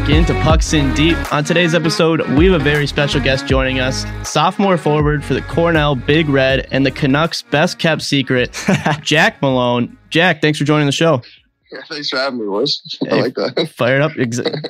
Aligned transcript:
Back 0.00 0.10
into 0.10 0.32
Pucks 0.42 0.72
in 0.72 0.94
Deep. 0.94 1.16
On 1.32 1.44
today's 1.44 1.74
episode, 1.74 2.26
we 2.30 2.46
have 2.46 2.58
a 2.58 2.64
very 2.64 2.86
special 2.86 3.20
guest 3.20 3.46
joining 3.46 3.80
us, 3.80 4.06
sophomore 4.24 4.78
forward 4.78 5.22
for 5.22 5.34
the 5.34 5.42
Cornell 5.42 5.94
Big 5.94 6.28
Red 6.28 6.66
and 6.70 6.86
the 6.86 6.90
Canucks' 6.90 7.42
best 7.42 7.78
kept 7.78 8.02
secret, 8.02 8.56
Jack 9.02 9.42
Malone. 9.42 9.98
Jack, 10.08 10.40
thanks 10.40 10.58
for 10.58 10.64
joining 10.64 10.86
the 10.86 10.92
show. 10.92 11.22
Yeah, 11.70 11.82
thanks 11.88 12.08
for 12.08 12.16
having 12.16 12.40
me, 12.40 12.46
boys. 12.46 12.80
I 13.10 13.14
like 13.16 13.34
that. 13.34 13.70
Fired 13.76 14.00
up. 14.02 14.12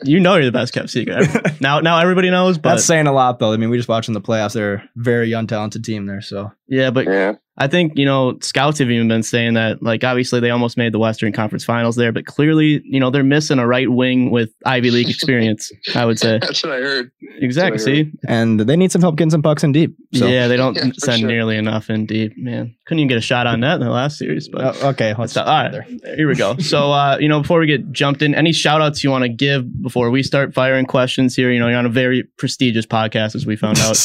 You 0.04 0.20
know 0.20 0.34
you're 0.34 0.44
the 0.44 0.52
best 0.52 0.72
kept 0.72 0.90
secret. 0.90 1.28
Now, 1.60 1.80
now 1.80 1.98
everybody 1.98 2.30
knows, 2.30 2.58
but 2.58 2.70
That's 2.70 2.84
saying 2.84 3.06
a 3.06 3.12
lot, 3.12 3.38
though. 3.38 3.52
I 3.52 3.56
mean, 3.56 3.70
we 3.70 3.76
just 3.76 3.88
watching 3.88 4.14
the 4.14 4.20
playoffs. 4.20 4.54
They're 4.54 4.74
a 4.74 4.90
very 4.96 5.30
untalented 5.30 5.84
team 5.84 6.06
there. 6.06 6.22
So 6.22 6.52
yeah, 6.66 6.90
but 6.90 7.06
Yeah, 7.06 7.34
I 7.60 7.68
think, 7.68 7.98
you 7.98 8.06
know, 8.06 8.38
scouts 8.40 8.78
have 8.78 8.90
even 8.90 9.06
been 9.06 9.22
saying 9.22 9.52
that, 9.54 9.82
like, 9.82 10.02
obviously 10.02 10.40
they 10.40 10.48
almost 10.48 10.78
made 10.78 10.92
the 10.94 10.98
Western 10.98 11.30
Conference 11.30 11.62
finals 11.62 11.94
there, 11.94 12.10
but 12.10 12.24
clearly, 12.24 12.80
you 12.84 12.98
know, 12.98 13.10
they're 13.10 13.22
missing 13.22 13.58
a 13.58 13.66
right 13.66 13.88
wing 13.90 14.30
with 14.30 14.50
Ivy 14.64 14.90
League 14.90 15.08
experience, 15.14 15.70
I 15.94 16.06
would 16.06 16.18
say. 16.18 16.38
that's 16.40 16.62
what 16.62 16.72
I 16.72 16.76
heard. 16.78 17.10
Exactly. 17.38 17.76
That's 17.76 17.86
what 17.86 17.92
I 17.92 18.02
See? 18.04 18.12
and 18.26 18.60
they 18.60 18.76
need 18.76 18.90
some 18.90 19.02
help 19.02 19.16
getting 19.16 19.30
some 19.30 19.42
pucks 19.42 19.62
in 19.62 19.72
deep. 19.72 19.94
So 20.14 20.26
yeah, 20.26 20.48
they 20.48 20.56
don't 20.56 20.74
Yeah, 20.76 20.90
send 20.98 21.20
sure. 21.20 21.28
nearly 21.28 21.56
enough 21.58 21.90
in 21.90 22.06
deep, 22.06 22.32
man. 22.38 22.74
Couldn't 22.86 23.00
even 23.00 23.08
get 23.08 23.18
a 23.18 23.20
shot 23.20 23.46
on 23.46 23.60
net 23.60 23.74
in 23.74 23.80
the 23.86 23.90
last 23.90 24.16
series, 24.18 24.48
but 24.48 24.82
Uh, 24.82 24.88
okay, 24.88 25.14
let's 25.18 25.34
So, 25.34 25.42
all 25.42 25.46
right, 25.68 25.84
here 26.16 26.28
we 26.28 26.34
go. 26.34 26.56
So, 26.60 26.92
uh, 26.92 27.18
you 27.20 27.28
know, 27.28 27.42
before 27.42 27.60
we 27.60 27.66
get 27.66 27.92
jumped 27.92 28.22
in, 28.22 28.34
any 28.34 28.52
shout 28.52 28.80
outs 28.80 29.04
you 29.04 29.10
want 29.10 29.22
to 29.24 29.28
give 29.28 29.82
before 29.82 30.10
we 30.10 30.22
start 30.22 30.54
firing 30.54 30.86
questions 30.86 31.36
here? 31.36 31.50
You 31.52 31.58
know, 31.60 31.68
you're 31.68 31.78
on 31.78 31.84
a 31.86 31.90
very 31.90 32.22
prestigious 32.38 32.86
podcast, 32.86 33.34
as 33.34 33.44
we 33.44 33.54
found 33.56 33.78
out. 33.80 33.98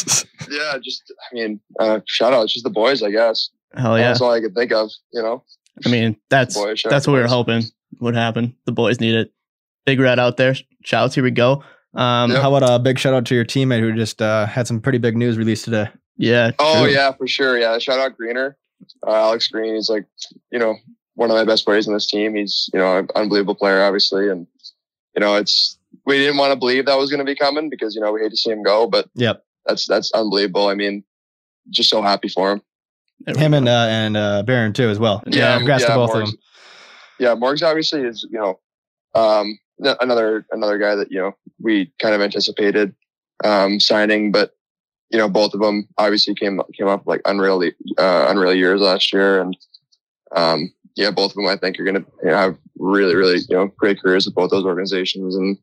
Yeah, 0.52 0.78
just 0.84 1.12
I 1.32 1.36
mean, 1.36 1.60
uh, 1.80 2.02
shout 2.06 2.34
out, 2.34 2.44
it's 2.44 2.54
just 2.54 2.64
the 2.66 2.70
boys, 2.70 3.02
I 3.02 3.12
guess. 3.12 3.45
Hell 3.78 3.98
yeah. 3.98 4.10
That's 4.10 4.22
all 4.22 4.32
I 4.32 4.42
could 4.42 4.56
think 4.56 4.72
of. 4.72 4.90
You 5.12 5.22
know, 5.22 5.44
I 5.86 5.90
mean, 5.90 6.18
that's 6.30 6.56
Boys, 6.56 6.84
that's 6.84 7.08
out 7.08 7.12
what 7.12 7.18
we 7.18 7.22
were 7.22 7.28
hoping 7.28 7.64
would 8.00 8.16
happen. 8.16 8.56
The 8.66 8.72
boys 8.72 9.00
need 9.00 9.16
it. 9.16 9.34
Big 9.86 10.00
Red 10.00 10.20
out 10.20 10.38
there. 10.38 10.56
Shouts. 10.84 11.16
Here 11.16 11.24
we 11.24 11.32
go. 11.32 11.64
Um, 11.94 12.32
Yep. 12.32 12.42
How 12.42 12.54
about 12.54 12.70
a 12.70 12.80
big 12.80 13.00
shout 13.00 13.14
out 13.14 13.26
to 13.28 13.36
your 13.36 13.46
teammate 13.46 13.80
who 13.80 13.94
just 13.94 14.22
uh, 14.22 14.46
had 14.46 14.68
some 14.68 14.82
pretty 14.82 14.98
big 14.98 15.16
news 15.16 15.38
released 15.38 15.66
today? 15.66 15.90
Yeah. 16.18 16.52
Oh 16.60 16.84
true. 16.84 16.94
yeah, 16.94 17.12
for 17.12 17.28
sure. 17.28 17.58
Yeah, 17.58 17.78
shout 17.78 18.00
out 18.00 18.18
Greener, 18.18 18.58
uh, 19.06 19.14
Alex 19.14 19.48
Green. 19.48 19.76
He's 19.76 19.90
like, 19.90 20.06
you 20.52 20.60
know, 20.60 20.76
one 21.16 21.30
of 21.30 21.36
my 21.36 21.46
best 21.46 21.66
players 21.66 21.88
on 21.88 21.94
this 21.94 22.08
team. 22.08 22.36
He's 22.36 22.70
you 22.74 22.80
know 22.80 23.00
an 23.00 23.08
unbelievable 23.16 23.56
player, 23.56 23.82
obviously, 23.82 24.30
and 24.30 24.48
you 25.16 25.20
know 25.20 25.36
it's 25.36 25.78
we 26.06 26.18
didn't 26.18 26.38
want 26.38 26.52
to 26.52 26.60
believe 26.60 26.86
that 26.86 26.98
was 26.98 27.10
going 27.10 27.20
to 27.20 27.26
be 27.26 27.36
coming 27.36 27.70
because 27.70 27.96
you 27.96 28.02
know 28.02 28.12
we 28.12 28.22
hate 28.22 28.32
to 28.32 28.38
see 28.38 28.52
him 28.52 28.64
go, 28.64 28.88
but 28.88 29.10
Yep, 29.16 29.44
that's 29.66 29.86
that's 29.88 30.12
unbelievable. 30.14 30.68
I 30.68 30.76
mean, 30.76 31.04
just 31.70 31.90
so 31.90 32.02
happy 32.02 32.30
for 32.30 32.52
him. 32.52 32.62
There 33.22 33.36
we 33.36 33.42
him 33.42 33.54
and 33.54 33.68
uh, 33.68 33.88
and 33.90 34.18
uh, 34.18 34.44
Barron 34.44 34.74
too 34.74 34.90
as 34.90 35.00
well. 35.00 35.24
Yeah, 35.28 35.58
congrats 35.58 35.86
to 35.86 35.94
both 35.94 36.14
of 36.14 36.28
them. 36.28 36.38
Yeah, 37.20 37.36
Morgs 37.36 37.66
obviously 37.66 38.02
is 38.02 38.28
you 38.30 38.40
know 38.40 38.60
um, 39.14 39.58
another 39.80 40.46
another 40.52 40.78
guy 40.78 40.96
that 40.96 41.12
you 41.12 41.20
know 41.20 41.36
we 41.60 41.92
kind 42.00 42.14
of 42.14 42.22
anticipated 42.22 42.94
um, 43.44 43.80
signing, 43.80 44.32
but 44.32 44.52
you 45.10 45.18
know 45.18 45.30
both 45.30 45.54
of 45.54 45.62
them 45.62 45.88
obviously 45.98 46.36
came 46.36 46.62
came 46.78 46.88
up 46.88 47.04
like 47.06 47.22
unreal 47.26 47.64
uh, 47.98 48.26
unreal 48.30 48.54
years 48.54 48.82
last 48.82 49.14
year, 49.14 49.42
and 49.42 49.58
um, 50.36 50.72
yeah, 50.96 51.12
both 51.12 51.32
of 51.32 51.36
them 51.36 51.48
I 51.48 51.58
think 51.58 51.80
are 51.80 51.84
going 51.84 52.04
to 52.04 52.06
you 52.24 52.32
know, 52.32 52.38
have 52.38 52.58
really 52.78 53.16
really 53.16 53.40
you 53.50 53.56
know 53.56 53.68
great 53.78 54.02
careers 54.02 54.26
with 54.26 54.36
both 54.36 54.52
those 54.52 54.66
organizations, 54.66 55.36
and 55.36 55.58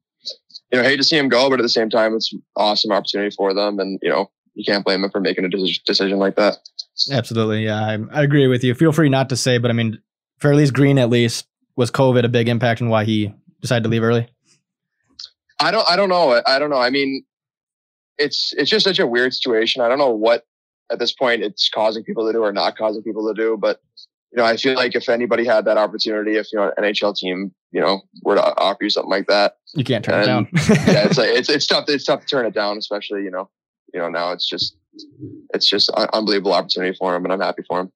you 0.72 0.78
know 0.78 0.82
hate 0.82 0.96
to 0.96 1.04
see 1.04 1.16
them 1.16 1.28
go, 1.28 1.48
but 1.50 1.60
at 1.60 1.62
the 1.62 1.68
same 1.68 1.90
time 1.90 2.14
it's 2.14 2.32
an 2.32 2.42
awesome 2.56 2.92
opportunity 2.92 3.34
for 3.36 3.54
them, 3.54 3.78
and 3.78 3.98
you 4.02 4.08
know 4.08 4.30
you 4.54 4.64
can't 4.64 4.84
blame 4.84 5.02
them 5.02 5.10
for 5.10 5.20
making 5.20 5.44
a 5.44 5.48
decision 5.48 6.18
like 6.18 6.36
that. 6.36 6.58
Absolutely, 7.10 7.64
yeah, 7.64 7.80
I, 7.80 7.98
I 8.20 8.22
agree 8.22 8.46
with 8.46 8.62
you. 8.62 8.74
Feel 8.74 8.92
free 8.92 9.08
not 9.08 9.28
to 9.30 9.36
say, 9.36 9.58
but 9.58 9.70
I 9.70 9.74
mean, 9.74 9.98
for 10.38 10.50
at 10.50 10.56
least 10.56 10.74
Green, 10.74 10.98
at 10.98 11.10
least 11.10 11.46
was 11.76 11.90
COVID 11.90 12.24
a 12.24 12.28
big 12.28 12.48
impact 12.48 12.80
in 12.80 12.88
why 12.88 13.04
he 13.04 13.32
decided 13.60 13.84
to 13.84 13.88
leave 13.88 14.02
early? 14.02 14.28
I 15.60 15.70
don't 15.70 15.88
I 15.88 15.96
don't 15.96 16.08
know. 16.08 16.42
I 16.46 16.58
don't 16.58 16.70
know. 16.70 16.80
I 16.80 16.90
mean, 16.90 17.24
it's 18.18 18.52
it's 18.56 18.70
just 18.70 18.84
such 18.84 18.98
a 18.98 19.06
weird 19.06 19.32
situation. 19.32 19.80
I 19.80 19.88
don't 19.88 19.98
know 19.98 20.10
what 20.10 20.44
at 20.90 20.98
this 20.98 21.12
point 21.12 21.42
it's 21.42 21.68
causing 21.68 22.04
people 22.04 22.26
to 22.26 22.32
do 22.32 22.42
or 22.42 22.52
not 22.52 22.76
causing 22.76 23.02
people 23.02 23.32
to 23.32 23.40
do, 23.40 23.56
but 23.56 23.80
you 24.32 24.38
know, 24.38 24.44
I 24.44 24.56
feel 24.56 24.74
like 24.74 24.94
if 24.94 25.08
anybody 25.08 25.44
had 25.44 25.66
that 25.66 25.76
opportunity, 25.76 26.36
if 26.36 26.48
you 26.52 26.58
know 26.58 26.72
an 26.76 26.84
NHL 26.84 27.16
team, 27.16 27.54
you 27.70 27.80
know, 27.80 28.00
were 28.22 28.34
to 28.34 28.42
offer 28.42 28.84
you 28.84 28.90
something 28.90 29.10
like 29.10 29.26
that, 29.26 29.56
You 29.74 29.84
can't 29.84 30.04
turn 30.04 30.22
it 30.22 30.26
down. 30.26 30.48
yeah, 30.52 31.06
it's 31.06 31.18
like 31.18 31.30
it's 31.30 31.48
it's 31.48 31.66
tough. 31.66 31.84
It's 31.88 32.04
tough 32.04 32.20
to 32.20 32.26
turn 32.26 32.46
it 32.46 32.54
down, 32.54 32.78
especially 32.78 33.22
you 33.22 33.30
know, 33.30 33.48
you 33.92 34.00
know 34.00 34.08
now 34.08 34.32
it's 34.32 34.48
just 34.48 34.76
it's 35.54 35.68
just 35.68 35.90
an 35.96 36.08
unbelievable 36.12 36.52
opportunity 36.52 36.96
for 36.98 37.14
him, 37.14 37.24
and 37.24 37.32
I'm 37.32 37.40
happy 37.40 37.62
for 37.68 37.80
him. 37.80 37.92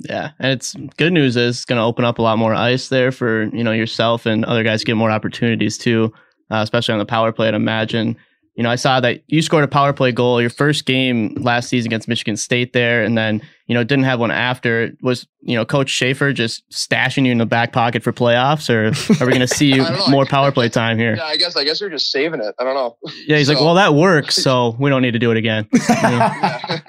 Yeah, 0.00 0.30
and 0.38 0.52
it's 0.52 0.74
good 0.96 1.12
news 1.12 1.36
is 1.36 1.56
it's 1.56 1.64
going 1.64 1.78
to 1.78 1.84
open 1.84 2.04
up 2.04 2.18
a 2.18 2.22
lot 2.22 2.38
more 2.38 2.54
ice 2.54 2.88
there 2.88 3.10
for 3.10 3.44
you 3.54 3.64
know 3.64 3.72
yourself 3.72 4.26
and 4.26 4.44
other 4.44 4.62
guys 4.62 4.84
get 4.84 4.96
more 4.96 5.10
opportunities 5.10 5.76
too, 5.76 6.12
uh, 6.50 6.60
especially 6.62 6.92
on 6.92 6.98
the 6.98 7.06
power 7.06 7.32
play. 7.32 7.48
I'd 7.48 7.54
imagine. 7.54 8.16
You 8.58 8.64
know, 8.64 8.70
I 8.70 8.74
saw 8.74 8.98
that 8.98 9.22
you 9.28 9.40
scored 9.40 9.62
a 9.62 9.68
power 9.68 9.92
play 9.92 10.10
goal 10.10 10.40
your 10.40 10.50
first 10.50 10.84
game 10.84 11.32
last 11.38 11.68
season 11.68 11.90
against 11.90 12.08
Michigan 12.08 12.36
State 12.36 12.72
there, 12.72 13.04
and 13.04 13.16
then 13.16 13.40
you 13.68 13.74
know 13.74 13.84
didn't 13.84 14.02
have 14.06 14.18
one 14.18 14.32
after. 14.32 14.90
Was 15.00 15.28
you 15.42 15.54
know 15.54 15.64
Coach 15.64 15.92
Schafer 15.92 16.34
just 16.34 16.68
stashing 16.70 17.24
you 17.24 17.30
in 17.30 17.38
the 17.38 17.46
back 17.46 17.72
pocket 17.72 18.02
for 18.02 18.12
playoffs, 18.12 18.68
or 18.68 18.88
are 19.22 19.26
we 19.26 19.32
going 19.32 19.40
to 19.46 19.46
see 19.46 19.72
you 19.72 19.84
I 19.84 19.90
don't 19.90 19.98
know. 20.00 20.08
more 20.08 20.26
power 20.26 20.50
play 20.50 20.68
time 20.68 20.98
here? 20.98 21.14
Yeah, 21.14 21.22
I 21.26 21.36
guess 21.36 21.54
I 21.56 21.62
guess 21.62 21.78
they're 21.78 21.88
just 21.88 22.10
saving 22.10 22.40
it. 22.40 22.52
I 22.58 22.64
don't 22.64 22.74
know. 22.74 22.96
Yeah, 23.28 23.36
he's 23.36 23.48
like, 23.48 23.60
well, 23.60 23.74
that 23.74 23.94
works, 23.94 24.34
so 24.42 24.74
we 24.80 24.90
don't 24.90 25.02
need 25.02 25.12
to 25.12 25.20
do 25.20 25.30
it 25.30 25.36
again. 25.36 25.68
Yeah. 25.88 26.80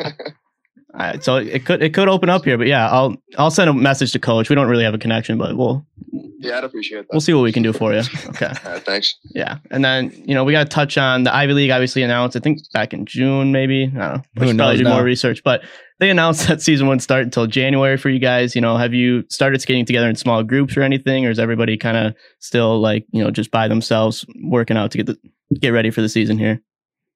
All 1.00 1.06
right, 1.06 1.24
so 1.24 1.38
it 1.38 1.66
could 1.66 1.82
it 1.82 1.94
could 1.94 2.10
open 2.10 2.28
up 2.30 2.44
here, 2.44 2.58
but 2.58 2.68
yeah, 2.68 2.90
I'll 2.90 3.16
I'll 3.38 3.52
send 3.52 3.70
a 3.70 3.74
message 3.74 4.12
to 4.12 4.20
coach. 4.20 4.50
We 4.50 4.56
don't 4.56 4.68
really 4.68 4.84
have 4.84 4.94
a 4.94 4.98
connection, 4.98 5.38
but 5.38 5.56
we'll 5.56 5.86
yeah, 6.40 6.58
I'd 6.58 6.64
appreciate 6.66 7.00
that. 7.02 7.08
we'll 7.14 7.22
see 7.22 7.34
what 7.34 7.42
we 7.44 7.54
can 7.54 7.64
do 7.64 7.72
for 7.72 7.94
you. 7.94 8.02
Okay, 8.28 8.48
All 8.66 8.72
right, 8.74 8.84
thanks. 8.86 9.16
yeah, 9.30 9.60
and 9.72 9.84
then 9.84 10.12
you 10.26 10.36
know 10.36 10.44
we 10.44 10.52
got 10.52 10.66
to 10.66 10.70
touch 10.70 10.98
on 10.98 11.24
the 11.24 11.34
Ivy 11.34 11.54
League. 11.54 11.72
Obviously 11.72 12.04
announced, 12.04 12.36
I 12.36 12.42
think 12.42 12.60
back 12.74 12.94
in 12.94 13.06
June, 13.06 13.54
maybe. 13.54 13.84
I 13.86 13.88
don't 13.88 13.96
know. 13.98 14.12
We 14.12 14.20
should 14.20 14.24
probably 14.36 14.54
knows 14.54 14.78
do 14.80 14.84
more 14.90 15.04
research, 15.04 15.42
but 15.44 15.62
they 16.00 16.10
announced 16.10 16.48
that 16.50 16.62
season 16.62 16.88
wouldn't 16.88 17.04
start 17.04 17.24
until 17.24 17.48
January 17.48 17.96
for 17.96 18.10
you 18.10 18.20
guys. 18.20 18.54
You 18.54 18.60
know, 18.60 18.76
have 18.76 18.94
you 18.94 19.24
started 19.30 19.62
skating 19.62 19.86
together 19.86 20.10
in 20.10 20.18
small 20.18 20.44
groups 20.44 20.76
or 20.76 20.82
anything, 20.82 21.26
or 21.26 21.30
is 21.30 21.40
everybody 21.40 21.78
kind 21.78 21.96
of 21.96 22.14
still 22.40 22.80
like 22.82 23.06
you 23.12 23.24
know 23.24 23.32
just 23.32 23.52
by 23.52 23.70
themselves 23.70 24.26
working 24.44 24.76
out 24.76 24.92
to 24.92 24.98
get 24.98 25.08
the 25.08 25.18
get 25.62 25.70
ready 25.70 25.92
for 25.92 26.02
the 26.02 26.10
season 26.10 26.38
here? 26.38 26.62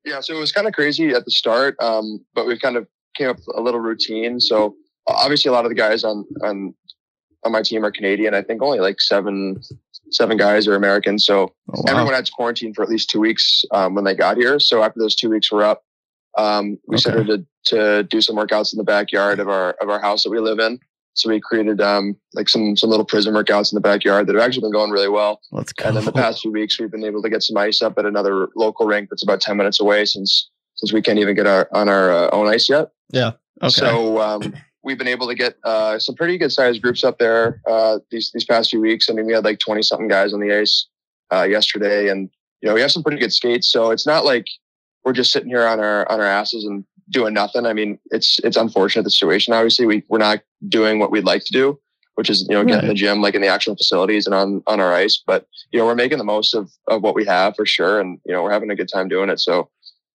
Yeah, 0.06 0.20
so 0.22 0.36
it 0.36 0.40
was 0.40 0.52
kind 0.54 0.68
of 0.68 0.74
crazy 0.74 1.10
at 1.10 1.24
the 1.26 1.32
start, 1.32 1.76
um, 1.82 2.26
but 2.34 2.46
we've 2.46 2.60
kind 2.60 2.76
of 2.78 2.88
came 3.16 3.30
up 3.30 3.38
with 3.38 3.48
a 3.56 3.62
little 3.62 3.80
routine. 3.80 4.40
So 4.40 4.76
obviously, 5.08 5.50
a 5.50 5.52
lot 5.52 5.66
of 5.66 5.70
the 5.70 5.76
guys 5.76 6.04
on 6.04 6.26
on 6.44 6.74
on 7.46 7.52
my 7.52 7.62
team 7.62 7.84
are 7.86 7.92
Canadian. 7.92 8.34
I 8.34 8.42
think 8.42 8.62
only 8.62 8.80
like 8.80 9.02
seven 9.02 9.60
seven 10.12 10.38
guys 10.38 10.68
are 10.68 10.76
American. 10.76 11.20
So 11.20 11.54
Oh, 11.70 11.82
wow. 11.84 11.92
everyone 11.92 12.14
had 12.14 12.26
to 12.26 12.32
quarantine 12.32 12.74
for 12.74 12.84
at 12.84 12.90
least 12.90 13.10
two 13.10 13.20
weeks 13.20 13.64
um, 13.72 13.96
when 13.96 14.04
they 14.04 14.14
got 14.16 14.38
here. 14.38 14.60
So 14.60 14.84
after 14.84 15.00
those 15.00 15.16
two 15.16 15.30
weeks 15.30 15.52
were 15.52 15.64
up, 15.64 15.84
um, 16.38 16.78
we 16.88 16.96
Okay. 16.96 17.02
started 17.02 17.28
to, 17.28 17.46
to 17.76 18.04
do 18.04 18.22
some 18.22 18.36
workouts 18.36 18.74
in 18.74 18.78
the 18.78 18.84
backyard 18.84 19.40
of 19.40 19.50
our 19.50 19.72
of 19.82 19.90
our 19.90 20.00
house 20.00 20.24
that 20.24 20.30
we 20.30 20.40
live 20.40 20.60
in. 20.60 20.80
So 21.16 21.30
we 21.30 21.40
created 21.40 21.80
um, 21.80 22.16
like 22.34 22.50
some 22.50 22.76
some 22.76 22.90
little 22.90 23.06
prison 23.06 23.34
workouts 23.36 23.72
in 23.72 23.76
the 23.76 23.82
backyard 23.82 24.26
that 24.28 24.36
have 24.36 24.44
actually 24.44 24.62
been 24.62 24.72
going 24.72 24.90
really 24.92 25.10
well. 25.10 25.42
Let's 25.52 25.72
go. 25.74 25.86
And 25.88 25.96
then 25.98 26.06
the 26.06 26.12
past 26.12 26.42
few 26.42 26.52
weeks, 26.52 26.80
we've 26.80 26.90
been 26.92 27.04
able 27.04 27.22
to 27.22 27.30
get 27.30 27.44
some 27.44 27.58
ice 27.58 27.82
up 27.84 27.98
at 28.00 28.06
another 28.06 28.50
local 28.56 28.86
rink 28.88 29.10
that's 29.10 29.22
about 29.24 29.40
10 29.42 29.56
minutes 29.58 29.80
away 29.80 30.06
since 30.06 30.50
since 30.76 30.92
we 30.92 31.02
can't 31.04 31.20
even 31.20 31.36
get 31.36 31.46
our 31.46 31.68
on 31.72 31.88
our 31.88 32.12
uh, 32.12 32.30
own 32.32 32.48
ice 32.48 32.68
yet. 32.70 32.90
Okay. 33.62 33.70
So 33.72 34.20
um, 34.22 34.54
we've 34.84 34.98
been 34.98 35.08
able 35.08 35.28
to 35.28 35.36
get 35.36 35.56
uh, 35.64 36.00
some 36.00 36.16
pretty 36.16 36.38
good 36.38 36.52
sized 36.52 36.82
groups 36.82 37.04
up 37.04 37.18
there 37.20 37.62
uh, 37.68 38.00
these 38.12 38.32
these 38.34 38.46
past 38.46 38.70
few 38.72 38.82
weeks. 38.82 39.10
I 39.10 39.14
mean, 39.14 39.26
we 39.26 39.34
had 39.34 39.44
like 39.46 39.60
20 39.60 39.82
something 39.84 40.08
guys 40.08 40.34
on 40.34 40.40
the 40.40 40.54
ice 40.54 40.88
uh, 41.32 41.44
yesterday, 41.44 42.10
and 42.10 42.30
you 42.62 42.70
know 42.70 42.76
we 42.76 42.82
have 42.82 42.92
some 42.92 43.04
pretty 43.04 43.20
good 43.20 43.34
skates. 43.34 43.72
So 43.72 43.92
it's 43.92 44.06
not 44.08 44.26
like 44.26 44.48
we're 45.06 45.14
just 45.14 45.32
sitting 45.32 45.50
here 45.50 45.66
on 45.66 45.80
our 45.80 46.10
on 46.12 46.20
our 46.20 46.26
asses 46.28 46.64
and 46.66 46.84
doing 47.10 47.34
nothing. 47.34 47.66
I 47.66 47.74
mean, 47.74 48.00
it's 48.12 48.40
it's 48.44 48.58
unfortunate 48.58 49.04
the 49.04 49.12
situation. 49.12 49.54
Obviously, 49.54 49.86
we 49.86 50.04
we're 50.10 50.18
not 50.18 50.42
doing 50.68 51.00
what 51.00 51.12
we'd 51.12 51.26
like 51.26 51.44
to 51.46 51.52
do. 51.54 51.80
which 52.16 52.30
is 52.30 52.46
you 52.50 52.56
know 52.56 52.64
getting 52.64 52.82
Right. 52.82 52.88
the 52.90 52.94
gym 52.94 53.22
like 53.22 53.36
in 53.36 53.42
the 53.42 53.48
actual 53.48 53.76
facilities 53.76 54.26
and 54.28 54.36
on 54.36 54.62
on 54.68 54.80
our 54.80 54.94
ice. 54.94 55.22
But 55.26 55.48
you 55.72 55.80
know 55.80 55.86
we're 55.86 55.96
making 55.96 56.20
the 56.20 56.24
most 56.24 56.54
of 56.54 56.72
of 56.88 57.02
what 57.02 57.16
we 57.16 57.26
have 57.26 57.56
for 57.56 57.66
sure, 57.66 58.00
and 58.00 58.20
you 58.26 58.34
know 58.34 58.44
we're 58.44 58.52
having 58.52 58.70
a 58.72 58.76
good 58.76 58.90
time 58.94 59.08
doing 59.10 59.30
it. 59.30 59.40
So 59.40 59.70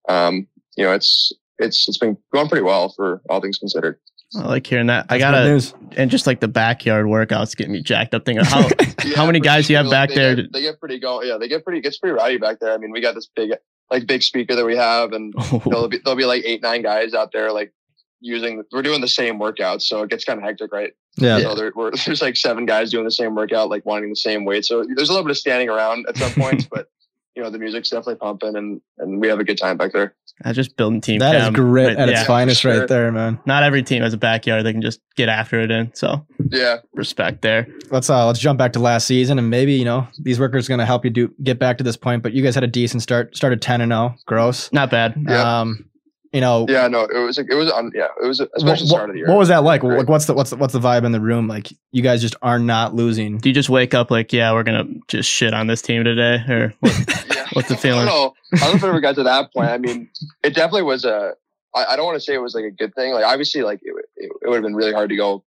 um, 0.08 0.46
you 0.76 0.84
know 0.84 0.92
it's 0.92 1.32
it's 1.58 1.88
it's 1.88 1.98
been 1.98 2.16
going 2.32 2.48
pretty 2.48 2.64
well 2.64 2.92
for 2.96 3.22
all 3.28 3.40
things 3.40 3.58
considered. 3.58 3.98
I 4.36 4.46
like 4.46 4.66
hearing 4.66 4.88
that. 4.88 5.06
I 5.08 5.16
That's 5.16 5.30
good 5.30 5.38
gotta 5.38 5.50
news. 5.50 5.74
and 5.96 6.10
just 6.10 6.26
like 6.26 6.40
the 6.40 6.48
backyard 6.48 7.06
workouts 7.06 7.56
getting 7.56 7.72
me 7.72 7.80
jacked 7.80 8.14
up. 8.14 8.26
Thinking 8.26 8.44
how 8.46 8.68
Yeah, 9.04 9.16
How 9.16 9.26
many 9.26 9.40
guys 9.40 9.66
do 9.66 9.72
you 9.72 9.78
have 9.78 9.90
back 9.90 10.10
they 10.10 10.14
there 10.16 10.36
Get, 10.36 10.52
they 10.52 10.60
get 10.60 10.78
pretty 10.80 10.98
go. 10.98 11.22
Yeah, 11.22 11.38
they 11.38 11.48
get 11.48 11.64
pretty. 11.64 11.80
Gets 11.80 11.98
pretty 11.98 12.14
rowdy 12.14 12.36
back 12.36 12.60
there. 12.60 12.72
I 12.72 12.76
mean, 12.78 12.90
we 12.90 13.00
got 13.00 13.14
this 13.14 13.28
big, 13.34 13.52
like, 13.90 14.06
big 14.06 14.22
speaker 14.22 14.54
that 14.54 14.66
we 14.66 14.76
have, 14.76 15.12
and 15.12 15.32
you 15.34 15.52
know, 15.52 15.62
there'll 15.64 15.88
be 15.88 15.98
there'll 16.04 16.16
be 16.16 16.26
like 16.26 16.42
eight, 16.44 16.60
nine 16.62 16.82
guys 16.82 17.14
out 17.14 17.32
there, 17.32 17.52
like 17.52 17.72
using. 18.20 18.62
We're 18.70 18.82
doing 18.82 19.00
the 19.00 19.08
same 19.08 19.38
workout, 19.38 19.80
so 19.80 20.02
it 20.02 20.10
gets 20.10 20.24
kind 20.24 20.38
of 20.38 20.44
hectic, 20.44 20.72
right? 20.72 20.92
Yeah. 21.16 21.40
So 21.40 21.54
there, 21.54 21.72
we're, 21.74 21.92
there's 22.06 22.20
like 22.20 22.36
seven 22.36 22.66
guys 22.66 22.90
doing 22.90 23.04
the 23.04 23.10
same 23.10 23.34
workout, 23.34 23.70
like 23.70 23.86
wanting 23.86 24.10
the 24.10 24.16
same 24.16 24.44
weight. 24.44 24.66
So 24.66 24.84
there's 24.94 25.08
a 25.08 25.12
little 25.12 25.24
bit 25.24 25.30
of 25.30 25.38
standing 25.38 25.70
around 25.70 26.04
at 26.06 26.18
some 26.18 26.32
points, 26.32 26.66
but 26.70 26.88
you 27.34 27.42
know, 27.42 27.48
the 27.48 27.58
music's 27.58 27.88
definitely 27.88 28.16
pumping, 28.16 28.56
and 28.56 28.82
and 28.98 29.22
we 29.22 29.28
have 29.28 29.40
a 29.40 29.44
good 29.44 29.58
time 29.58 29.78
back 29.78 29.92
there. 29.92 30.14
I 30.44 30.52
just 30.52 30.76
building 30.76 31.00
team. 31.00 31.18
That 31.18 31.34
is 31.34 31.44
chem, 31.44 31.52
grit 31.52 31.96
but 31.96 32.02
at 32.02 32.08
its 32.08 32.24
finest 32.24 32.60
sure. 32.60 32.80
right 32.80 32.88
there, 32.88 33.10
man. 33.10 33.40
Not 33.46 33.62
every 33.62 33.82
team 33.82 34.02
has 34.02 34.14
a 34.14 34.16
backyard 34.18 34.64
they 34.64 34.72
can 34.72 34.82
just 34.82 35.00
get 35.16 35.28
after 35.28 35.60
it 35.60 35.70
in. 35.70 35.92
So 35.94 36.24
Yeah, 36.50 36.78
respect 36.94 37.42
there. 37.42 37.66
Let's 37.90 38.08
uh 38.08 38.26
let's 38.26 38.38
jump 38.38 38.58
back 38.58 38.72
to 38.74 38.78
last 38.78 39.06
season 39.06 39.38
and 39.38 39.50
maybe, 39.50 39.74
you 39.74 39.84
know, 39.84 40.06
these 40.22 40.38
workers 40.38 40.68
are 40.68 40.72
gonna 40.72 40.86
help 40.86 41.04
you 41.04 41.10
do 41.10 41.34
get 41.42 41.58
back 41.58 41.78
to 41.78 41.84
this 41.84 41.96
point, 41.96 42.22
but 42.22 42.32
you 42.32 42.42
guys 42.42 42.54
had 42.54 42.64
a 42.64 42.68
decent 42.68 43.02
start, 43.02 43.36
started 43.36 43.60
ten 43.60 43.80
and 43.80 43.90
zero. 43.90 44.14
Gross. 44.26 44.72
Not 44.72 44.90
bad. 44.90 45.14
Yeah. 45.26 45.60
Um 45.60 45.88
you 46.32 46.42
know, 46.42 46.66
yeah, 46.68 46.86
no, 46.88 47.04
it 47.04 47.18
was 47.18 47.38
it 47.38 47.54
was 47.54 47.70
on. 47.70 47.90
Yeah, 47.94 48.08
it 48.22 48.26
was 48.26 48.40
especially 48.40 48.68
what, 48.68 48.78
the 48.78 48.86
start 48.86 49.10
of 49.10 49.14
the 49.14 49.20
year. 49.20 49.28
what 49.28 49.38
was 49.38 49.48
that 49.48 49.64
like? 49.64 49.82
Right. 49.82 49.98
Like 49.98 50.08
what's 50.08 50.26
the 50.26 50.34
what's 50.34 50.50
the, 50.50 50.56
what's 50.56 50.74
the 50.74 50.80
vibe 50.80 51.04
in 51.04 51.12
the 51.12 51.20
room? 51.20 51.48
Like 51.48 51.72
you 51.90 52.02
guys 52.02 52.20
just 52.20 52.36
are 52.42 52.58
not 52.58 52.94
losing. 52.94 53.38
Do 53.38 53.48
you 53.48 53.54
just 53.54 53.70
wake 53.70 53.94
up 53.94 54.10
like, 54.10 54.32
yeah, 54.32 54.52
we're 54.52 54.62
gonna 54.62 54.84
just 55.08 55.30
shit 55.30 55.54
on 55.54 55.68
this 55.68 55.80
team 55.80 56.04
today, 56.04 56.36
or 56.48 56.74
what? 56.80 57.24
Yeah. 57.34 57.46
What's 57.52 57.68
the 57.68 57.76
feeling? 57.76 58.02
I 58.02 58.10
don't 58.10 58.14
know. 58.14 58.34
I 58.54 58.58
don't 58.58 58.70
know 58.70 58.76
if 58.76 58.82
it 58.84 58.88
ever 58.88 59.00
got 59.00 59.14
to 59.16 59.22
that 59.24 59.52
point. 59.52 59.70
I 59.70 59.78
mean, 59.78 60.10
it 60.42 60.54
definitely 60.54 60.82
was 60.82 61.04
a. 61.04 61.34
I, 61.74 61.84
I 61.84 61.96
don't 61.96 62.06
want 62.06 62.16
to 62.16 62.20
say 62.20 62.34
it 62.34 62.42
was 62.42 62.54
like 62.54 62.64
a 62.64 62.70
good 62.70 62.94
thing. 62.94 63.12
Like 63.12 63.24
obviously, 63.24 63.62
like 63.62 63.80
it, 63.82 63.92
it, 64.16 64.30
it 64.42 64.48
would 64.48 64.56
have 64.56 64.62
been 64.62 64.74
really 64.74 64.92
hard 64.92 65.10
to 65.10 65.16
go 65.16 65.44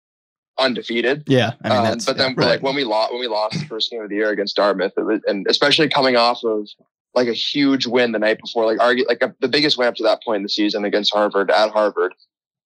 undefeated. 0.58 1.24
Yeah. 1.26 1.52
I 1.62 1.68
mean 1.68 1.92
Um, 1.92 1.98
but 2.04 2.16
then, 2.16 2.34
yeah, 2.38 2.46
like 2.46 2.62
when 2.62 2.74
we 2.74 2.84
lost, 2.84 3.12
when 3.12 3.20
we 3.20 3.28
lost 3.28 3.58
the 3.58 3.66
first 3.66 3.90
game 3.90 4.02
of 4.02 4.08
the 4.08 4.16
year 4.16 4.30
against 4.30 4.56
Dartmouth, 4.56 4.92
it 4.96 5.02
was, 5.02 5.20
and 5.26 5.46
especially 5.48 5.88
coming 5.88 6.16
off 6.16 6.42
of 6.44 6.68
like 7.14 7.28
a 7.28 7.32
huge 7.32 7.86
win 7.86 8.12
the 8.12 8.18
night 8.18 8.40
before, 8.40 8.66
like 8.66 8.80
argue 8.80 9.06
like 9.06 9.22
a, 9.22 9.34
the 9.40 9.48
biggest 9.48 9.78
win 9.78 9.88
up 9.88 9.94
to 9.96 10.02
that 10.02 10.22
point 10.22 10.38
in 10.38 10.42
the 10.42 10.48
season 10.48 10.84
against 10.84 11.12
Harvard 11.12 11.50
at 11.50 11.70
Harvard. 11.70 12.14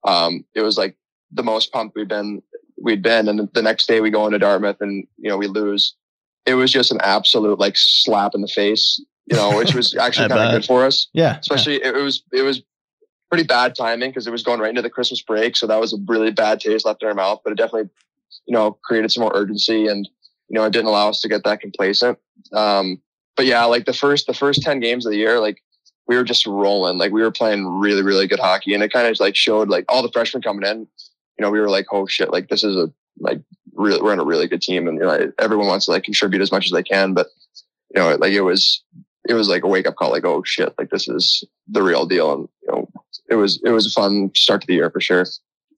Um, 0.05 0.45
it 0.55 0.63
was 0.63 0.77
like 0.77 0.97
the 1.31 1.43
most 1.43 1.73
pumped 1.73 1.97
we'd 1.97 2.09
been 2.09 2.43
we'd 2.79 3.03
been, 3.03 3.29
and 3.29 3.49
the 3.53 3.63
next 3.63 3.87
day 3.87 4.01
we 4.01 4.11
go 4.11 4.27
into 4.27 4.39
Dartmouth 4.39 4.81
and 4.81 5.07
you 5.19 5.29
know 5.29 5.37
we 5.37 5.47
lose. 5.47 5.95
It 6.45 6.55
was 6.55 6.73
just 6.73 6.91
an 6.91 7.01
absolute 7.03 7.59
like 7.59 7.75
slap 7.77 8.35
in 8.35 8.41
the 8.41 8.49
face, 8.49 9.01
you 9.27 9.37
know, 9.37 9.57
which 9.57 9.75
was 9.75 9.95
actually 10.01 10.29
kind 10.29 10.41
of 10.41 10.53
good 10.53 10.65
for 10.67 10.85
us 10.85 11.09
yeah. 11.13 11.39
especially 11.39 11.77
it, 11.77 11.97
it 11.97 12.03
was 12.03 12.23
it 12.33 12.43
was 12.43 12.63
pretty 13.33 13.45
bad 13.45 13.75
timing 13.75 14.11
because 14.11 14.27
it 14.27 14.31
was 14.31 14.43
going 14.43 14.61
right 14.61 14.69
into 14.69 14.83
the 14.83 14.91
Christmas 14.91 15.23
break, 15.23 15.57
so 15.57 15.67
that 15.67 15.81
was 15.81 15.95
a 15.95 15.97
really 16.07 16.31
bad 16.31 16.61
taste 16.61 16.85
left 16.85 17.03
in 17.03 17.09
our 17.09 17.15
mouth. 17.15 17.41
But 17.43 17.55
it 17.55 17.57
definitely, 17.57 17.89
you 18.45 18.53
know, 18.53 18.73
created 18.85 19.11
some 19.11 19.23
more 19.23 19.33
urgency, 19.35 19.87
and 19.87 20.07
you 20.49 20.55
know, 20.55 20.65
it 20.65 20.73
didn't 20.73 20.89
allow 20.89 21.09
us 21.09 21.23
to 21.23 21.31
get 21.31 21.43
that 21.45 21.61
complacent. 21.61 22.19
Um, 22.53 23.01
but 23.35 23.47
yeah, 23.47 23.65
like 23.65 23.87
the 23.87 23.95
first 23.95 24.27
the 24.27 24.35
first 24.35 24.61
ten 24.61 24.81
games 24.81 25.07
of 25.07 25.13
the 25.13 25.19
year, 25.19 25.41
like 25.41 25.63
we 26.07 26.17
were 26.17 26.25
just 26.25 26.45
rolling, 26.47 26.99
like 26.99 27.11
we 27.11 27.23
were 27.23 27.31
playing 27.31 27.67
really 27.67 28.03
really 28.03 28.27
good 28.27 28.39
hockey, 28.39 28.75
and 28.75 28.83
it 28.83 28.93
kind 28.93 29.07
of 29.07 29.19
like 29.19 29.35
showed 29.35 29.71
like 29.71 29.87
all 29.89 30.03
the 30.03 30.13
freshmen 30.13 30.43
coming 30.43 30.69
in. 30.69 30.81
You 31.39 31.41
know, 31.41 31.51
we 31.51 31.59
were 31.59 31.71
like, 31.71 31.87
oh 31.91 32.07
shit, 32.07 32.31
like 32.31 32.51
this 32.51 32.63
is 32.63 32.77
a 32.77 32.93
like 33.19 33.41
really 33.73 34.03
we're 34.03 34.13
in 34.13 34.21
a 34.21 34.27
really 34.27 34.47
good 34.47 34.61
team, 34.61 34.87
and 34.87 34.99
you 34.99 35.07
know, 35.07 35.33
everyone 35.39 35.69
wants 35.69 35.87
to 35.87 35.93
like 35.93 36.05
contribute 36.05 36.43
as 36.43 36.53
much 36.53 36.67
as 36.67 36.73
they 36.73 36.83
can, 36.83 37.15
but 37.15 37.29
you 37.95 37.99
know, 38.03 38.15
like 38.17 38.33
it 38.33 38.43
was 38.43 38.85
it 39.29 39.35
was 39.35 39.49
like 39.49 39.65
a 39.65 39.69
wake 39.69 39.87
up 39.87 39.97
call, 39.97 40.11
like, 40.11 40.25
oh 40.25 40.43
shit, 40.45 40.75
like 40.79 40.91
this 40.91 41.09
is 41.09 41.45
the 41.69 41.83
real 41.83 42.07
deal. 42.07 42.33
And, 42.33 42.49
you 42.63 42.69
know, 42.73 42.89
it 43.31 43.37
was, 43.37 43.61
it 43.65 43.71
was 43.71 43.87
a 43.87 43.91
fun 43.91 44.31
start 44.35 44.61
to 44.63 44.67
the 44.67 44.75
year 44.75 44.91
for 44.91 45.01
sure. 45.01 45.27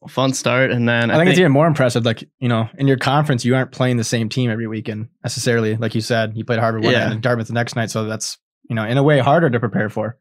Fun 0.09 0.35
start, 0.35 0.71
and 0.71 0.87
then 0.87 1.11
I 1.11 1.17
think 1.17 1.31
it's 1.31 1.39
even 1.39 1.51
more 1.51 1.67
impressive. 1.67 2.05
Like 2.05 2.29
you 2.39 2.47
know, 2.47 2.69
in 2.77 2.87
your 2.87 2.99
conference, 2.99 3.43
you 3.43 3.55
aren't 3.55 3.73
playing 3.73 3.97
the 3.97 4.05
same 4.05 4.29
team 4.29 4.51
every 4.51 4.67
weekend 4.67 5.09
necessarily. 5.23 5.77
Like 5.77 5.95
you 5.95 6.03
said, 6.03 6.37
you 6.37 6.45
played 6.45 6.59
Harvard 6.59 6.85
one 6.85 6.93
Yeah. 6.93 7.05
night 7.05 7.13
and 7.13 7.23
Dartmouth 7.23 7.47
the 7.47 7.55
next 7.55 7.75
night, 7.75 7.91
so 7.91 8.05
that's 8.05 8.37
you 8.69 8.75
know, 8.75 8.85
in 8.85 8.97
a 8.97 9.03
way, 9.03 9.19
harder 9.21 9.51
to 9.51 9.61
prepare 9.61 9.89
for. 9.89 10.17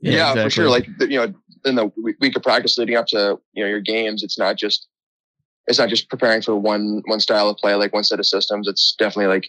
Yeah, 0.00 0.32
for 0.32 0.40
exactly. 0.40 0.50
sure. 0.50 0.70
Like, 0.70 0.88
you 1.00 1.18
know, 1.18 1.34
in 1.64 1.74
the 1.74 1.90
week 2.20 2.36
of 2.36 2.42
practice 2.42 2.78
leading 2.78 2.96
up 2.96 3.06
to, 3.08 3.38
you 3.52 3.64
know, 3.64 3.68
your 3.68 3.80
games, 3.80 4.22
it's 4.22 4.38
not 4.38 4.56
just, 4.56 4.86
it's 5.66 5.78
not 5.78 5.88
just 5.88 6.08
preparing 6.08 6.42
for 6.42 6.56
one, 6.56 7.02
one 7.06 7.20
style 7.20 7.48
of 7.48 7.56
play, 7.56 7.74
like 7.74 7.92
one 7.92 8.04
set 8.04 8.20
of 8.20 8.26
systems. 8.26 8.68
It's 8.68 8.94
definitely 8.98 9.26
like, 9.34 9.48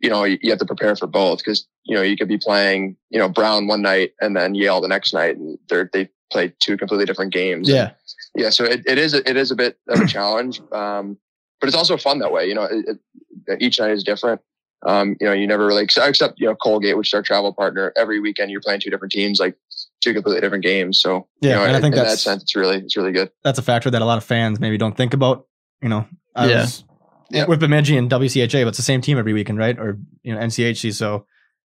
you 0.00 0.08
know, 0.10 0.24
you, 0.24 0.38
you 0.42 0.50
have 0.50 0.58
to 0.60 0.64
prepare 0.66 0.94
for 0.96 1.06
both 1.06 1.38
because, 1.38 1.66
you 1.84 1.94
know, 1.94 2.02
you 2.02 2.16
could 2.16 2.28
be 2.28 2.38
playing, 2.38 2.96
you 3.10 3.18
know, 3.18 3.28
Brown 3.28 3.66
one 3.66 3.82
night 3.82 4.12
and 4.20 4.36
then 4.36 4.54
Yale 4.54 4.80
the 4.80 4.88
next 4.88 5.12
night 5.12 5.36
and 5.36 5.58
they're, 5.68 5.90
they 5.92 6.08
play 6.32 6.52
two 6.60 6.76
completely 6.76 7.06
different 7.06 7.32
games. 7.32 7.68
Yeah, 7.68 7.90
yeah 8.34 8.50
so 8.50 8.64
it, 8.64 8.82
it 8.86 8.98
is 8.98 9.14
it 9.14 9.36
is 9.36 9.50
a 9.50 9.56
bit 9.56 9.78
of 9.88 10.00
a 10.00 10.06
challenge 10.16 10.60
um 10.72 11.16
but 11.60 11.66
it's 11.68 11.76
also 11.76 11.96
fun 11.96 12.18
that 12.18 12.30
way 12.30 12.46
you 12.46 12.54
know 12.54 12.64
it, 12.64 12.98
it, 13.46 13.62
each 13.62 13.80
night 13.80 13.90
is 13.90 14.04
different 14.04 14.40
um 14.86 15.16
you 15.20 15.26
know 15.26 15.32
you 15.32 15.46
never 15.46 15.66
really 15.66 15.82
except, 15.82 16.06
except 16.06 16.34
you 16.38 16.46
know 16.46 16.54
colgate 16.54 16.96
which 16.98 17.08
is 17.08 17.14
our 17.14 17.22
travel 17.22 17.52
partner 17.54 17.92
every 17.96 18.20
weekend 18.20 18.50
you're 18.50 18.60
playing 18.60 18.78
two 18.80 18.90
different 18.90 19.10
teams 19.10 19.40
like 19.40 19.56
two 20.02 20.12
completely 20.12 20.40
different 20.42 20.62
games 20.62 21.00
so 21.00 21.26
Yeah, 21.40 21.50
you 21.50 21.56
know 21.56 21.62
and 21.64 21.72
I 21.72 21.76
in, 21.76 21.82
think 21.82 21.94
in 21.94 21.96
that 21.96 22.02
that's- 22.04 22.22
sense 22.22 22.42
it's 22.42 22.54
really 22.54 22.76
it's 22.76 22.96
really 22.96 23.12
good 23.12 23.30
that's 23.42 23.58
a 23.58 23.62
factor 23.62 23.90
that 23.90 24.02
a 24.02 24.04
lot 24.04 24.18
of 24.18 24.24
fans 24.24 24.60
maybe 24.60 24.76
don't 24.76 24.96
think 24.96 25.14
about. 25.14 25.46
You 25.80 25.88
know, 25.88 26.06
I 26.36 26.48
Yeah. 26.48 26.60
was 26.62 26.84
Yeah. 27.30 27.46
with 27.46 27.60
Bemidji 27.60 27.96
and 27.96 28.10
WCHA, 28.10 28.62
but 28.64 28.68
it's 28.68 28.78
the 28.78 28.82
same 28.82 29.00
team 29.00 29.18
every 29.18 29.32
weekend, 29.32 29.58
right? 29.58 29.78
Or 29.78 29.98
you 30.22 30.34
know, 30.34 30.40
NCHC. 30.40 30.94
So 30.94 31.26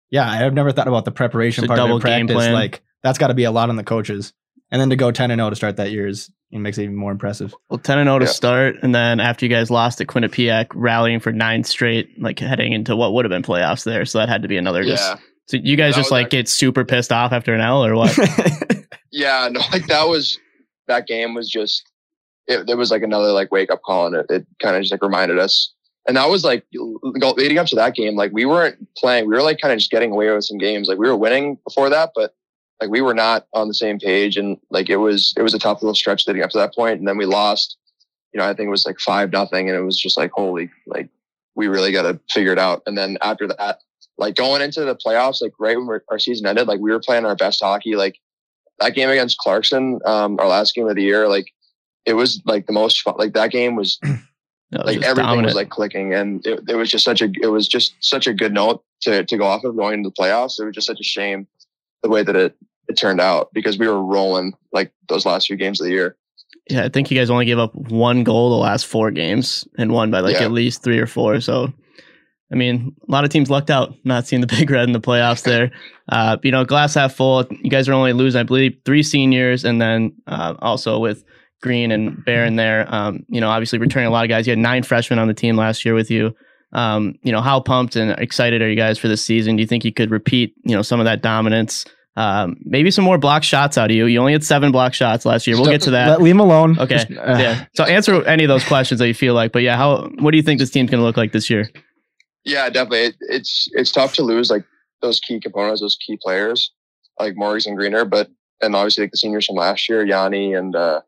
yeah, 0.09 0.29
I've 0.29 0.53
never 0.53 0.71
thought 0.71 0.87
about 0.87 1.05
the 1.05 1.11
preparation 1.11 1.63
It's 1.63 1.67
part 1.69 1.79
of 1.79 1.85
double 1.85 1.97
it, 1.97 2.03
game 2.03 2.27
practice. 2.27 2.35
plan. 2.45 2.53
Like 2.53 2.81
that's 3.03 3.17
got 3.17 3.27
to 3.27 3.33
be 3.33 3.43
a 3.45 3.51
lot 3.51 3.69
on 3.69 3.75
the 3.75 3.83
coaches, 3.83 4.33
and 4.71 4.79
then 4.81 4.89
to 4.91 4.95
go 4.95 5.11
ten 5.11 5.31
and 5.31 5.39
zero 5.39 5.49
to 5.49 5.55
start 5.55 5.77
that 5.77 5.91
year 5.91 6.07
is 6.07 6.31
it 6.51 6.59
makes 6.59 6.77
it 6.77 6.83
even 6.83 6.95
more 6.95 7.11
impressive. 7.11 7.53
Well, 7.69 7.77
10 7.77 7.97
and 7.99 8.07
0 8.07 8.19
to 8.19 8.25
Yeah. 8.25 8.31
start. 8.31 8.75
And 8.81 8.95
then 8.95 9.19
after 9.19 9.45
you 9.45 9.49
guys 9.49 9.69
lost 9.69 9.99
at 9.99 10.07
Quinnipiac, 10.07 10.67
rallying 10.75 11.19
for 11.19 11.33
nine 11.33 11.65
straight, 11.65 12.07
like 12.21 12.39
heading 12.39 12.71
into 12.71 12.95
what 12.95 13.11
would 13.13 13.25
have 13.25 13.29
been 13.29 13.41
playoffs 13.43 13.83
there. 13.83 14.05
So 14.05 14.19
that 14.19 14.29
had 14.29 14.43
to 14.43 14.47
be 14.47 14.55
another 14.55 14.83
just. 14.85 15.03
yeah 15.03 15.17
So 15.47 15.57
you 15.61 15.75
guys 15.75 15.95
That 15.95 16.01
just 16.01 16.11
like 16.11 16.27
actually- 16.27 16.37
get 16.39 16.47
super 16.49 16.85
pissed 16.85 17.11
off 17.11 17.33
after 17.33 17.53
an 17.53 17.59
L 17.59 17.83
or 17.83 17.95
what? 17.95 18.17
yeah 19.11 19.49
no 19.51 19.59
like 19.73 19.87
that 19.87 20.07
was 20.07 20.39
that 20.87 21.05
game 21.05 21.33
was 21.33 21.49
just 21.49 21.83
it, 22.47 22.77
was 22.77 22.91
like 22.91 23.03
another 23.03 23.31
like 23.31 23.51
wake 23.51 23.71
up 23.71 23.81
call 23.81 24.07
and 24.07 24.15
it, 24.15 24.25
it 24.29 24.47
kind 24.61 24.75
of 24.75 24.81
just 24.81 24.91
like 24.91 25.01
reminded 25.01 25.39
us. 25.39 25.73
And 26.07 26.15
that 26.15 26.29
was 26.29 26.43
like 26.43 26.65
leading 26.71 27.57
up 27.57 27.67
to 27.67 27.75
that 27.75 27.93
game 27.93 28.15
like 28.15 28.31
we 28.31 28.45
weren't 28.45 28.77
playing 28.95 29.27
we 29.27 29.35
were 29.35 29.41
like 29.41 29.59
kind 29.59 29.73
of 29.73 29.79
just 29.79 29.91
getting 29.91 30.11
away 30.11 30.31
with 30.31 30.45
some 30.45 30.57
games. 30.57 30.87
Like 30.87 30.97
we 30.97 31.07
were 31.07 31.17
winning 31.17 31.57
before 31.65 31.89
that 31.89 32.11
but 32.15 32.33
like 32.79 32.89
we 32.89 33.01
were 33.01 33.13
not 33.13 33.47
on 33.53 33.67
the 33.67 33.73
same 33.73 33.99
page 33.99 34.37
and 34.37 34.57
like 34.69 34.89
it 34.89 34.97
was 34.97 35.33
it 35.37 35.41
was 35.41 35.53
a 35.53 35.59
tough 35.59 35.81
little 35.81 35.95
stretch 35.95 36.25
leading 36.27 36.43
up 36.43 36.49
to 36.51 36.57
that 36.57 36.73
point. 36.75 36.91
point 36.91 36.99
and 36.99 37.07
then 37.07 37.17
we 37.17 37.25
lost 37.25 37.75
you 38.33 38.39
know 38.39 38.45
i 38.45 38.53
think 38.53 38.67
it 38.67 38.71
was 38.71 38.85
like 38.85 38.99
five 38.99 39.31
nothing 39.31 39.67
and 39.67 39.77
it 39.77 39.81
was 39.81 39.99
just 39.99 40.15
like 40.15 40.31
holy 40.31 40.69
like 40.85 41.09
we 41.57 41.67
really 41.67 41.91
got 41.91 42.03
to 42.03 42.19
figure 42.29 42.53
it 42.53 42.59
out. 42.59 42.83
And 42.85 42.97
then 42.97 43.17
after 43.21 43.47
that 43.47 43.79
like 44.17 44.35
going 44.35 44.61
into 44.61 44.85
the 44.85 44.95
playoffs 44.95 45.41
like 45.41 45.53
right 45.59 45.75
when 45.77 45.99
our 46.09 46.19
season 46.19 46.45
ended 46.45 46.67
like 46.67 46.79
we 46.79 46.91
were 46.91 46.99
playing 46.99 47.25
our 47.25 47.35
best 47.35 47.61
hockey. 47.61 47.95
Like 47.95 48.19
that 48.79 48.93
game 48.93 49.09
against 49.09 49.39
clarkson 49.39 49.99
um 50.05 50.37
our 50.39 50.47
last 50.47 50.75
game 50.75 50.87
of 50.87 50.95
the 50.95 51.01
year 51.01 51.27
like 51.27 51.51
it 52.07 52.13
was 52.13 52.41
like 52.45 52.65
the 52.65 52.73
most 52.73 53.01
fun 53.03 53.13
like 53.19 53.33
that 53.33 53.51
game 53.51 53.75
was 53.75 53.99
No, 54.71 54.81
like 54.83 54.95
just 54.95 55.05
everything 55.07 55.27
dominant. 55.27 55.45
was 55.45 55.55
like 55.55 55.69
clicking 55.69 56.13
and 56.13 56.45
it, 56.45 56.59
it 56.67 56.75
was 56.75 56.89
just 56.91 57.05
such 57.05 57.21
a 57.21 57.29
it 57.41 57.47
was 57.47 57.67
just 57.69 57.93
such 58.01 58.27
a 58.27 58.33
good 58.33 58.51
note 58.53 58.83
to 59.03 59.23
to 59.23 59.37
go 59.37 59.45
off 59.45 59.63
of 59.63 59.77
going 59.77 59.93
into 59.99 60.09
the 60.09 60.15
playoffs 60.21 60.59
it 60.59 60.65
was 60.65 60.73
just 60.75 60.87
such 60.87 60.99
a 60.99 61.03
shame 61.05 61.47
the 62.03 62.09
way 62.09 62.21
that 62.23 62.35
it 62.35 62.57
it 62.89 62.97
turned 62.97 63.21
out 63.21 63.49
because 63.53 63.77
we 63.77 63.87
were 63.87 64.03
rolling 64.03 64.53
like 64.73 64.91
those 65.07 65.25
last 65.25 65.47
few 65.47 65.55
games 65.55 65.79
of 65.79 65.85
the 65.85 65.91
year 65.93 66.17
Yeah, 66.69 66.83
I 66.83 66.89
think 66.89 67.09
you 67.09 67.17
guys 67.17 67.29
only 67.29 67.45
gave 67.45 67.59
up 67.59 67.73
one 67.75 68.23
goal 68.25 68.49
the 68.49 68.57
last 68.57 68.87
four 68.87 69.09
games 69.11 69.65
and 69.77 69.91
won 69.93 70.11
by 70.11 70.19
like 70.19 70.35
Yeah. 70.35 70.43
at 70.45 70.51
least 70.51 70.83
three 70.83 70.99
or 70.99 71.07
four. 71.07 71.39
So, 71.39 71.71
I 72.51 72.55
mean, 72.55 72.93
a 73.07 73.11
lot 73.11 73.23
of 73.23 73.29
teams 73.29 73.49
lucked 73.49 73.69
out 73.69 73.93
not 74.03 74.27
seeing 74.27 74.41
the 74.41 74.47
big 74.57 74.69
red 74.69 74.83
in 74.87 74.91
the 74.93 74.99
playoffs 75.01 75.43
there. 75.43 75.71
Uh, 76.09 76.37
you 76.41 76.51
know, 76.51 76.63
glass 76.63 76.93
half 76.93 77.13
full. 77.13 77.45
You 77.49 77.69
guys 77.69 77.89
are 77.89 77.93
only 77.93 78.13
losing, 78.13 78.39
I 78.39 78.43
believe, 78.43 78.77
three 78.85 79.03
seniors, 79.03 79.65
and 79.65 79.81
then 79.81 80.13
uh, 80.25 80.53
also 80.59 80.99
with 80.99 81.25
Green 81.61 81.91
and 81.91 82.23
Barron 82.25 82.55
there. 82.55 82.85
Um, 82.93 83.25
you 83.29 83.41
know, 83.41 83.49
obviously 83.49 83.79
returning 83.79 84.07
a 84.07 84.11
lot 84.11 84.23
of 84.23 84.29
guys. 84.29 84.47
You 84.47 84.51
had 84.51 84.59
nine 84.59 84.83
freshmen 84.83 85.19
on 85.19 85.27
the 85.27 85.33
team 85.33 85.55
last 85.55 85.85
year 85.85 85.93
with 85.93 86.11
you. 86.11 86.35
Um, 86.73 87.15
you 87.23 87.31
know, 87.31 87.41
how 87.41 87.59
pumped 87.59 87.95
and 87.95 88.11
excited 88.19 88.61
are 88.61 88.69
you 88.69 88.75
guys 88.75 88.97
for 88.97 89.07
this 89.07 89.23
season? 89.23 89.55
Do 89.55 89.61
you 89.61 89.67
think 89.67 89.85
you 89.85 89.93
could 89.93 90.11
repeat, 90.11 90.53
you 90.63 90.75
know, 90.75 90.81
some 90.81 90.99
of 90.99 91.05
that 91.05 91.21
dominance? 91.21 91.85
Um, 92.17 92.57
maybe 92.63 92.89
some 92.91 93.05
more 93.05 93.17
block 93.17 93.43
shots 93.43 93.77
out 93.77 93.91
of 93.91 93.95
you. 93.95 94.07
You 94.07 94.19
only 94.19 94.33
had 94.33 94.43
seven 94.43 94.71
block 94.71 94.93
shots 94.93 95.25
last 95.25 95.45
year. 95.45 95.55
We'll 95.55 95.67
get 95.67 95.81
to 95.81 95.91
that. 95.91 96.09
Let, 96.09 96.21
leave 96.21 96.33
him 96.33 96.39
alone. 96.39 96.77
Okay. 96.79 96.95
Just, 96.95 97.11
uh, 97.11 97.37
yeah. 97.37 97.65
So 97.75 97.83
answer 97.83 98.23
any 98.25 98.43
of 98.43 98.47
those 98.47 98.65
questions 98.65 98.99
that 98.99 99.07
you 99.07 99.13
feel 99.13 99.35
like. 99.35 99.51
But 99.51 99.61
yeah, 99.61 99.77
how 99.77 100.09
what 100.19 100.31
do 100.31 100.37
you 100.37 100.43
think 100.43 100.59
this 100.59 100.71
team's 100.71 100.89
going 100.89 100.99
to 100.99 101.05
look 101.05 101.15
like 101.15 101.31
this 101.31 101.49
year? 101.49 101.69
yeah 102.47 102.69
definitely 102.69 103.07
it, 103.07 103.15
it's 103.29 103.69
it's 103.73 103.91
tough 103.91 104.13
to 104.15 104.23
lose 104.23 104.49
like 104.49 104.63
those 105.01 105.19
key 105.19 105.39
components 105.39 105.81
those 105.81 105.97
key 106.03 106.17
players 106.19 106.71
like 107.19 107.35
Morris 107.35 107.67
and 107.67 107.77
Greener 107.77 108.05
but 108.05 108.29
and 108.61 108.75
obviously 108.75 109.03
like 109.03 109.11
the 109.11 109.17
seniors 109.17 109.45
from 109.45 109.57
last 109.57 109.87
year 109.87 110.03
Yanni 110.03 110.53
and 110.53 110.75
uh 110.75 111.01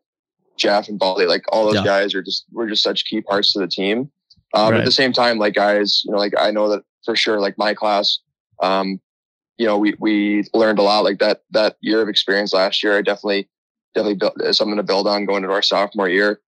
Jeff 0.60 0.88
and 0.88 0.98
Baldy 0.98 1.26
like 1.26 1.44
all 1.52 1.64
those 1.64 1.76
Yeah. 1.76 1.84
guys 1.84 2.14
are 2.14 2.22
just 2.22 2.44
were 2.52 2.68
just 2.68 2.82
such 2.82 3.04
key 3.06 3.20
parts 3.20 3.52
to 3.52 3.58
the 3.60 3.66
team 3.68 4.10
Uh, 4.52 4.66
But 4.66 4.72
Right. 4.72 4.78
at 4.80 4.84
the 4.84 4.90
same 4.92 5.12
time, 5.12 5.38
like 5.38 5.54
guys, 5.54 6.02
you 6.04 6.10
know, 6.12 6.18
like 6.18 6.34
I 6.36 6.50
know 6.50 6.68
that 6.70 6.82
for 7.04 7.14
sure, 7.14 7.38
like 7.40 7.56
my 7.56 7.72
class, 7.72 8.18
um, 8.60 9.00
you 9.58 9.66
know, 9.66 9.78
we 9.78 9.94
we 10.00 10.44
learned 10.54 10.78
a 10.80 10.82
lot. 10.82 11.04
Like 11.04 11.18
that 11.20 11.42
that 11.52 11.76
year 11.80 12.02
of 12.02 12.08
experience 12.08 12.52
last 12.52 12.82
year, 12.82 12.98
I 12.98 13.02
definitely 13.02 13.48
definitely 13.94 14.16
built 14.16 14.34
something 14.56 14.76
to 14.76 14.82
build 14.82 15.06
on 15.06 15.24
going 15.24 15.42
into 15.44 15.54
our 15.54 15.62
sophomore 15.62 16.08
year. 16.08 16.40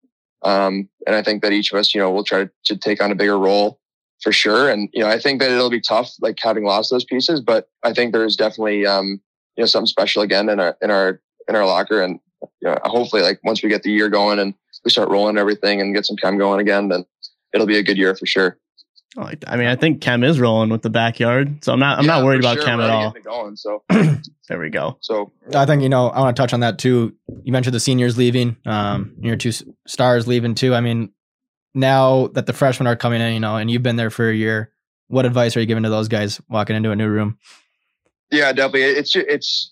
Um, 0.44 0.90
and 1.06 1.16
I 1.16 1.22
think 1.22 1.42
that 1.44 1.52
each 1.52 1.72
of 1.72 1.78
us, 1.80 1.94
you 1.94 2.02
know, 2.02 2.10
will 2.12 2.24
try 2.24 2.46
to, 2.46 2.52
to 2.66 2.76
take 2.78 3.02
on 3.04 3.12
a 3.12 3.16
bigger 3.16 3.38
role 3.38 3.80
for 4.24 4.32
sure. 4.32 4.70
And 4.72 4.90
you 4.94 5.02
know, 5.04 5.10
I 5.10 5.20
think 5.20 5.40
that 5.40 5.52
it'll 5.52 5.70
be 5.70 5.82
tough, 5.82 6.10
like 6.22 6.38
having 6.42 6.64
lost 6.66 6.90
those 6.90 7.06
pieces. 7.06 7.40
But 7.42 7.70
I 7.84 7.94
think 7.94 8.14
there's 8.14 8.36
definitely, 8.36 8.86
um, 8.88 9.22
you 9.58 9.62
know, 9.62 9.68
something 9.68 9.86
special 9.88 10.24
again 10.24 10.50
in 10.50 10.60
our 10.60 10.76
in 10.82 10.90
our 10.90 11.22
in 11.48 11.56
our 11.56 11.66
locker. 11.68 12.02
And 12.02 12.20
you 12.62 12.68
know, 12.70 12.78
hopefully, 12.84 13.22
like 13.22 13.40
once 13.44 13.62
we 13.64 13.70
get 13.70 13.84
the 13.84 13.92
year 13.92 14.10
going 14.10 14.40
and 14.40 14.54
we 14.84 14.92
start 14.92 15.10
rolling 15.10 15.38
everything 15.38 15.82
and 15.82 15.94
get 15.94 16.06
some 16.06 16.18
chem 16.18 16.38
going 16.38 16.60
again, 16.60 16.90
then 16.90 17.06
it'll 17.54 17.68
be 17.68 17.78
a 17.78 17.84
good 17.84 17.98
year 17.98 18.16
for 18.16 18.26
sure. 18.26 18.58
I 19.18 19.22
like. 19.24 19.44
I 19.46 19.58
mean, 19.58 19.68
I 19.68 19.76
think 19.76 20.02
Chem 20.02 20.24
is 20.24 20.40
rolling 20.40 20.70
with 20.70 20.84
the 20.84 20.90
backyard, 20.90 21.66
so 21.66 21.74
I'm 21.74 21.80
not 21.80 22.00
I'm 22.00 22.06
Yeah, 22.06 22.12
not 22.12 22.24
worried 22.24 22.40
about 22.40 22.56
sure. 22.56 22.64
Chem 22.66 22.80
at 22.80 22.90
all. 22.90 23.12
Going, 23.24 23.58
so 23.58 23.84
There 24.48 24.58
we 24.58 24.70
go. 24.70 24.98
so 25.02 25.32
I 25.54 25.66
think 25.66 25.82
you 25.84 25.90
know 25.90 26.08
I 26.08 26.22
want 26.22 26.36
to 26.36 26.42
touch 26.42 26.54
on 26.54 26.62
that 26.62 26.80
too. 26.80 27.14
You 27.44 27.52
mentioned 27.52 27.74
the 27.76 27.80
seniors 27.82 28.18
leaving, 28.18 28.56
um, 28.66 29.16
your 29.22 29.36
two 29.36 29.52
stars 29.86 30.28
leaving 30.28 30.56
too. 30.56 30.74
I 30.74 30.80
mean, 30.80 31.12
now 31.74 32.28
that 32.28 32.46
the 32.46 32.54
freshmen 32.54 32.88
are 32.88 32.96
coming 32.96 33.20
in, 33.22 33.34
you 33.34 33.40
know, 33.42 33.58
and 33.58 33.70
you've 33.70 33.84
been 33.84 33.98
there 33.98 34.12
for 34.12 34.30
a 34.30 34.34
year, 34.34 34.72
what 35.10 35.26
advice 35.26 35.58
are 35.58 35.60
you 35.60 35.66
giving 35.66 35.84
to 35.84 35.90
those 35.90 36.08
guys 36.08 36.40
walking 36.50 36.78
into 36.78 36.92
a 36.92 36.96
new 36.96 37.10
room? 37.10 37.38
Yeah, 38.32 38.54
definitely. 38.54 38.84
It's 38.84 39.14
it's 39.16 39.71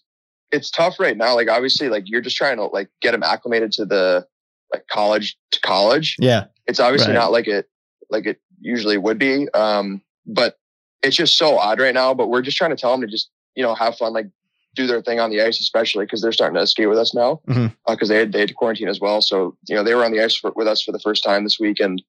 it's 0.52 0.70
tough 0.72 1.00
right 1.00 1.16
now. 1.18 1.36
Like 1.36 1.50
obviously, 1.50 1.90
like 1.90 2.04
you're 2.08 2.22
just 2.22 2.36
trying 2.36 2.58
to 2.58 2.66
like 2.66 2.90
get 3.02 3.12
them 3.12 3.24
acclimated 3.24 3.72
to 3.74 3.86
the 3.86 4.26
like 4.74 4.86
college 4.88 5.38
to 5.52 5.60
college. 5.62 6.16
Yeah, 6.20 6.46
It's 6.68 6.80
obviously 6.80 7.14
Right. 7.14 7.20
not 7.20 7.32
like 7.32 7.48
it 7.48 7.68
like 8.10 8.26
it 8.26 8.40
usually 8.62 8.98
would 8.98 9.18
be. 9.20 9.48
Um, 9.54 10.02
but 10.26 10.58
it's 11.02 11.16
just 11.16 11.38
so 11.38 11.58
odd 11.58 11.80
right 11.80 11.94
now. 11.94 12.14
But 12.14 12.28
we're 12.28 12.42
just 12.42 12.58
trying 12.58 12.72
to 12.72 12.76
tell 12.76 12.92
them 12.92 13.02
to 13.02 13.08
just 13.08 13.30
you 13.56 13.64
know 13.64 13.74
have 13.76 13.98
fun, 13.98 14.14
like 14.14 14.28
do 14.76 14.86
their 14.86 15.02
thing 15.02 15.20
on 15.20 15.30
the 15.32 15.42
ice, 15.42 15.60
especially 15.60 16.06
because 16.06 16.22
they're 16.22 16.32
starting 16.32 16.60
to 16.60 16.68
skate 16.68 16.88
with 16.90 16.98
us 17.00 17.14
now 17.16 17.42
because 17.88 18.10
they 18.10 18.18
had 18.18 18.32
they 18.32 18.40
had 18.40 18.50
to 18.50 18.54
quarantine 18.54 18.88
as 18.88 19.00
well. 19.00 19.22
So 19.22 19.58
you 19.68 19.76
know 19.76 19.84
they 19.84 19.96
were 19.96 20.06
on 20.06 20.12
the 20.12 20.24
ice 20.24 20.36
for, 20.36 20.52
with 20.56 20.68
us 20.68 20.82
for 20.84 20.92
the 20.92 21.00
first 21.00 21.24
time 21.24 21.44
this 21.44 21.60
week, 21.60 21.80
and 21.80 22.02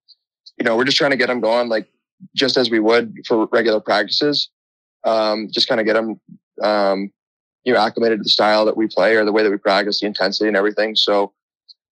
you 0.59 0.65
know 0.65 0.77
we're 0.77 0.85
just 0.85 0.97
trying 0.99 1.11
to 1.13 1.17
get 1.17 1.29
them 1.29 1.41
going 1.41 1.69
like 1.69 1.89
just 2.37 2.57
as 2.59 2.71
we 2.71 2.79
would 2.81 3.15
for 3.27 3.47
regular 3.53 3.81
practices. 3.81 4.49
Um, 5.05 5.49
just 5.51 5.67
kind 5.69 5.81
of 5.81 5.87
get 5.87 5.95
them 5.95 6.21
um, 6.63 7.11
you 7.65 7.73
know 7.73 7.81
acclimated 7.81 8.19
to 8.19 8.23
the 8.23 8.31
style 8.31 8.65
that 8.65 8.77
we 8.77 8.87
play 8.87 9.17
or 9.17 9.25
the 9.25 9.33
way 9.33 9.43
that 9.43 9.51
we 9.51 9.57
practice, 9.57 10.01
the 10.01 10.07
intensity 10.07 10.49
and 10.49 10.57
everything. 10.57 10.97
So 10.97 11.33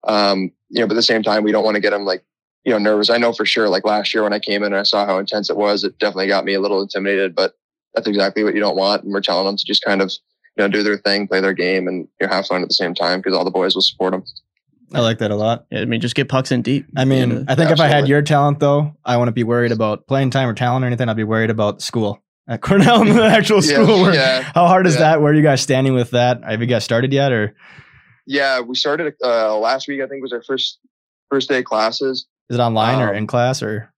um, 0.07 0.53
you 0.69 0.81
know, 0.81 0.87
but 0.87 0.95
at 0.95 0.97
the 0.97 1.03
same 1.03 1.23
time, 1.23 1.45
we 1.45 1.53
don't 1.53 1.65
want 1.65 1.75
to 1.75 1.81
get 1.81 1.91
them 1.91 2.05
like 2.05 2.25
you 2.65 2.73
know 2.73 2.79
nervous. 2.79 3.11
I 3.11 3.19
know 3.19 3.33
for 3.33 3.45
sure. 3.45 3.69
Like 3.69 3.85
last 3.85 4.15
year 4.15 4.23
when 4.23 4.33
I 4.33 4.39
came 4.39 4.63
in 4.63 4.73
and 4.73 4.81
I 4.81 4.85
saw 4.85 5.07
how 5.07 5.19
intense 5.19 5.51
it 5.51 5.57
was, 5.57 5.85
it 5.85 5.99
definitely 5.99 6.29
got 6.29 6.45
me 6.45 6.55
a 6.55 6.61
little 6.61 6.81
intimidated. 6.81 7.35
But 7.35 7.55
that's 7.95 8.07
exactly 8.07 8.45
what 8.45 8.55
you 8.55 8.61
don't 8.61 8.77
want. 8.77 9.05
And 9.05 9.13
we're 9.13 9.21
telling 9.21 9.47
them 9.47 9.57
to 9.57 9.65
just 9.65 9.83
kind 9.85 10.01
of 10.01 10.13
you 10.57 10.65
know 10.65 10.69
do 10.69 10.83
their 10.83 10.99
thing, 10.99 11.27
play 11.27 11.41
their 11.41 11.53
game, 11.53 11.89
and 11.89 12.09
you 12.21 12.27
know, 12.27 12.33
have 12.33 12.47
fun 12.47 12.63
at 12.63 12.69
the 12.69 12.75
same 12.75 12.95
time 12.95 13.21
because 13.21 13.37
all 13.37 13.45
the 13.45 13.51
boys 13.51 13.75
will 13.75 13.83
support 13.83 14.13
them. 14.13 14.25
I 14.95 15.01
like 15.01 15.19
that 15.19 15.33
a 15.33 15.35
lot. 15.35 15.67
Yeah, 15.71 15.81
I 15.81 15.85
mean, 15.85 16.01
just 16.01 16.15
get 16.15 16.29
pucks 16.29 16.53
in 16.53 16.63
deep. 16.63 16.87
I 16.97 17.05
mean, 17.05 17.31
Yeah. 17.31 17.45
I 17.49 17.57
think 17.57 17.73
if 17.73 17.81
I 17.81 17.89
had 17.89 18.07
your 18.07 18.23
talent 18.23 18.61
though, 18.61 18.95
I 19.05 19.17
wouldn't 19.17 19.35
be 19.35 19.43
worried 19.43 19.73
about 19.73 20.07
playing 20.07 20.31
time 20.31 20.49
or 20.49 20.55
talent 20.55 20.85
or 20.85 20.87
anything. 20.87 21.09
I'd 21.09 21.17
be 21.17 21.25
worried 21.25 21.51
about 21.51 21.83
school 21.83 22.23
at 22.49 22.61
Cornell 22.61 23.03
and 23.03 23.11
the 23.19 23.25
actual 23.25 23.63
Yeah, 23.63 23.83
school. 23.83 24.03
Where, 24.03 24.15
yeah. 24.15 24.43
How 24.55 24.67
hard 24.67 24.87
is 24.87 24.95
yeah. 24.95 25.01
that? 25.01 25.23
Where 25.23 25.33
are 25.33 25.35
you 25.35 25.43
guys 25.43 25.61
standing 25.61 25.95
with 25.95 26.11
that? 26.13 26.43
Have 26.45 26.61
you 26.61 26.67
guys 26.67 26.85
started 26.85 27.13
yet? 27.13 27.33
Or 27.33 27.55
Yeah, 28.27 28.61
we 28.61 28.75
started 28.75 29.15
uh, 29.23 29.57
last 29.59 29.89
week. 29.89 30.01
I 30.01 30.07
think 30.07 30.23
was 30.23 30.33
our 30.33 30.43
first 30.43 30.79
first 31.31 31.49
day 31.49 31.59
of 31.59 31.65
classes. 31.65 32.27
is 32.49 32.57
it 32.59 32.61
online 32.61 33.01
or 33.01 33.11
Um, 33.11 33.17
in 33.17 33.27
class? 33.27 33.63
Or 33.63 33.93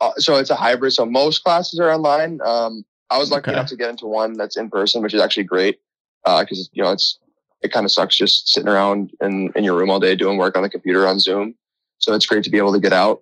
Uh, 0.00 0.12
so 0.18 0.36
it's 0.36 0.50
a 0.50 0.54
hybrid. 0.56 0.92
So 0.92 1.06
most 1.06 1.42
classes 1.44 1.78
are 1.80 1.90
online. 1.90 2.40
Um, 2.44 2.84
I 3.10 3.18
was 3.18 3.30
lucky 3.30 3.50
Okay. 3.50 3.52
enough 3.52 3.68
to 3.68 3.76
get 3.76 3.90
into 3.90 4.06
one 4.06 4.34
that's 4.34 4.56
in 4.56 4.70
person, 4.70 5.02
which 5.02 5.14
is 5.14 5.20
actually 5.20 5.44
great 5.44 5.80
because 6.24 6.68
you 6.72 6.82
know 6.82 6.92
it's 6.92 7.18
it 7.62 7.72
kind 7.72 7.84
of 7.84 7.92
sucks 7.92 8.16
just 8.16 8.48
sitting 8.48 8.68
around 8.68 9.10
in 9.20 9.50
in 9.56 9.64
your 9.64 9.76
room 9.76 9.90
all 9.90 10.00
day 10.00 10.14
doing 10.14 10.38
work 10.38 10.56
on 10.56 10.62
the 10.62 10.68
computer 10.70 11.06
on 11.08 11.18
Zoom. 11.18 11.54
So 11.98 12.14
it's 12.14 12.24
great 12.26 12.44
to 12.44 12.50
be 12.50 12.58
able 12.58 12.72
to 12.72 12.80
get 12.80 12.92
out. 12.92 13.20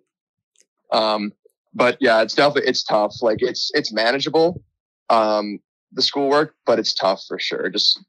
Um, 0.92 1.32
but 1.78 1.96
yeah, 2.00 2.22
it's 2.22 2.34
definitely 2.34 2.68
it's 2.68 2.82
tough. 2.82 3.14
Like 3.22 3.38
it's 3.40 3.70
it's 3.72 3.92
manageable, 3.92 4.62
um, 5.10 5.60
the 5.92 6.02
schoolwork, 6.02 6.54
but 6.66 6.78
it's 6.80 6.92
tough 6.92 7.22
for 7.26 7.38
sure. 7.38 7.70
Just 7.70 8.00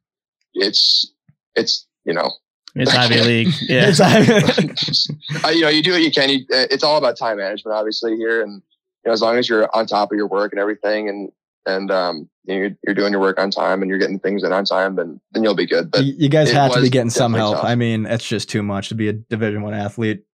it's 0.54 1.14
it's 1.56 1.86
you 2.04 2.14
know 2.14 2.32
It's 2.76 2.94
Ivy 2.94 3.22
League. 3.32 3.54
Yeah. 3.62 3.90
It's- 3.90 4.02
uh, 5.46 5.50
you 5.50 5.62
know, 5.62 5.70
you 5.70 5.84
do 5.84 5.92
what 5.92 6.02
you 6.02 6.12
can. 6.12 6.30
You, 6.30 6.40
uh, 6.52 6.66
it's 6.72 6.84
all 6.84 6.98
about 6.98 7.16
time 7.16 7.38
management, 7.38 7.76
obviously 7.76 8.18
here, 8.18 8.42
and 8.42 8.54
you 8.56 9.10
know, 9.10 9.12
as 9.14 9.22
long 9.22 9.38
as 9.38 9.48
you're 9.48 9.70
on 9.76 9.86
top 9.86 10.12
of 10.12 10.18
your 10.18 10.28
work 10.28 10.52
and 10.52 10.60
everything, 10.60 11.08
and 11.08 11.32
and 11.68 11.92
um, 11.92 12.30
you 12.46 12.56
know, 12.56 12.60
you're, 12.62 12.78
you're 12.88 12.96
doing 12.96 13.12
your 13.12 13.22
work 13.22 13.40
on 13.40 13.52
time 13.52 13.84
and 13.84 13.90
you're 13.90 14.00
getting 14.00 14.20
things 14.20 14.44
in 14.44 14.52
on 14.52 14.66
time, 14.66 14.96
then 14.96 15.22
then 15.32 15.44
you'll 15.44 15.56
be 15.56 15.68
good. 15.68 15.92
But 15.92 16.06
you, 16.06 16.16
you 16.18 16.30
guys 16.30 16.50
it 16.50 16.56
have 16.56 16.74
to 16.74 16.82
be 16.82 16.90
getting 16.90 17.12
some 17.12 17.36
help. 17.36 17.58
tough. 17.58 17.66
I 17.66 17.76
mean, 17.76 18.08
it's 18.08 18.28
just 18.28 18.50
too 18.50 18.64
much 18.64 18.90
to 18.90 18.96
be 18.96 19.10
a 19.10 19.14
Division 19.14 19.62
One 19.62 19.76
athlete, 19.76 20.18
I 20.18 20.20
would 20.20 20.29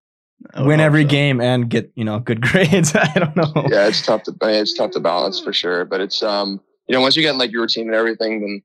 win 0.58 0.80
every 0.80 1.04
so. 1.04 1.08
game, 1.08 1.40
and 1.40 1.68
get 1.68 1.92
you 1.94 2.04
know 2.04 2.18
good 2.18 2.40
grades. 2.48 2.94
I 2.94 3.12
don't 3.14 3.36
know. 3.36 3.52
yeah, 3.70 3.86
it's 3.86 4.04
tough 4.04 4.24
to 4.24 4.34
it's 4.42 4.74
tough 4.74 4.92
to 4.92 5.00
balance 5.00 5.40
for 5.40 5.52
sure. 5.52 5.84
But 5.84 6.00
it's 6.00 6.22
um, 6.22 6.60
you 6.88 6.94
know, 6.94 7.00
once 7.00 7.16
you 7.16 7.22
get 7.22 7.30
in 7.30 7.38
like 7.38 7.52
your 7.52 7.62
routine 7.62 7.86
and 7.86 7.94
everything, 7.94 8.40
then 8.40 8.62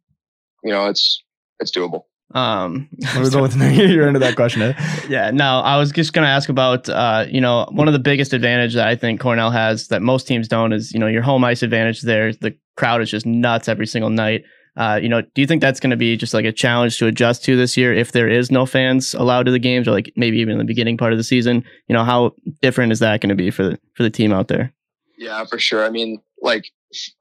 you 0.64 0.72
know, 0.72 0.88
it's 0.88 1.24
it's 1.60 1.72
doable. 1.76 2.04
Um, 2.34 2.88
We're 3.16 3.30
going 3.30 3.44
with 3.44 3.56
you're 3.58 4.08
into 4.08 4.20
that 4.20 4.36
question. 4.36 4.62
Eh? 4.62 4.74
yeah, 5.10 5.32
no, 5.32 5.60
I 5.60 5.78
was 5.78 5.92
just 5.92 6.14
going 6.14 6.24
to 6.24 6.30
ask 6.30 6.50
about, 6.50 6.88
uh, 6.88 7.26
you 7.30 7.42
know, 7.42 7.68
one 7.72 7.88
of 7.88 7.94
the 7.94 8.00
biggest 8.00 8.34
advantage 8.34 8.74
that 8.76 8.88
I 8.88 8.96
think 8.96 9.20
Cornell 9.20 9.52
has 9.52 9.90
that 9.90 10.02
most 10.02 10.28
teams 10.28 10.48
don't 10.48 10.72
is, 10.72 10.94
you 10.94 11.00
know, 11.00 11.08
your 11.08 11.22
home 11.22 11.44
ice 11.44 11.62
advantage 11.62 12.02
there. 12.02 12.32
The 12.34 12.56
crowd 12.78 13.02
is 13.02 13.12
just 13.12 13.26
nuts 13.26 13.68
every 13.68 13.86
single 13.86 14.10
night. 14.10 14.44
Uh, 14.78 15.00
you 15.02 15.10
know, 15.10 15.22
do 15.22 15.42
you 15.42 15.48
think 15.48 15.62
that's 15.62 15.80
going 15.82 15.90
to 15.92 15.98
be 15.98 16.16
just 16.16 16.34
like 16.34 16.46
a 16.46 16.52
challenge 16.52 16.98
to 16.98 17.06
adjust 17.08 17.44
to 17.44 17.58
this 17.58 17.76
year 17.76 17.94
if 17.94 18.14
there 18.14 18.30
is 18.30 18.50
no 18.50 18.66
fans 18.66 19.14
allowed 19.14 19.44
to 19.44 19.52
the 19.52 19.60
games 19.60 19.88
or 19.88 19.92
like 19.92 20.14
maybe 20.16 20.38
even 20.40 20.54
in 20.54 20.58
the 20.60 20.64
beginning 20.64 20.98
part 20.98 21.12
of 21.12 21.18
the 21.18 21.24
season? 21.24 21.64
You 21.88 21.94
know, 21.94 22.04
how 22.06 22.34
different 22.62 22.92
is 22.94 23.00
that 23.00 23.20
going 23.22 23.30
to 23.30 23.36
be 23.36 23.52
for 23.52 23.64
the, 23.64 23.80
for 23.96 24.04
the 24.04 24.10
team 24.10 24.32
out 24.32 24.48
there? 24.48 24.74
Yeah, 25.18 25.44
for 25.46 25.60
sure. 25.60 25.86
I 25.86 25.90
mean, 25.90 26.22
like 26.42 26.66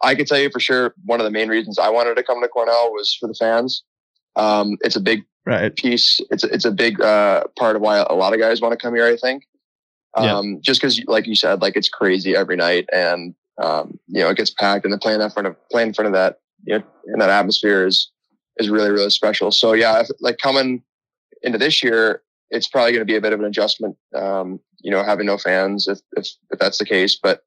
I 0.02 0.14
could 0.14 0.26
tell 0.28 0.38
you 0.38 0.49
for 0.50 0.61
sure, 0.61 0.95
one 1.04 1.21
of 1.21 1.25
the 1.25 1.30
main 1.30 1.49
reasons 1.49 1.78
I 1.78 1.88
wanted 1.90 2.14
to 2.16 2.23
come 2.23 2.40
to 2.40 2.49
Cornell 2.49 2.92
was 2.92 3.16
for 3.19 3.26
the 3.28 3.35
fans. 3.35 3.83
Um, 4.37 4.76
it's 4.83 4.97
a 4.97 5.00
big 5.00 5.23
Right. 5.47 5.75
piece. 5.75 6.21
It's 6.30 6.45
it's 6.45 6.66
a 6.66 6.71
big 6.71 7.00
uh, 7.00 7.45
part 7.59 7.75
of 7.75 7.83
why 7.83 7.97
a 7.99 8.12
lot 8.14 8.35
of 8.35 8.38
guys 8.38 8.61
want 8.61 8.73
to 8.73 8.76
come 8.78 8.95
here. 8.95 9.07
I 9.07 9.16
think, 9.16 9.45
Yeah. 10.16 10.37
um, 10.37 10.61
just 10.62 10.80
because, 10.80 11.02
like 11.07 11.26
you 11.26 11.35
said, 11.35 11.62
like 11.62 11.76
it's 11.76 11.88
crazy 11.88 12.37
every 12.37 12.57
night, 12.57 12.88
and 12.92 13.35
um, 13.61 13.99
you 14.07 14.21
know 14.23 14.28
it 14.28 14.37
gets 14.37 14.50
packed, 14.50 14.85
and 14.85 14.92
then 14.92 15.00
playing 15.00 15.19
that 15.21 15.33
front 15.33 15.49
of 15.49 15.57
playing 15.71 15.88
in 15.88 15.95
front 15.95 16.07
of 16.09 16.12
that, 16.12 16.37
you 16.64 16.79
know, 16.79 16.85
in 17.07 17.19
that 17.19 17.31
atmosphere 17.31 17.87
is 17.87 18.11
is 18.59 18.71
really 18.71 18.90
really 18.90 19.11
special. 19.11 19.50
So 19.50 19.73
yeah, 19.73 20.00
if, 20.00 20.09
like 20.21 20.38
coming 20.38 20.83
into 21.43 21.59
this 21.59 21.83
year, 21.83 22.23
it's 22.50 22.69
probably 22.69 22.93
going 22.93 23.00
to 23.00 23.11
be 23.11 23.17
a 23.17 23.21
bit 23.21 23.33
of 23.33 23.40
an 23.40 23.47
adjustment. 23.47 23.97
Um, 24.14 24.61
you 24.81 24.90
know, 24.90 25.02
having 25.02 25.26
no 25.26 25.38
fans, 25.38 25.88
if 25.88 26.00
if 26.17 26.29
if 26.50 26.59
that's 26.59 26.79
the 26.79 26.87
case, 26.87 27.19
but 27.21 27.43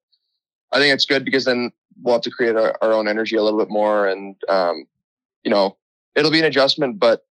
I 0.71 0.79
think 0.79 0.93
it's 0.93 1.05
good 1.05 1.25
because 1.25 1.45
then 1.45 1.71
we'll 2.01 2.15
have 2.15 2.21
to 2.23 2.31
create 2.31 2.55
our, 2.55 2.75
our 2.81 2.93
own 2.93 3.07
energy 3.07 3.35
a 3.35 3.43
little 3.43 3.59
bit 3.59 3.69
more, 3.69 4.07
and 4.07 4.35
um, 4.49 4.85
you 5.43 5.51
know, 5.51 5.77
it'll 6.15 6.31
be 6.31 6.39
an 6.39 6.45
adjustment, 6.45 6.99
but 6.99 7.25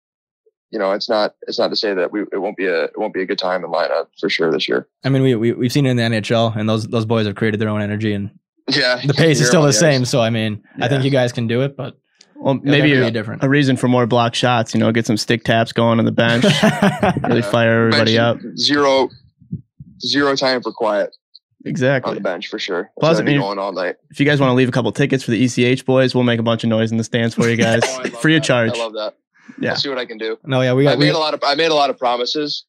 you 0.70 0.78
know, 0.78 0.92
it's 0.92 1.08
not 1.08 1.34
it's 1.46 1.58
not 1.58 1.68
to 1.68 1.76
say 1.76 1.94
that 1.94 2.12
we 2.12 2.22
it 2.32 2.40
won't 2.40 2.56
be 2.56 2.66
a 2.66 2.84
it 2.84 2.98
won't 2.98 3.14
be 3.14 3.22
a 3.22 3.26
good 3.26 3.38
time 3.38 3.64
in 3.64 3.70
lineup 3.70 4.06
for 4.18 4.28
sure 4.28 4.52
this 4.52 4.68
year. 4.68 4.88
I 5.04 5.08
mean, 5.08 5.22
we, 5.22 5.34
we 5.34 5.52
we've 5.52 5.72
seen 5.72 5.86
it 5.86 5.90
in 5.90 5.96
the 5.96 6.02
NHL, 6.02 6.56
and 6.56 6.68
those 6.68 6.86
those 6.88 7.04
boys 7.04 7.26
have 7.26 7.34
created 7.34 7.60
their 7.60 7.68
own 7.68 7.82
energy, 7.82 8.12
and 8.12 8.30
Yeah, 8.68 9.00
the 9.04 9.14
pace 9.14 9.40
is 9.40 9.46
still 9.48 9.62
the 9.62 9.68
ice. 9.68 9.78
same. 9.80 10.04
So 10.04 10.20
I 10.20 10.30
mean, 10.30 10.62
I 10.80 10.88
think 10.88 11.04
you 11.04 11.10
guys 11.10 11.32
can 11.32 11.46
do 11.46 11.62
it, 11.62 11.76
but 11.76 11.96
Well, 12.36 12.54
maybe 12.62 12.94
a, 12.94 13.04
be 13.06 13.10
different. 13.10 13.42
a 13.42 13.48
reason 13.48 13.76
for 13.76 13.88
more 13.88 14.06
block 14.06 14.34
shots, 14.34 14.74
you 14.74 14.80
know, 14.80 14.92
get 14.92 15.06
some 15.06 15.16
stick 15.16 15.44
taps 15.44 15.72
going 15.72 15.98
on 15.98 16.04
the 16.04 16.12
bench, 16.12 16.44
really 17.24 17.40
Yeah. 17.40 17.50
fire 17.50 17.86
everybody 17.86 18.18
up. 18.18 18.38
Zero 18.56 19.08
zero 20.04 20.34
time 20.36 20.62
for 20.62 20.72
quiet 20.72 21.14
Exactly 21.66 22.08
on 22.08 22.14
the 22.14 22.22
bench 22.22 22.48
for 22.48 22.58
sure. 22.58 22.90
Plus, 22.98 23.16
Plus, 23.16 23.20
I 23.20 23.22
mean- 23.22 23.38
going 23.40 23.58
all 23.58 23.72
night. 23.72 23.96
If 24.10 24.18
you 24.18 24.24
guys 24.26 24.40
want 24.40 24.50
to 24.50 24.54
leave 24.54 24.68
a 24.68 24.72
couple 24.72 24.90
tickets 24.92 25.22
for 25.22 25.30
the 25.30 25.44
ECH 25.44 25.84
boys, 25.84 26.14
we'll 26.14 26.24
make 26.24 26.40
a 26.40 26.42
bunch 26.42 26.64
of 26.64 26.70
noise 26.70 26.90
in 26.90 26.96
the 26.96 27.04
stands 27.04 27.34
for 27.34 27.48
you 27.48 27.56
guys, 27.68 27.82
Oh, 27.84 27.98
I 27.98 28.02
love 28.04 28.20
free 28.22 28.36
of 28.36 28.42
charge. 28.42 28.72
I 28.74 28.78
love 28.78 28.94
that. 28.94 29.14
Yeah. 29.60 29.70
I'll 29.70 29.76
see 29.76 29.88
what 29.90 29.98
I 29.98 30.06
can 30.06 30.16
do. 30.16 30.38
no, 30.44 30.62
yeah, 30.62 30.72
we 30.72 30.86
I 30.86 30.92
got 30.92 30.98
we, 30.98 31.06
made 31.06 31.14
a 31.14 31.18
lot 31.18 31.34
of 31.34 31.42
I 31.44 31.54
made 31.56 31.70
a 31.70 31.74
lot 31.74 31.90
of 31.90 31.98
promises 31.98 32.64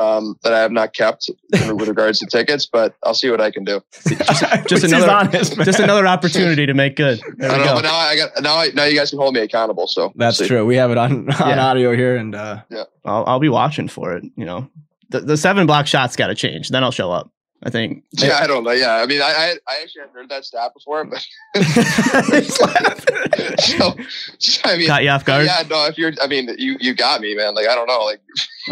um, 0.00 0.36
that 0.42 0.52
I 0.52 0.58
have 0.60 0.72
not 0.72 0.92
kept 0.92 1.30
with 1.52 1.88
regards 1.88 2.18
to 2.20 2.26
tickets, 2.26 2.66
but 2.66 2.94
I'll 3.02 3.14
see 3.14 3.30
what 3.30 3.40
I 3.40 3.50
can 3.50 3.64
do. 3.64 3.80
just 4.06 4.42
Which 4.62 4.72
is 4.72 4.84
another- 4.92 5.10
honest. 5.10 5.56
Just 5.62 5.78
another 5.80 6.06
opportunity 6.06 6.66
to 6.66 6.74
make 6.74 6.96
good. 6.96 7.20
There 7.36 7.50
I 7.50 7.58
we 7.58 7.64
don't 7.64 7.66
know, 7.66 7.72
go. 7.74 7.82
but 7.82 7.82
now 7.88 7.94
I 7.96 8.16
got 8.16 8.30
now 8.42 8.56
I, 8.56 8.68
now 8.74 8.84
you 8.84 8.96
guys 8.96 9.10
can 9.10 9.18
hold 9.18 9.34
me 9.34 9.40
accountable. 9.40 9.86
So 9.86 10.02
we'll 10.06 10.12
That's 10.16 10.38
see. 10.38 10.46
true. 10.46 10.64
We 10.66 10.76
have 10.76 10.90
it 10.90 10.98
on 10.98 11.30
on 11.32 11.48
Yeah. 11.48 11.64
audio 11.66 11.94
here, 11.94 12.16
and 12.16 12.34
uh, 12.34 12.62
I'll, 13.04 13.24
I'll 13.26 13.40
be 13.40 13.48
watching 13.48 13.88
for 13.88 14.16
it. 14.16 14.24
You 14.36 14.44
know, 14.44 14.68
the, 15.10 15.20
the 15.20 15.36
seven 15.36 15.66
block 15.66 15.86
shots 15.86 16.16
got 16.16 16.28
to 16.28 16.34
change. 16.34 16.70
Then 16.70 16.82
I'll 16.84 16.90
show 16.90 17.10
up. 17.12 17.30
I 17.64 17.70
think. 17.70 18.04
Yeah, 18.12 18.38
I 18.42 18.46
don't 18.46 18.62
know. 18.64 18.72
Yeah, 18.72 18.96
I 18.96 19.06
mean, 19.06 19.22
I 19.22 19.24
I, 19.26 19.54
I 19.66 19.80
actually 19.82 20.00
hadn't 20.02 20.14
heard 20.14 20.28
that 20.28 20.44
stat 20.44 20.72
before, 20.74 21.04
but 21.04 21.26
so, 23.58 23.94
so, 24.38 24.60
I 24.64 24.76
mean, 24.76 24.86
Caught 24.86 25.02
you 25.04 25.08
off 25.10 25.24
guard. 25.24 25.46
yeah, 25.46 25.62
no. 25.68 25.86
If 25.86 25.96
you're, 25.98 26.12
I 26.22 26.26
mean, 26.26 26.50
you 26.58 26.76
you 26.80 26.94
got 26.94 27.20
me, 27.20 27.34
man. 27.34 27.54
Like 27.54 27.66
I 27.68 27.74
don't 27.74 27.86
know, 27.86 28.00
like 28.04 28.20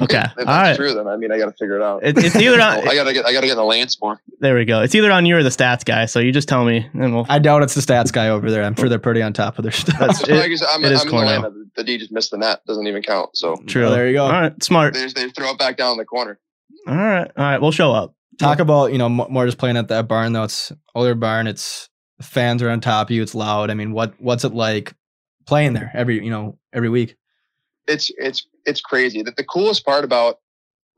Okay. 0.00 0.18
if 0.22 0.38
All 0.38 0.44
that's 0.44 0.46
right. 0.46 0.76
true, 0.76 0.94
then 0.94 1.06
I 1.06 1.16
mean, 1.16 1.32
I 1.32 1.38
got 1.38 1.46
to 1.46 1.52
figure 1.52 1.76
it 1.76 1.82
out. 1.82 2.04
It, 2.04 2.16
it's 2.18 2.37
either 2.37 2.61
on. 2.61 2.87
I 2.88 2.94
gotta 2.94 3.12
get, 3.12 3.26
I 3.26 3.32
gotta 3.32 3.46
get 3.46 3.54
the 3.56 3.64
Lance 3.64 4.00
more. 4.00 4.20
there 4.40 4.54
we 4.54 4.64
go. 4.64 4.80
It's 4.82 4.94
either 4.94 5.11
on 5.12 5.26
you 5.26 5.37
or 5.37 5.42
the 5.42 5.49
stats 5.50 5.84
guy. 5.84 6.06
So 6.06 6.18
you 6.20 6.32
just 6.32 6.49
tell 6.49 6.64
me, 6.64 6.87
and 6.94 7.14
we'll. 7.14 7.26
I 7.28 7.38
doubt 7.38 7.62
it's 7.62 7.75
the 7.75 7.80
stats 7.80 8.12
guy 8.12 8.28
over 8.28 8.50
there. 8.50 8.62
I'm 8.64 8.75
sure 8.75 8.88
they're 8.88 8.99
pretty 8.99 9.22
on 9.22 9.32
top 9.32 9.58
of 9.58 9.62
their 9.64 9.72
stuff. 9.72 9.99
That's- 9.99 10.22
it- 10.28 10.34
like 10.34 10.56
said, 10.56 10.68
I'm, 10.72 10.84
it 10.84 10.92
is 10.92 11.02
I'm 11.02 11.08
in 11.08 11.14
Atlanta. 11.14 11.50
The, 11.50 11.70
the 11.76 11.84
D 11.84 11.99
just 11.99 12.12
missed 12.12 12.30
the 12.30 12.38
net. 12.38 12.64
Doesn't 12.66 12.87
even 12.87 13.02
count. 13.02 13.37
So 13.37 13.56
True. 13.66 13.87
Oh, 13.87 13.90
there 13.90 14.06
you 14.06 14.14
go. 14.14 14.25
All 14.25 14.32
right. 14.32 14.62
Smart. 14.62 14.94
they 14.94 15.04
just, 15.04 15.16
they 15.16 15.28
throw 15.30 15.50
it 15.50 15.58
back 15.58 15.76
down 15.76 15.92
in 15.92 15.99
the 15.99 16.04
corner. 16.04 16.38
All 16.87 16.94
right. 16.96 17.30
All 17.37 17.44
right. 17.44 17.61
We'll 17.61 17.70
show 17.72 17.92
up. 17.92 18.14
Talk 18.42 18.58
about 18.61 18.92
you 18.92 18.99
know 18.99 19.08
more 19.08 19.46
just 19.46 19.58
playing 19.58 19.76
at 19.76 19.88
that 19.88 20.08
barn 20.08 20.32
though. 20.32 20.44
It's 20.44 20.72
older 20.94 21.14
barn. 21.14 21.46
It's 21.46 21.88
fans 22.20 22.62
are 22.62 22.70
on 22.70 22.80
top 22.80 23.08
of 23.08 23.11
you. 23.12 23.22
It's 23.22 23.34
loud. 23.34 23.70
I 23.70 23.75
mean, 23.75 23.92
what 23.92 24.14
what's 24.20 24.44
it 24.44 24.52
like 24.54 24.94
playing 25.46 25.72
there 25.75 25.90
every 25.94 26.22
you 26.22 26.30
know 26.30 26.58
every 26.72 26.88
week? 26.88 27.16
It's 27.87 28.11
it's 28.18 28.46
it's 28.64 28.80
crazy. 28.80 29.22
The, 29.22 29.32
the 29.37 29.44
coolest 29.44 29.84
part 29.84 30.04
about 30.04 30.38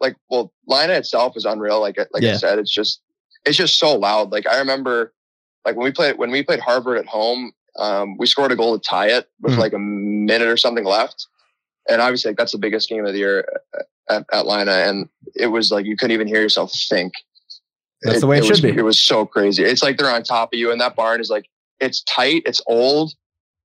like 0.01 0.17
well, 0.29 0.53
Lynah 0.69 0.99
itself 0.99 1.37
is 1.37 1.45
unreal. 1.45 1.81
Like 1.81 1.99
I- 1.99 2.07
like 2.13 2.23
Yeah. 2.23 2.33
I 2.33 2.37
said, 2.37 2.59
it's 2.59 2.73
just 2.73 3.01
it's 3.45 3.57
just 3.57 3.79
so 3.79 3.95
loud. 3.97 4.33
Like 4.33 4.47
I 4.47 4.59
remember 4.59 5.13
like 5.65 5.77
when 5.77 5.85
we 5.85 5.93
played 5.93 6.19
when 6.19 6.31
we 6.31 6.43
played 6.43 6.61
Harvard 6.61 6.99
at 6.99 7.07
home, 7.07 7.53
um, 7.79 8.17
we 8.19 8.27
scored 8.27 8.53
a 8.53 8.57
goal 8.57 8.79
to 8.79 8.83
tie 8.89 9.09
it 9.09 9.29
with 9.41 9.55
Mhm. 9.55 9.59
like 9.59 9.73
a 9.73 9.79
minute 9.79 10.49
or 10.49 10.57
something 10.57 10.85
left. 10.85 11.27
And 11.89 12.01
obviously, 12.01 12.31
like, 12.31 12.39
that's 12.39 12.53
the 12.53 12.59
biggest 12.59 12.89
game 12.89 13.05
of 13.05 13.13
the 13.13 13.19
year 13.19 13.47
at, 14.09 14.25
at 14.33 14.47
Lynah. 14.47 14.89
And 14.89 15.09
it 15.35 15.49
was 15.49 15.71
like 15.71 15.85
you 15.85 15.97
couldn't 15.99 16.15
even 16.15 16.27
hear 16.27 16.41
yourself 16.41 16.73
think. 16.89 17.13
That's 18.05 18.21
the 18.21 18.27
way 18.27 18.39
it 18.39 18.49
was, 18.49 18.59
should 18.59 18.63
be. 18.63 18.79
It 18.79 18.85
was 18.85 19.01
so 19.01 19.25
crazy. 19.25 19.65
It's 19.65 19.83
like 19.83 19.97
they're 19.97 20.11
on 20.11 20.23
top 20.23 20.53
of 20.53 20.59
you, 20.59 20.71
and 20.71 20.81
that 20.81 20.95
barn 20.95 21.21
is 21.21 21.31
like 21.31 21.47
it's 21.81 22.03
tight, 22.05 22.43
it's 22.47 22.61
old, 22.67 23.15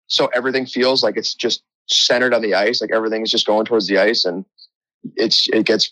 so 0.08 0.27
everything 0.27 0.65
feels 0.65 1.03
like 1.03 1.17
it's 1.17 1.34
just 1.34 1.63
centered 1.88 2.34
on 2.34 2.41
the 2.41 2.53
ice. 2.53 2.79
Like 2.79 2.91
everything 2.91 3.24
is 3.24 3.32
just 3.32 3.48
going 3.48 3.65
towards 3.65 3.88
the 3.88 3.98
ice, 3.98 4.25
and 4.25 4.46
it's 5.15 5.48
it 5.50 5.65
gets 5.65 5.91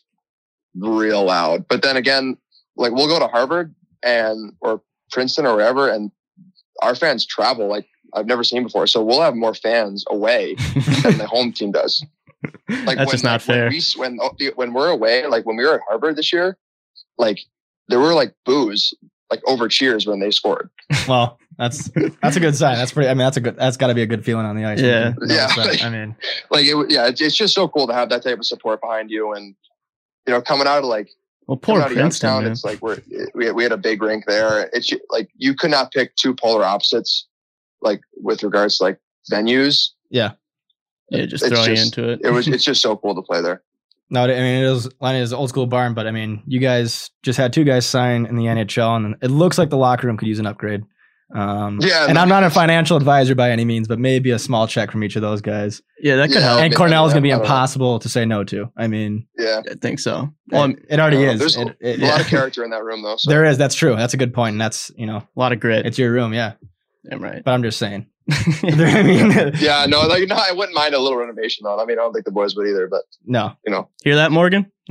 real 0.76 1.26
loud. 1.26 1.68
But 1.68 1.82
then 1.82 1.98
again, 1.98 2.38
like 2.76 2.92
we'll 2.94 3.08
go 3.08 3.20
to 3.20 3.28
Harvard 3.28 3.74
and 4.04 4.54
or 4.62 4.82
Princeton 5.12 5.46
or 5.46 5.56
wherever, 5.56 5.90
and 5.90 6.12
our 6.82 6.96
fans 6.96 7.26
travel 7.26 7.68
like 7.68 7.88
I've 8.14 8.28
never 8.28 8.44
seen 8.44 8.64
before. 8.64 8.88
So 8.88 9.04
we'll 9.04 9.22
have 9.22 9.36
more 9.36 9.54
fans 9.54 10.06
away 10.10 10.56
than 11.04 11.18
the 11.18 11.28
home 11.28 11.52
team 11.52 11.72
does. 11.72 12.04
Like 12.70 12.98
That's 13.00 13.12
just 13.12 13.24
not 13.24 13.34
like, 13.34 13.42
fair. 13.42 13.64
When, 13.64 13.72
we, 13.72 13.82
when 13.98 14.20
oh, 14.22 14.52
when 14.56 14.74
we're 14.74 14.90
away, 14.90 15.26
like 15.26 15.48
when 15.48 15.56
we 15.56 15.66
were 15.66 15.76
at 15.76 15.82
Harvard 15.88 16.16
this 16.16 16.32
year, 16.32 16.58
like 17.18 17.40
there 17.88 18.00
were 18.00 18.14
like 18.14 18.34
boos 18.46 18.94
like 19.32 19.42
over 19.48 19.68
cheers 19.68 20.06
when 20.06 20.20
they 20.20 20.32
scored. 20.32 20.70
Well, 21.08 21.40
that's 21.58 21.90
that's 22.22 22.36
a 22.36 22.40
good 22.40 22.56
sign. 22.56 22.76
That's 22.78 22.92
pretty. 22.92 23.10
I 23.10 23.14
mean, 23.14 23.20
that's 23.20 23.38
a 23.38 23.42
good. 23.42 23.56
That's 23.58 23.78
got 23.78 23.88
to 23.88 23.94
be 23.94 24.02
a 24.02 24.06
good 24.08 24.26
feeling 24.26 24.46
on 24.46 24.56
the 24.56 24.66
ice. 24.66 24.80
Yeah. 24.82 25.10
You 25.10 25.14
can 25.16 25.28
notice 25.28 25.56
Yeah. 25.58 25.64
that. 25.66 25.84
I 25.84 25.90
mean, 25.90 26.16
Like 26.52 26.66
it, 26.66 26.92
yeah, 26.92 27.08
it's, 27.08 27.22
it's 27.22 27.36
just 27.36 27.54
so 27.56 27.68
cool 27.68 27.88
to 27.88 27.94
have 27.94 28.10
that 28.10 28.24
type 28.24 28.40
of 28.40 28.46
support 28.46 28.82
behind 28.82 29.10
you, 29.12 29.34
and 29.34 29.56
you 30.28 30.34
know, 30.34 30.42
coming 30.42 30.68
out 30.68 30.80
of 30.80 30.86
like 30.86 31.10
well, 31.48 31.58
poor 31.58 31.80
out 31.80 31.92
of 31.92 31.98
Princeton. 31.98 32.30
Youngstown, 32.30 32.46
it's 32.52 32.64
like 32.64 32.82
we're 32.82 32.98
we 33.36 33.46
had, 33.46 33.56
we 33.56 33.64
had 33.64 33.72
a 33.72 33.78
big 33.78 34.02
rink 34.02 34.26
there. 34.28 34.70
It's 34.74 34.92
like 35.10 35.30
you 35.38 35.54
could 35.56 35.72
not 35.72 35.92
pick 35.92 36.16
two 36.16 36.34
polar 36.36 36.64
opposites, 36.66 37.28
like 37.82 38.02
with 38.18 38.42
regards 38.44 38.78
to 38.80 38.84
like 38.86 39.00
venues. 39.32 39.90
Yeah, 40.10 40.32
It 41.10 41.28
just 41.28 41.44
it's 41.46 41.54
throw 41.54 41.64
you 41.66 41.76
just- 41.76 41.98
into 41.98 42.10
it. 42.12 42.22
It 42.24 42.32
was 42.32 42.48
it's 42.50 42.64
just 42.66 42.82
so 42.82 42.98
cool 42.98 43.16
to 43.16 43.22
play 43.22 43.42
there. 43.42 43.62
No, 44.10 44.24
I 44.24 44.28
mean, 44.28 44.38
it 44.38 44.64
is 44.64 44.88
Lynah 45.02 45.22
is 45.22 45.34
old 45.34 45.50
school 45.50 45.66
barn, 45.66 45.94
but 45.96 46.06
I 46.08 46.12
mean, 46.12 46.44
you 46.46 46.60
guys 46.60 47.10
just 47.24 47.38
had 47.38 47.52
two 47.54 47.64
guys 47.64 47.86
sign 47.86 48.26
in 48.28 48.36
the 48.36 48.44
NHL, 48.46 48.96
and 48.96 49.16
it 49.22 49.32
looks 49.32 49.58
like 49.58 49.70
the 49.70 49.78
locker 49.78 50.06
room 50.08 50.18
could 50.18 50.28
use 50.28 50.40
an 50.40 50.46
upgrade. 50.46 50.84
Um, 51.36 51.80
Yeah, 51.82 52.06
and 52.08 52.20
I'm 52.20 52.30
not 52.30 52.44
a 52.44 52.52
financial 52.52 52.98
advisor 52.98 53.34
by 53.34 53.50
any 53.50 53.66
means, 53.66 53.88
but 53.88 53.98
maybe 53.98 54.30
a 54.30 54.38
small 54.38 54.68
check 54.68 54.92
from 54.92 55.04
each 55.04 55.16
of 55.16 55.24
those 55.24 55.42
guys. 55.42 55.82
yeah, 56.00 56.18
that 56.18 56.28
could 56.28 56.36
Yeah. 56.36 56.42
help. 56.42 56.62
and 56.62 56.72
yeah, 56.72 56.78
Cornell 56.78 57.08
is 57.08 57.14
going 57.14 57.24
to 57.24 57.28
be 57.28 57.34
I 57.34 57.38
know. 57.38 57.42
impossible 57.42 57.98
to 57.98 58.08
say 58.08 58.26
no 58.26 58.44
to. 58.44 58.72
I 58.78 58.86
mean, 58.88 59.26
Yeah, 59.38 59.62
I 59.70 59.74
think 59.74 59.98
so. 60.00 60.30
Well, 60.52 60.66
it, 60.66 60.86
it 60.88 61.00
already 61.00 61.26
Uh, 61.28 61.32
is. 61.32 61.40
there's 61.40 61.58
It- 61.58 61.76
it- 61.82 62.00
a 62.00 62.06
lot 62.06 62.16
yeah. 62.16 62.20
of 62.22 62.28
character 62.28 62.64
in 62.64 62.70
that 62.70 62.84
room 62.84 63.02
though. 63.02 63.16
So. 63.18 63.32
There 63.32 63.44
is. 63.44 63.58
That's 63.58 63.74
true. 63.74 63.96
That's 63.96 64.14
a 64.14 64.18
good 64.18 64.36
point, 64.36 64.54
and 64.54 64.62
that's 64.62 64.92
you 64.96 65.08
know, 65.08 65.18
a 65.18 65.28
lot 65.40 65.52
of 65.52 65.60
grit. 65.60 65.88
it's 65.88 65.98
your 65.98 66.12
room, 66.12 66.32
yeah. 66.32 66.54
Damn 67.10 67.24
right. 67.24 67.42
But 67.44 67.52
I'm 67.54 67.64
just 67.64 67.80
saying. 67.80 68.06
I 68.32 69.04
mean, 69.04 69.52
yeah, 69.60 69.86
no, 69.90 70.02
like 70.08 70.28
no, 70.28 70.36
I 70.36 70.52
wouldn't 70.52 70.76
mind 70.76 70.96
a 70.96 71.00
little 71.00 71.18
renovation 71.18 71.64
though. 71.64 71.80
I 71.80 71.86
mean, 71.86 72.00
I 72.00 72.02
don't 72.02 72.14
think 72.14 72.26
the 72.26 72.32
boys 72.32 72.56
would 72.56 72.68
either, 72.68 72.88
but 72.88 73.04
no. 73.26 73.54
you 73.66 73.72
know. 73.72 73.90
Hear 74.04 74.16
that, 74.16 74.32
Morgan? 74.32 74.72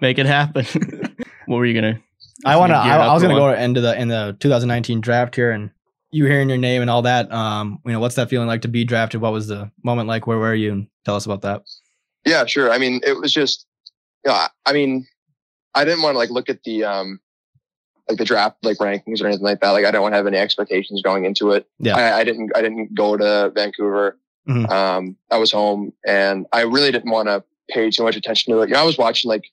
Make 0.00 0.18
it 0.18 0.26
happen. 0.26 0.64
what 1.46 1.56
were 1.56 1.66
you 1.66 1.74
gonna? 1.74 2.00
I 2.44 2.56
want 2.56 2.70
to. 2.70 2.76
I, 2.76 2.96
I 2.96 3.12
was 3.12 3.22
going 3.22 3.34
to 3.34 3.40
go 3.40 3.52
into 3.52 3.80
the 3.80 3.98
in 4.00 4.08
the 4.08 4.36
2019 4.38 5.00
draft 5.00 5.34
here, 5.34 5.50
and 5.50 5.70
you 6.10 6.24
hearing 6.26 6.48
your 6.48 6.58
name 6.58 6.82
and 6.82 6.90
all 6.90 7.02
that. 7.02 7.30
Um, 7.32 7.80
you 7.84 7.92
know, 7.92 8.00
what's 8.00 8.14
that 8.14 8.30
feeling 8.30 8.48
like 8.48 8.62
to 8.62 8.68
be 8.68 8.84
drafted? 8.84 9.20
What 9.20 9.32
was 9.32 9.48
the 9.48 9.70
moment 9.82 10.08
like? 10.08 10.26
Where 10.26 10.38
were 10.38 10.54
you? 10.54 10.72
And 10.72 10.86
tell 11.04 11.16
us 11.16 11.26
about 11.26 11.42
that. 11.42 11.62
Yeah, 12.24 12.46
sure. 12.46 12.70
I 12.70 12.78
mean, 12.78 13.00
it 13.06 13.18
was 13.18 13.32
just, 13.32 13.66
you 14.24 14.30
know, 14.30 14.36
I- 14.36 14.50
I 14.66 14.72
mean, 14.72 15.06
I 15.74 15.84
didn't 15.84 16.02
want 16.02 16.14
to 16.14 16.18
like 16.18 16.30
look 16.30 16.48
at 16.48 16.62
the, 16.64 16.84
um, 16.84 17.20
like 18.08 18.18
the 18.18 18.24
draft, 18.24 18.56
like 18.62 18.78
rankings 18.78 19.20
or 19.22 19.26
anything 19.26 19.44
like 19.44 19.60
that. 19.60 19.70
Like 19.70 19.84
I 19.84 19.90
don't 19.90 20.02
want 20.02 20.12
to 20.12 20.16
have 20.16 20.26
any 20.26 20.38
expectations 20.38 21.02
going 21.02 21.24
into 21.24 21.52
it. 21.52 21.66
Yeah. 21.78 21.96
I, 21.96 22.18
I 22.20 22.24
didn't, 22.24 22.50
I 22.56 22.62
didn't 22.62 22.94
go 22.94 23.16
to 23.16 23.50
Vancouver. 23.54 24.18
Mhm. 24.48 24.70
Um, 24.70 25.16
I 25.30 25.36
was 25.36 25.52
home 25.52 25.92
and 26.06 26.46
I 26.52 26.62
really 26.62 26.90
didn't 26.90 27.10
want 27.10 27.28
to 27.28 27.44
pay 27.68 27.90
too 27.90 28.02
much 28.02 28.16
attention 28.16 28.52
to 28.54 28.60
it. 28.62 28.68
You 28.70 28.74
know, 28.74 28.80
I 28.80 28.84
was 28.84 28.96
watching 28.96 29.28
like, 29.28 29.44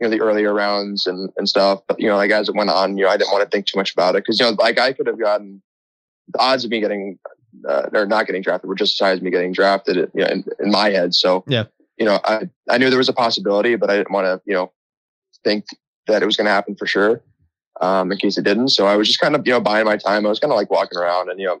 you 0.00 0.06
know, 0.06 0.10
the 0.10 0.20
earlier 0.22 0.52
rounds 0.54 1.06
and, 1.08 1.30
and 1.36 1.48
stuff, 1.48 1.80
but 1.88 1.98
you 2.00 2.08
know, 2.08 2.16
like 2.16 2.30
as 2.30 2.48
it 2.48 2.54
went 2.54 2.70
on, 2.70 2.96
you 2.96 3.04
know, 3.04 3.10
I 3.10 3.16
didn't 3.16 3.32
want 3.32 3.42
to 3.42 3.50
think 3.50 3.66
too 3.66 3.76
much 3.78 3.92
about 3.92 4.14
it. 4.14 4.24
Cause 4.24 4.38
you 4.38 4.46
know, 4.46 4.52
like 4.58 4.78
I 4.78 4.92
could 4.92 5.06
have 5.08 5.18
gotten 5.18 5.60
the 6.32 6.38
odds 6.40 6.64
of 6.64 6.70
me 6.70 6.80
getting, 6.80 7.18
uh, 7.68 7.88
or 7.92 8.06
not 8.06 8.26
getting 8.26 8.42
drafted 8.42 8.68
were 8.68 8.74
just 8.76 9.00
as 9.00 9.04
high 9.04 9.12
as 9.12 9.20
me 9.20 9.30
getting 9.30 9.52
drafted, 9.52 9.96
you 10.14 10.20
know, 10.24 10.26
in, 10.26 10.44
in 10.60 10.70
my 10.70 10.90
head. 10.90 11.14
So, 11.14 11.42
Yeah. 11.48 11.64
you 11.98 12.06
know, 12.06 12.20
I, 12.24 12.48
I 12.70 12.78
knew 12.78 12.90
there 12.90 12.98
was 12.98 13.08
a 13.08 13.12
possibility, 13.12 13.74
but 13.76 13.90
I 13.90 13.96
didn't 13.96 14.12
want 14.12 14.26
to, 14.26 14.40
you 14.46 14.54
know, 14.54 14.72
think 15.42 15.64
that 16.06 16.22
it 16.22 16.26
was 16.26 16.36
going 16.36 16.46
to 16.46 16.50
happen 16.52 16.76
for 16.76 16.86
sure. 16.86 17.22
Um, 17.80 18.12
in 18.12 18.18
case 18.18 18.38
it 18.38 18.44
didn't. 18.44 18.68
So 18.68 18.86
I 18.86 18.96
was 18.96 19.08
just 19.08 19.20
kind 19.20 19.34
of, 19.34 19.44
you 19.46 19.52
know, 19.52 19.60
buying 19.60 19.84
my 19.84 19.96
time. 19.96 20.24
I 20.24 20.28
was 20.28 20.38
kind 20.38 20.52
of 20.52 20.56
like 20.56 20.70
walking 20.70 20.96
around 20.98 21.28
and, 21.28 21.40
you 21.40 21.46
know, 21.46 21.58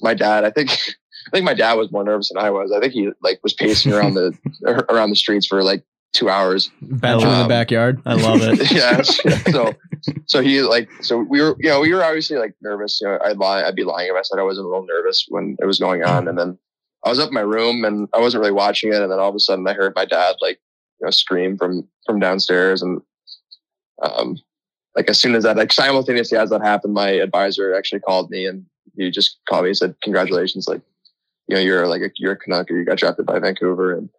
my 0.00 0.14
dad, 0.14 0.44
I 0.44 0.50
think, 0.50 0.70
I 1.28 1.30
think 1.30 1.44
my 1.44 1.54
dad 1.54 1.74
was 1.74 1.92
more 1.92 2.02
nervous 2.02 2.28
than 2.28 2.42
I 2.42 2.50
was. 2.50 2.72
I 2.72 2.80
think 2.80 2.92
he 2.92 3.10
like 3.22 3.38
was 3.42 3.52
pacing 3.54 3.92
around 3.92 4.14
the, 4.14 4.36
around 4.90 5.10
the 5.10 5.16
streets 5.16 5.46
for 5.46 5.62
like 5.62 5.84
two 6.12 6.28
hours. 6.28 6.70
Bench 6.82 7.22
in 7.22 7.28
the 7.28 7.34
Um, 7.34 7.48
backyard. 7.48 8.02
I 8.04 8.14
love 8.14 8.40
it. 8.42 8.70
yeah. 8.72 9.00
So, 9.02 9.72
so 10.26 10.42
he 10.42 10.60
like, 10.62 10.90
so 11.02 11.18
we 11.18 11.40
were, 11.40 11.56
you 11.60 11.68
know, 11.70 11.80
we 11.80 11.94
were 11.94 12.04
obviously 12.04 12.36
like 12.36 12.54
nervous. 12.60 13.00
You 13.00 13.08
know, 13.08 13.18
I'd 13.24 13.38
lie, 13.38 13.62
I'd 13.62 13.76
be 13.76 13.84
lying 13.84 14.08
if 14.08 14.16
I 14.16 14.22
said 14.22 14.40
I 14.40 14.42
wasn't 14.42 14.66
a 14.66 14.68
little 14.68 14.86
nervous 14.86 15.24
when 15.28 15.56
it 15.60 15.66
was 15.66 15.78
going 15.78 16.02
on. 16.02 16.26
And 16.26 16.36
then 16.36 16.58
I 17.04 17.08
was 17.10 17.20
up 17.20 17.28
in 17.28 17.34
my 17.34 17.40
room 17.40 17.84
and 17.84 18.08
I 18.12 18.18
wasn't 18.18 18.40
really 18.40 18.52
watching 18.52 18.92
it. 18.92 19.00
And 19.00 19.10
then 19.10 19.20
all 19.20 19.28
of 19.30 19.36
a 19.36 19.40
sudden 19.40 19.66
I 19.68 19.72
heard 19.72 19.94
my 19.94 20.04
dad 20.04 20.34
like, 20.42 20.58
you 21.00 21.06
know, 21.06 21.10
scream 21.10 21.56
from, 21.56 21.88
from 22.06 22.18
downstairs. 22.18 22.82
And, 22.82 23.00
um, 24.02 24.36
like 24.96 25.08
as 25.08 25.20
soon 25.20 25.34
as 25.34 25.44
that, 25.44 25.56
like 25.56 25.72
simultaneously 25.72 26.38
as 26.38 26.50
that 26.50 26.62
happened, 26.62 26.94
my 26.94 27.08
advisor 27.08 27.74
actually 27.74 28.00
called 28.00 28.30
me 28.30 28.46
and 28.46 28.64
he 28.96 29.10
just 29.10 29.38
called 29.48 29.64
me 29.64 29.70
and 29.70 29.76
said, 29.76 29.94
congratulations. 30.02 30.68
Like, 30.68 30.82
you 31.48 31.56
know, 31.56 31.62
you're 31.62 31.86
like, 31.86 32.02
a, 32.02 32.10
you're 32.16 32.32
a 32.32 32.36
Canuck 32.36 32.70
or 32.70 32.76
you 32.76 32.84
got 32.84 32.98
drafted 32.98 33.26
by 33.26 33.38
Vancouver. 33.38 33.96
And 33.96 34.10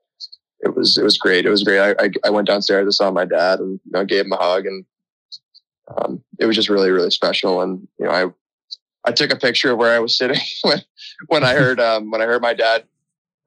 it 0.62 0.76
was, 0.76 0.98
it 0.98 1.04
was 1.04 1.18
great. 1.18 1.46
It 1.46 1.50
was 1.50 1.64
great. 1.64 1.80
I, 1.80 1.92
I, 2.06 2.10
I 2.26 2.30
went 2.30 2.48
downstairs, 2.48 2.88
I 2.88 2.92
saw 2.92 3.12
my 3.12 3.26
dad 3.26 3.60
and, 3.60 3.80
you 3.86 3.92
know, 3.92 4.06
gave 4.06 4.26
him 4.26 4.34
a 4.34 4.38
hug 4.38 4.66
and, 4.66 4.86
um, 5.96 6.24
it 6.40 6.46
was 6.46 6.56
just 6.56 6.70
really, 6.70 6.92
really 6.92 7.12
special. 7.12 7.62
And, 7.62 7.88
you 8.00 8.06
know, 8.06 8.12
I, 8.12 8.26
I 9.06 9.12
took 9.12 9.32
a 9.32 9.36
picture 9.36 9.72
of 9.72 9.78
where 9.78 9.94
I 9.94 10.00
was 10.00 10.18
sitting 10.18 10.40
when, 10.64 10.82
when 11.28 11.44
I 11.44 11.54
heard, 11.54 11.80
um, 11.80 12.10
when 12.10 12.22
I 12.22 12.26
heard 12.26 12.42
my 12.42 12.54
dad, 12.54 12.86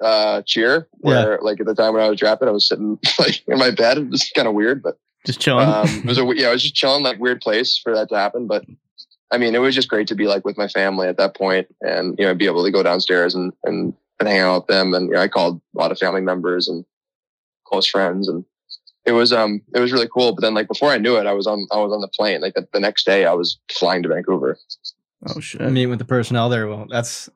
uh, 0.00 0.42
cheer 0.42 0.88
where 0.98 1.38
like 1.40 1.58
at 1.58 1.64
the 1.64 1.74
time 1.74 1.94
when 1.94 2.02
I 2.02 2.10
was 2.10 2.18
drafted, 2.18 2.48
I 2.48 2.52
was 2.52 2.68
sitting 2.68 2.98
like 3.18 3.42
in 3.48 3.58
my 3.58 3.70
bed. 3.70 3.98
It 3.98 4.10
was 4.10 4.30
kind 4.34 4.46
of 4.46 4.54
weird, 4.54 4.82
but, 4.82 4.98
Just 5.26 5.40
chilling. 5.40 5.68
um, 5.68 5.86
it 5.88 6.04
was 6.06 6.18
a, 6.18 6.24
yeah, 6.34 6.48
I 6.48 6.52
was 6.52 6.62
just 6.62 6.74
chilling, 6.74 7.02
like 7.02 7.18
weird 7.18 7.40
place 7.40 7.76
for 7.78 7.94
that 7.94 8.08
to 8.10 8.16
happen. 8.16 8.46
But 8.46 8.64
I 9.32 9.38
mean, 9.38 9.54
it 9.54 9.58
was 9.58 9.74
just 9.74 9.88
great 9.88 10.06
to 10.08 10.14
be 10.14 10.26
like 10.28 10.44
with 10.44 10.56
my 10.56 10.68
family 10.68 11.08
at 11.08 11.16
that 11.18 11.34
point 11.36 11.66
and, 11.80 12.16
you 12.18 12.24
know, 12.24 12.34
be 12.34 12.46
able 12.46 12.64
to 12.64 12.70
go 12.70 12.82
downstairs 12.82 13.34
and, 13.34 13.52
and, 13.64 13.92
and 14.20 14.28
hang 14.28 14.38
out 14.40 14.58
with 14.62 14.66
them. 14.68 14.94
And, 14.94 15.08
you 15.08 15.14
know, 15.14 15.20
I 15.20 15.28
called 15.28 15.60
a 15.74 15.78
lot 15.78 15.90
of 15.90 15.98
family 15.98 16.20
members 16.20 16.68
and 16.68 16.84
close 17.66 17.86
friends 17.86 18.28
and 18.28 18.44
it 19.04 19.12
was, 19.12 19.32
um, 19.32 19.62
it 19.74 19.80
was 19.80 19.92
really 19.92 20.08
cool. 20.12 20.32
But 20.32 20.42
then 20.42 20.54
like 20.54 20.68
before 20.68 20.90
I 20.90 20.98
knew 20.98 21.16
it, 21.16 21.26
I 21.26 21.32
was 21.32 21.46
on, 21.46 21.66
I 21.72 21.78
was 21.78 21.92
on 21.92 22.00
the 22.00 22.08
plane. 22.08 22.40
Like 22.40 22.54
the, 22.54 22.66
the 22.72 22.80
next 22.80 23.04
day 23.04 23.24
I 23.26 23.32
was 23.32 23.58
flying 23.72 24.02
to 24.04 24.08
Vancouver. 24.08 24.58
oh 25.28 25.40
shit. 25.40 25.60
Meeting 25.60 25.90
with 25.90 25.98
the 25.98 26.04
personnel 26.04 26.48
there. 26.48 26.68
Well, 26.68 26.86
that's 26.88 27.28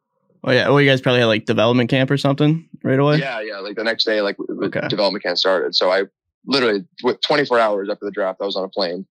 Oh 0.42 0.52
yeah. 0.52 0.68
Well, 0.68 0.80
you 0.80 0.88
guys 0.88 1.00
probably 1.02 1.20
had 1.20 1.26
like 1.26 1.44
development 1.44 1.90
camp 1.90 2.10
or 2.10 2.16
something 2.16 2.66
right 2.82 2.98
away. 2.98 3.18
Yeah. 3.18 3.40
Yeah. 3.40 3.58
Like 3.58 3.76
the 3.76 3.84
next 3.84 4.04
day, 4.04 4.20
like 4.22 4.36
Okay. 4.62 4.86
development 4.88 5.22
camp 5.24 5.36
started. 5.38 5.74
So 5.74 5.90
I 5.90 6.04
literally 6.46 6.84
with 7.02 7.20
24 7.20 7.58
hours 7.58 7.88
after 7.90 8.04
the 8.04 8.10
draft, 8.10 8.40
I 8.40 8.46
was 8.46 8.56
on 8.56 8.64
a 8.64 8.68
plane 8.68 9.06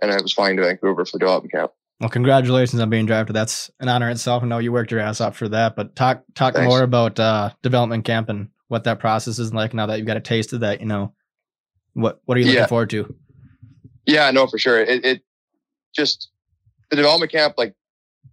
and 0.00 0.10
I 0.10 0.20
was 0.20 0.32
flying 0.32 0.56
to 0.56 0.62
Vancouver 0.62 1.04
for 1.04 1.18
development 1.18 1.52
camp. 1.52 1.72
well. 2.00 2.08
Congratulations 2.10 2.80
on 2.80 2.90
being 2.90 3.06
drafted. 3.06 3.34
That's 3.36 3.70
an 3.80 3.88
honor 3.88 4.06
in 4.06 4.12
itself. 4.12 4.42
I 4.42 4.46
know 4.46 4.58
you 4.58 4.72
worked 4.72 4.90
your 4.90 5.00
ass 5.00 5.20
off 5.20 5.36
for 5.36 5.48
that. 5.48 5.76
But 5.76 5.94
talk 5.96 6.22
talk 6.34 6.54
Thanks. 6.54 6.68
more 6.68 6.82
about 6.82 7.18
uh, 7.20 7.50
development 7.62 8.04
camp 8.04 8.28
and 8.28 8.48
what 8.68 8.84
that 8.84 8.98
process 9.00 9.38
is 9.38 9.52
like 9.52 9.74
now 9.74 9.86
that 9.86 9.98
you've 9.98 10.06
got 10.06 10.16
a 10.16 10.20
taste 10.20 10.52
of 10.52 10.60
that. 10.60 10.80
You 10.80 10.86
know, 10.86 11.14
what 11.94 12.20
what 12.24 12.36
are 12.36 12.40
you 12.40 12.46
looking 12.46 12.60
Yeah. 12.60 12.66
forward 12.66 12.90
to? 12.90 13.14
Yeah, 14.06 14.30
no, 14.32 14.46
for 14.46 14.58
sure. 14.58 14.80
It, 14.80 15.04
it 15.04 15.22
just 15.94 16.30
the 16.90 16.96
development 16.96 17.30
camp, 17.32 17.54
like 17.58 17.74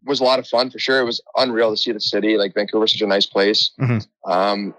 was 0.05 0.19
a 0.19 0.23
lot 0.23 0.39
of 0.39 0.47
fun 0.47 0.69
for 0.71 0.79
sure. 0.79 0.99
It 0.99 1.03
was 1.05 1.21
unreal 1.35 1.69
to 1.71 1.77
see 1.77 1.91
the 1.91 1.99
city. 1.99 2.37
Like 2.37 2.53
Vancouver's 2.55 2.93
such 2.93 3.01
a 3.01 3.07
nice 3.07 3.25
place. 3.25 3.71
Mhm. 3.79 4.07
Um, 4.25 4.73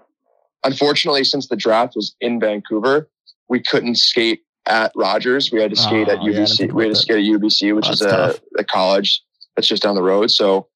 unfortunately, 0.63 1.23
since 1.23 1.47
the 1.47 1.55
draft 1.55 1.95
was 1.95 2.15
in 2.21 2.39
Vancouver, 2.39 3.09
we 3.51 3.59
couldn't 3.61 3.95
skate 3.97 4.41
at 4.65 4.91
Rogers. 4.95 5.51
We 5.51 5.59
had 5.61 5.71
to 5.71 5.75
skate 5.75 6.07
Oh, 6.07 6.13
at 6.13 6.23
yeah, 6.23 6.39
UBC. 6.39 6.57
think 6.57 6.73
we 6.73 6.83
had 6.85 6.93
to 6.95 6.99
skate 6.99 7.17
at 7.17 7.23
UBC, 7.23 7.75
which 7.75 7.89
is 7.89 8.01
a, 8.01 8.35
a 8.57 8.63
college 8.63 9.21
that's 9.55 9.67
just 9.67 9.83
down 9.83 9.95
the 9.95 10.01
road. 10.01 10.31
So 10.31 10.67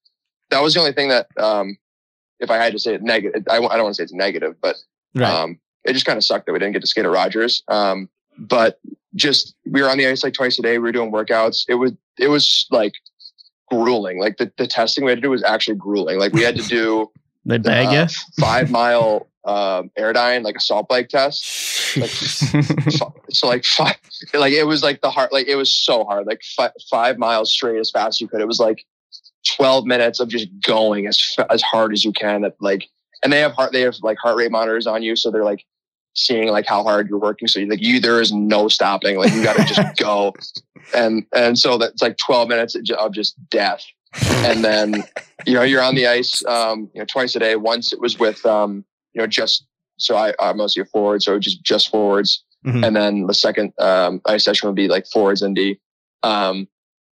that 0.50 0.60
was 0.60 0.74
the 0.74 0.80
only 0.80 0.92
thing 0.92 1.08
that, 1.08 1.26
um, 1.38 1.78
if 2.38 2.50
I 2.50 2.56
had 2.56 2.72
to 2.74 2.78
say 2.78 2.92
it 2.94 3.02
negative, 3.02 3.44
I, 3.50 3.56
I 3.56 3.60
don't 3.60 3.84
want 3.84 3.88
to 3.88 3.94
say 3.94 4.02
it's 4.04 4.12
negative, 4.12 4.54
but 4.60 4.76
Right. 5.14 5.32
um, 5.32 5.58
it 5.84 5.94
just 5.94 6.04
kind 6.04 6.18
of 6.18 6.24
sucked 6.24 6.44
that 6.46 6.52
we 6.52 6.58
didn't 6.58 6.74
get 6.74 6.82
to 6.82 6.86
skate 6.86 7.06
at 7.06 7.10
Rogers. 7.10 7.62
Um, 7.68 8.10
but 8.38 8.78
just 9.14 9.54
we 9.64 9.80
were 9.80 9.88
on 9.88 9.96
the 9.96 10.06
ice 10.06 10.22
like 10.22 10.34
twice 10.34 10.58
a 10.58 10.62
day. 10.62 10.72
We 10.78 10.84
were 10.84 10.92
doing 10.92 11.10
workouts. 11.10 11.64
It 11.68 11.76
was 11.76 11.92
it 12.18 12.28
was 12.28 12.66
like 12.70 12.92
grueling. 13.70 14.18
Like 14.20 14.36
the, 14.36 14.52
the 14.58 14.66
testing 14.66 15.04
we 15.04 15.10
had 15.10 15.18
to 15.18 15.22
do 15.22 15.30
was 15.30 15.42
actually 15.42 15.76
grueling. 15.78 16.18
Like 16.18 16.32
we 16.34 16.42
had 16.42 16.56
to 16.56 16.62
do 16.68 17.10
They 17.46 17.58
bag 17.58 17.86
uh, 17.96 18.08
five 18.38 18.70
mile 18.70 19.28
um, 19.46 19.90
airdyne, 19.96 20.42
like 20.42 20.56
assault 20.56 20.88
bike 20.88 21.08
test. 21.08 21.96
Like 21.96 22.10
fi- 22.10 23.12
so, 23.30 23.46
like 23.46 23.64
five, 23.64 23.96
like 24.34 24.52
it 24.52 24.64
was 24.64 24.82
like 24.82 25.00
the 25.00 25.10
hard, 25.10 25.30
like 25.32 25.46
it 25.46 25.54
was 25.54 25.74
so 25.74 26.04
hard. 26.04 26.26
Like 26.26 26.42
fi- 26.42 26.72
five 26.90 27.16
miles 27.16 27.52
straight 27.52 27.78
as 27.78 27.90
fast 27.90 28.16
as 28.16 28.20
you 28.20 28.28
could. 28.28 28.40
It 28.40 28.48
was 28.48 28.58
like 28.58 28.84
twelve 29.46 29.86
minutes 29.86 30.18
of 30.18 30.28
just 30.28 30.48
going 30.66 31.06
as 31.06 31.36
as 31.48 31.62
hard 31.62 31.92
as 31.92 32.04
you 32.04 32.12
can. 32.12 32.44
At 32.44 32.56
like, 32.60 32.88
and 33.22 33.32
they 33.32 33.40
have 33.40 33.52
heart, 33.52 33.72
they 33.72 33.82
have 33.82 33.96
like 34.02 34.18
heart 34.18 34.36
rate 34.36 34.50
monitors 34.50 34.86
on 34.86 35.02
you, 35.02 35.14
so 35.14 35.30
they're 35.30 35.44
like 35.44 35.64
seeing 36.14 36.48
like 36.48 36.66
how 36.66 36.82
hard 36.82 37.08
you're 37.08 37.20
working. 37.20 37.46
So 37.46 37.60
you 37.60 37.66
like 37.66 37.82
you 37.82 38.00
there 38.00 38.20
is 38.20 38.32
no 38.32 38.68
stopping. 38.68 39.16
Like 39.16 39.32
you 39.32 39.44
got 39.44 39.56
to 39.56 39.64
just 39.64 39.96
go, 39.98 40.34
and 40.94 41.24
and 41.32 41.56
so 41.56 41.78
that's 41.78 42.02
like 42.02 42.16
twelve 42.16 42.48
minutes 42.48 42.74
of 42.74 42.84
of 42.98 43.14
just 43.14 43.36
death. 43.48 43.84
And 44.28 44.64
then 44.64 45.04
you 45.46 45.54
know 45.54 45.62
you're 45.62 45.82
on 45.82 45.94
the 45.94 46.08
ice, 46.08 46.44
um, 46.46 46.90
you 46.94 47.00
know, 47.00 47.04
twice 47.04 47.36
a 47.36 47.38
day. 47.38 47.54
Once 47.54 47.92
it 47.92 48.00
was 48.00 48.18
with, 48.18 48.44
um, 48.44 48.84
you 49.16 49.22
know, 49.22 49.26
just 49.26 49.66
so 49.96 50.14
I, 50.14 50.34
I'm 50.38 50.58
mostly 50.58 50.82
a 50.82 50.84
forward, 50.84 51.22
so 51.22 51.38
just 51.38 51.62
just 51.64 51.88
forwards. 51.88 52.44
Mhm. 52.66 52.86
And 52.86 52.94
then 52.94 53.26
the 53.26 53.34
second 53.34 53.72
um, 53.78 54.20
ice 54.26 54.44
session 54.44 54.68
would 54.68 54.76
be 54.76 54.88
like 54.88 55.06
forwards 55.06 55.40
and 55.40 55.56
D. 55.56 55.80
Um, 56.22 56.68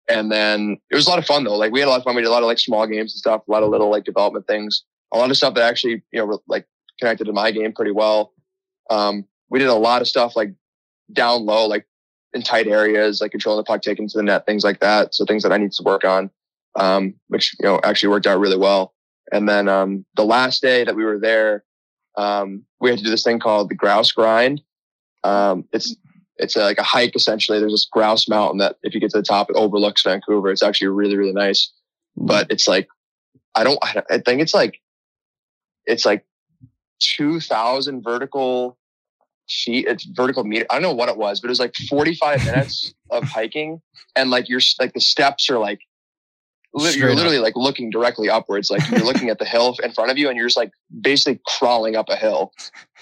and 0.08 0.32
then 0.32 0.78
it 0.90 0.96
was 0.96 1.06
a 1.06 1.10
lot 1.10 1.20
of 1.20 1.26
fun 1.26 1.44
though. 1.44 1.56
Like 1.56 1.72
we 1.72 1.78
had 1.78 1.86
a 1.86 1.90
lot 1.90 1.98
of 1.98 2.04
fun. 2.04 2.16
We 2.16 2.22
did 2.22 2.28
a 2.28 2.32
lot 2.32 2.42
of 2.42 2.48
like 2.48 2.58
small 2.58 2.86
games 2.88 3.12
and 3.12 3.18
stuff, 3.18 3.42
a 3.46 3.50
lot 3.50 3.62
of 3.62 3.70
little 3.70 3.88
like 3.88 4.04
development 4.04 4.48
things, 4.48 4.82
a 5.14 5.18
lot 5.18 5.30
of 5.30 5.36
stuff 5.36 5.54
that 5.54 5.62
actually, 5.62 6.02
you 6.10 6.26
know, 6.26 6.40
like 6.48 6.66
connected 6.98 7.24
to 7.26 7.32
my 7.32 7.52
game 7.52 7.72
pretty 7.72 7.92
well. 7.92 8.32
Um, 8.90 9.24
we 9.48 9.60
did 9.60 9.68
a 9.68 9.74
lot 9.74 10.02
of 10.02 10.08
stuff 10.08 10.34
like 10.34 10.54
down 11.12 11.46
low, 11.46 11.66
like 11.66 11.86
in 12.34 12.42
tight 12.42 12.66
areas, 12.66 13.20
like 13.20 13.30
controlling 13.30 13.60
the 13.60 13.64
puck, 13.64 13.82
taking 13.82 14.08
to 14.08 14.18
the 14.18 14.24
net, 14.24 14.44
things 14.44 14.64
like 14.64 14.80
that. 14.80 15.14
So 15.14 15.24
things 15.24 15.44
that 15.44 15.52
I 15.52 15.58
need 15.58 15.72
to 15.72 15.82
work 15.84 16.04
on, 16.04 16.30
um, 16.74 17.14
which, 17.28 17.54
you 17.60 17.66
know, 17.66 17.78
actually 17.84 18.08
worked 18.08 18.26
out 18.26 18.40
really 18.40 18.56
well. 18.56 18.94
And 19.30 19.48
then, 19.48 19.68
um, 19.68 20.04
the 20.16 20.24
last 20.24 20.62
day 20.62 20.84
that 20.84 20.96
we 20.96 21.04
were 21.04 21.18
there, 21.18 21.64
um, 22.16 22.64
we 22.80 22.90
had 22.90 22.98
to 22.98 23.04
do 23.04 23.10
this 23.10 23.22
thing 23.24 23.38
called 23.40 23.70
the 23.70 23.74
grouse 23.74 24.12
grind. 24.12 24.62
Um, 25.24 25.64
it's, 25.72 25.94
it's 26.36 26.56
a, 26.56 26.60
like 26.60 26.78
a 26.78 26.82
hike 26.82 27.14
essentially. 27.14 27.58
There's 27.60 27.72
this 27.72 27.88
grouse 27.90 28.28
mountain 28.28 28.58
that 28.58 28.76
if 28.82 28.94
you 28.94 29.00
get 29.00 29.10
to 29.12 29.18
the 29.18 29.22
top, 29.24 29.50
it 29.50 29.56
overlooks 29.56 30.02
Vancouver. 30.02 30.50
It's 30.50 30.62
actually 30.62 30.88
really, 30.88 31.16
really 31.16 31.32
nice, 31.32 31.72
but 32.16 32.46
it's 32.50 32.66
like, 32.66 32.88
I 33.54 33.64
don't, 33.64 33.78
I 33.82 33.92
don't- 33.94 34.06
I 34.10 34.18
think 34.18 34.40
it's 34.40 34.54
like, 34.54 34.80
it's 35.86 36.04
like 36.06 36.24
2000 37.00 38.02
vertical 38.02 38.78
feet. 39.48 39.86
It's 39.86 40.04
vertical 40.04 40.44
meter. 40.44 40.66
I 40.70 40.74
don't 40.74 40.82
know 40.82 40.94
what 40.94 41.08
it 41.08 41.16
was, 41.16 41.40
but 41.40 41.48
it 41.48 41.50
was 41.50 41.60
like 41.60 41.74
45 41.88 42.44
minutes 42.44 42.94
of 43.10 43.24
hiking. 43.24 43.80
And 44.16 44.30
like 44.30 44.48
you're 44.48 44.60
like 44.80 44.94
the 44.94 45.00
steps 45.00 45.50
are 45.50 45.58
like, 45.58 45.80
li- 45.80 45.82
Straight 46.78 46.96
you're 46.96 47.10
up. 47.10 47.16
literally 47.16 47.38
like 47.38 47.54
looking 47.56 47.90
directly 47.90 48.30
upwards. 48.30 48.70
Like 48.70 48.88
you're 48.90 49.00
looking 49.00 49.28
at 49.28 49.38
the 49.38 49.44
hill 49.44 49.76
in 49.82 49.92
front 49.92 50.10
of 50.10 50.16
you 50.18 50.28
and 50.28 50.36
you're 50.38 50.46
just 50.46 50.56
like 50.56 50.70
basically 51.00 51.40
crawling 51.46 51.96
up 51.96 52.08
a 52.08 52.16
hill. 52.16 52.52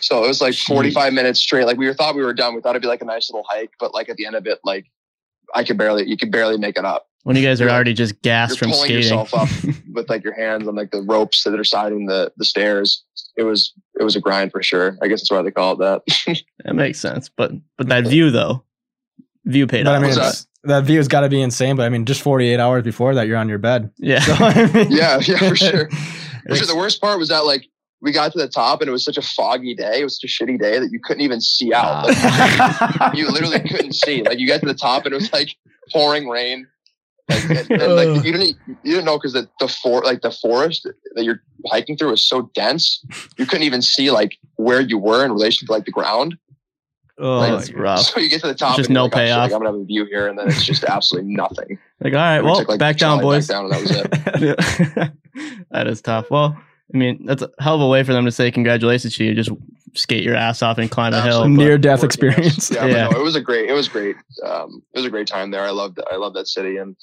So 0.00 0.24
it 0.24 0.28
was 0.28 0.40
like 0.40 0.54
45 0.54 1.12
minutes 1.12 1.38
straight. 1.40 1.66
Like 1.66 1.76
we 1.78 1.86
were, 1.86 1.94
thought 1.94 2.14
we 2.16 2.22
were 2.24 2.34
done. 2.34 2.54
We 2.54 2.60
thought 2.62 2.70
it'd 2.70 2.82
be 2.82 2.88
like 2.88 3.02
a 3.02 3.04
nice 3.04 3.30
little 3.30 3.44
hike, 3.48 3.70
but 3.78 3.94
like 3.94 4.08
at 4.08 4.16
the 4.16 4.26
end 4.26 4.34
of 4.34 4.46
it, 4.46 4.58
like 4.64 4.86
I 5.54 5.62
could 5.62 5.78
barely, 5.78 6.08
you 6.08 6.16
could 6.16 6.32
barely 6.32 6.58
make 6.58 6.76
it 6.76 6.84
up 6.84 7.06
when 7.22 7.36
you 7.36 7.42
guys 7.44 7.60
are 7.60 7.64
you're 7.64 7.68
like- 7.70 7.74
already 7.76 7.92
just 7.94 8.14
you're 8.14 8.20
gassed 8.22 8.58
from 8.58 8.70
pulling 8.70 8.84
skating. 8.86 9.02
yourself 9.02 9.34
up 9.34 9.48
with 9.92 10.08
like 10.08 10.24
your 10.24 10.32
hands 10.34 10.66
on 10.66 10.74
like 10.74 10.90
the 10.90 11.02
ropes 11.02 11.44
that 11.44 11.58
are 11.58 11.62
siding 11.64 12.06
the, 12.06 12.32
the 12.38 12.44
stairs. 12.44 13.04
It 13.36 13.44
was, 13.44 13.72
it 13.98 14.02
was 14.02 14.16
a 14.16 14.20
grind 14.20 14.50
for 14.52 14.62
sure. 14.62 14.96
I 15.02 15.06
guess 15.08 15.20
that's 15.20 15.30
why 15.30 15.42
they 15.42 15.50
call 15.52 15.74
it 15.74 15.78
that. 16.26 16.42
that 16.64 16.74
makes 16.74 16.98
sense. 16.98 17.28
But 17.28 17.52
but 17.78 17.88
that 17.88 18.06
view 18.06 18.30
though, 18.30 18.64
view 19.44 19.66
paid 19.66 19.84
But 19.84 19.92
I 19.92 19.96
off. 19.96 20.02
mean, 20.02 20.10
it's- 20.12 20.46
that 20.64 20.84
view's 20.84 21.08
got 21.08 21.20
to 21.20 21.28
be 21.28 21.40
insane. 21.40 21.76
But 21.76 21.84
I 21.84 21.88
mean, 21.88 22.04
just 22.04 22.22
48 22.22 22.58
hours 22.60 22.82
before 22.82 23.14
that, 23.14 23.26
you're 23.26 23.36
on 23.36 23.48
your 23.48 23.58
bed. 23.58 23.90
yeah. 23.98 24.20
So, 24.20 24.34
I 24.38 24.66
mean, 24.72 24.86
yeah, 24.90 25.20
yeah, 25.20 25.48
for 25.48 25.56
sure. 25.56 25.90
For 26.48 26.56
sure. 26.56 26.66
The 26.66 26.76
worst 26.76 27.00
part 27.00 27.18
was 27.18 27.28
that 27.28 27.44
like 27.44 27.66
we 28.02 28.12
got 28.12 28.32
to 28.32 28.38
the 28.38 28.48
top 28.48 28.80
and 28.80 28.88
it 28.88 28.92
was 28.92 29.04
such 29.04 29.16
a 29.16 29.22
foggy 29.22 29.74
day. 29.74 30.00
It 30.00 30.04
was 30.04 30.20
such 30.20 30.30
a 30.30 30.44
shitty 30.44 30.58
day 30.58 30.78
that 30.78 30.90
you 30.90 31.00
couldn't 31.02 31.22
even 31.22 31.40
see 31.40 31.72
out. 31.72 32.06
Ah. 32.08 32.96
Like, 33.00 33.14
you 33.16 33.30
literally 33.30 33.60
couldn't 33.60 33.94
see. 33.94 34.22
Like 34.22 34.38
you 34.38 34.46
got 34.46 34.60
to 34.60 34.66
the 34.66 34.74
top 34.74 35.04
and 35.04 35.12
it 35.12 35.16
was 35.16 35.32
like 35.32 35.54
pouring 35.92 36.28
rain. 36.28 36.66
Like, 37.28 37.70
and, 37.70 37.82
and, 37.82 37.94
like 37.94 38.24
you 38.24 38.32
didn't 38.32 38.56
you 38.66 38.92
didn't 38.92 39.04
know 39.04 39.16
because 39.16 39.34
the, 39.34 39.48
the 39.60 39.68
for 39.68 40.02
like 40.02 40.22
the 40.22 40.32
forest 40.32 40.88
that 41.14 41.22
you're 41.24 41.40
hiking 41.66 41.96
through 41.96 42.12
is 42.12 42.26
so 42.26 42.50
dense 42.54 43.04
you 43.38 43.46
couldn't 43.46 43.62
even 43.62 43.82
see 43.82 44.10
like 44.10 44.36
where 44.56 44.80
you 44.80 44.98
were 44.98 45.24
in 45.24 45.30
relation 45.30 45.66
to 45.66 45.72
like 45.72 45.84
the 45.84 45.92
ground. 45.92 46.36
Oh, 47.20 47.38
Like, 47.38 47.52
that's 47.52 47.72
rough. 47.72 48.00
So 48.00 48.20
you 48.20 48.28
get 48.28 48.40
to 48.42 48.48
the 48.48 48.54
top, 48.54 48.76
Just 48.76 48.88
and 48.88 48.94
no 48.94 49.04
like, 49.04 49.12
oh, 49.14 49.16
shit, 49.18 49.26
payoff. 49.26 49.38
like, 49.38 49.52
I'm 49.52 49.58
gonna 49.58 49.70
have 49.72 49.80
a 49.80 49.84
view 49.84 50.04
here, 50.06 50.26
and 50.28 50.38
then 50.38 50.48
it's 50.48 50.64
just 50.64 50.84
absolutely 50.84 51.32
nothing. 51.34 51.78
Like, 52.02 52.14
all 52.14 52.18
right, 52.18 52.40
We 52.40 52.46
well, 52.46 52.60
took, 52.60 52.68
like, 52.70 52.78
back 52.78 52.96
down, 52.96 53.18
slide 53.18 53.22
boys. 53.22 53.46
down, 53.46 53.64
and 53.66 53.72
that 53.74 53.80
was 53.82 53.90
it. 53.90 55.12
that 55.70 55.86
is 55.86 56.00
tough. 56.00 56.30
Well, 56.30 56.56
I 56.94 56.96
mean, 56.96 57.26
that's 57.26 57.42
a 57.42 57.50
hell 57.60 57.74
of 57.76 57.82
a 57.82 57.86
way 57.88 58.02
for 58.04 58.12
them 58.14 58.24
to 58.24 58.32
say 58.32 58.50
congratulations 58.50 59.14
to 59.16 59.24
you. 59.24 59.34
Just 59.34 59.50
skate 59.94 60.24
your 60.24 60.34
ass 60.34 60.62
off 60.62 60.78
and 60.78 60.90
climb 60.90 61.12
a 61.12 61.20
hill. 61.20 61.46
Near 61.48 61.76
death 61.78 62.02
experience. 62.04 62.70
Yeah, 62.70 62.86
Yeah. 62.86 63.06
But 63.08 63.12
no, 63.14 63.20
it 63.20 63.22
was 63.24 63.36
a 63.36 63.40
great. 63.42 63.68
It 63.68 63.74
was 63.74 63.86
great. 63.88 64.16
Um, 64.44 64.82
it 64.94 64.98
was 64.98 65.04
a 65.06 65.10
great 65.10 65.26
time 65.26 65.50
there. 65.50 65.62
I 65.62 65.70
loved. 65.70 66.00
I 66.10 66.16
loved 66.16 66.36
that 66.36 66.48
city, 66.48 66.78
and 66.78 66.96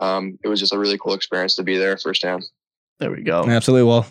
um, 0.00 0.38
it 0.44 0.48
was 0.48 0.60
just 0.60 0.72
a 0.74 0.78
really 0.78 0.98
cool 0.98 1.14
experience 1.14 1.56
to 1.56 1.62
be 1.62 1.78
there 1.78 1.96
firsthand. 1.96 2.44
There 2.98 3.10
we 3.10 3.22
go. 3.22 3.44
Absolutely. 3.48 3.88
Well, 3.88 4.06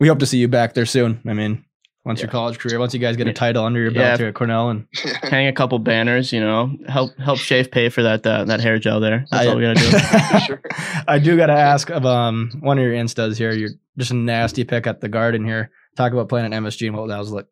we 0.00 0.08
hope 0.08 0.18
to 0.18 0.26
see 0.26 0.38
you 0.38 0.48
back 0.48 0.74
there 0.74 0.86
soon. 0.86 1.20
I 1.28 1.32
mean, 1.32 1.64
once 2.06 2.22
your 2.22 2.30
college 2.30 2.58
career, 2.58 2.78
once 2.78 2.94
you 2.94 3.00
guys 3.00 3.16
get 3.16 3.26
a 3.26 3.32
title 3.32 3.64
under 3.64 3.80
your 3.80 3.90
Yeah. 3.90 4.02
belt 4.10 4.20
here 4.20 4.28
at 4.28 4.34
Cornell, 4.34 4.70
and 4.70 4.86
Hang 5.24 5.48
a 5.48 5.52
couple 5.52 5.78
banners, 5.80 6.32
you 6.32 6.40
know, 6.40 6.70
help 6.88 7.14
help 7.18 7.38
Shave 7.38 7.70
pay 7.70 7.88
for 7.88 8.02
that 8.04 8.24
uh, 8.26 8.44
that 8.44 8.60
hair 8.60 8.78
gel 8.78 9.00
there. 9.00 9.26
That's 9.30 9.46
I- 9.46 9.50
all 9.50 9.56
we 9.56 9.62
gotta 9.62 9.80
do. 9.80 9.98
Sure. 10.46 10.60
I 11.08 11.18
do 11.18 11.36
got 11.36 11.46
to 11.46 11.52
ask 11.52 11.90
of 11.90 12.06
um 12.06 12.52
one 12.60 12.78
of 12.78 12.84
your 12.84 12.94
instas 12.94 13.36
here. 13.36 13.52
You're 13.52 13.70
just 13.98 14.12
a 14.12 14.14
nasty 14.14 14.64
pick 14.64 14.86
at 14.86 15.00
the 15.00 15.08
garden 15.08 15.44
here. 15.44 15.70
Talk 15.96 16.12
about 16.12 16.28
playing 16.28 16.52
at 16.52 16.62
MSG 16.62 16.86
and 16.86 16.96
what 16.96 17.08
that 17.08 17.18
was 17.18 17.32
like. 17.32 17.46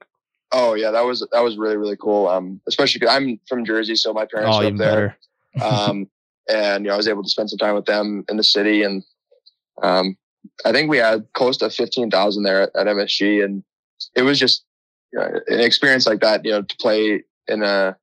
Oh 0.52 0.74
yeah, 0.74 0.92
that 0.92 1.04
was 1.04 1.26
that 1.32 1.40
was 1.42 1.56
really 1.58 1.76
really 1.76 1.96
cool. 1.96 2.28
Um, 2.28 2.60
especially 2.68 3.00
'cause 3.00 3.10
I'm 3.10 3.40
from 3.48 3.64
Jersey, 3.64 3.96
so 3.96 4.12
my 4.12 4.24
parents 4.26 4.56
Oh, 4.56 4.62
are 4.62 4.66
up 4.66 4.76
there. 4.76 5.18
um, 5.62 6.08
and 6.48 6.84
you 6.84 6.88
know 6.88 6.94
I 6.94 6.96
was 6.96 7.08
able 7.08 7.24
to 7.24 7.28
spend 7.28 7.50
some 7.50 7.58
time 7.58 7.74
with 7.74 7.86
them 7.86 8.24
in 8.28 8.36
the 8.36 8.44
city, 8.44 8.82
and 8.84 9.02
um, 9.82 10.16
I 10.64 10.70
think 10.72 10.90
we 10.90 10.98
had 10.98 11.26
close 11.32 11.56
to 11.56 11.70
fifteen 11.70 12.08
thousand 12.10 12.44
there 12.44 12.62
at, 12.62 12.70
at 12.76 12.86
MSG, 12.86 13.44
and 13.44 13.64
it 14.14 14.22
was 14.22 14.38
just 14.38 14.64
you 15.12 15.18
know, 15.18 15.40
an 15.46 15.60
experience 15.60 16.06
like 16.06 16.20
that. 16.20 16.44
You 16.44 16.52
know, 16.52 16.62
to 16.62 16.76
play 16.80 17.22
in 17.48 17.62
a 17.62 17.96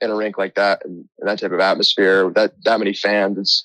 in 0.00 0.10
a 0.10 0.14
rink 0.16 0.36
like 0.36 0.56
that 0.56 0.84
and, 0.84 1.08
and 1.20 1.28
that 1.28 1.38
type 1.38 1.52
of 1.52 1.60
atmosphere, 1.60 2.30
that 2.34 2.54
that 2.64 2.78
many 2.78 2.92
fans, 2.94 3.38
it's 3.38 3.64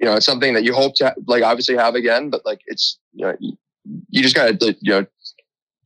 you 0.00 0.06
know 0.06 0.14
it's 0.14 0.26
something 0.26 0.54
that 0.54 0.64
you 0.64 0.74
hope 0.74 0.94
to 0.96 1.14
like 1.26 1.42
obviously 1.42 1.76
have 1.76 1.94
again, 1.94 2.30
but 2.30 2.42
like 2.44 2.60
it's 2.66 2.98
you 3.12 3.26
know 3.26 3.36
you, 3.40 3.56
you 4.10 4.22
just 4.22 4.34
gotta 4.34 4.76
you 4.80 4.90
know 4.92 5.06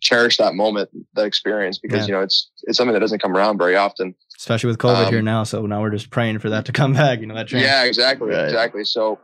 cherish 0.01 0.37
that 0.37 0.55
moment, 0.55 0.89
that 1.15 1.27
experience, 1.27 1.79
because 1.79 2.03
Yeah. 2.03 2.07
you 2.07 2.13
know 2.13 2.21
it's 2.23 2.51
it's 2.63 2.77
something 2.79 2.95
that 2.95 3.01
doesn't 3.01 3.21
come 3.21 3.37
around 3.37 3.59
very 3.59 3.75
often. 3.77 4.15
Especially 4.39 4.69
with 4.69 4.79
COVID 4.79 5.07
Um, 5.07 5.13
here 5.13 5.23
now. 5.23 5.43
So 5.43 5.67
now 5.67 5.81
we're 5.81 5.91
just 5.91 6.11
praying 6.11 6.39
for 6.39 6.51
that 6.51 6.65
to 6.67 6.73
come 6.73 6.93
back. 7.03 7.19
You 7.21 7.27
know, 7.27 7.35
that 7.35 7.49
change. 7.49 7.65
Yeah, 7.65 7.83
exactly, 7.83 8.31
Right. 8.31 8.45
exactly. 8.45 8.85
So, 8.85 9.19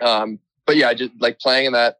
um, 0.00 0.38
but 0.64 0.76
yeah, 0.76 0.94
just 0.94 1.12
like 1.20 1.38
playing 1.38 1.66
in 1.66 1.72
that 1.74 1.98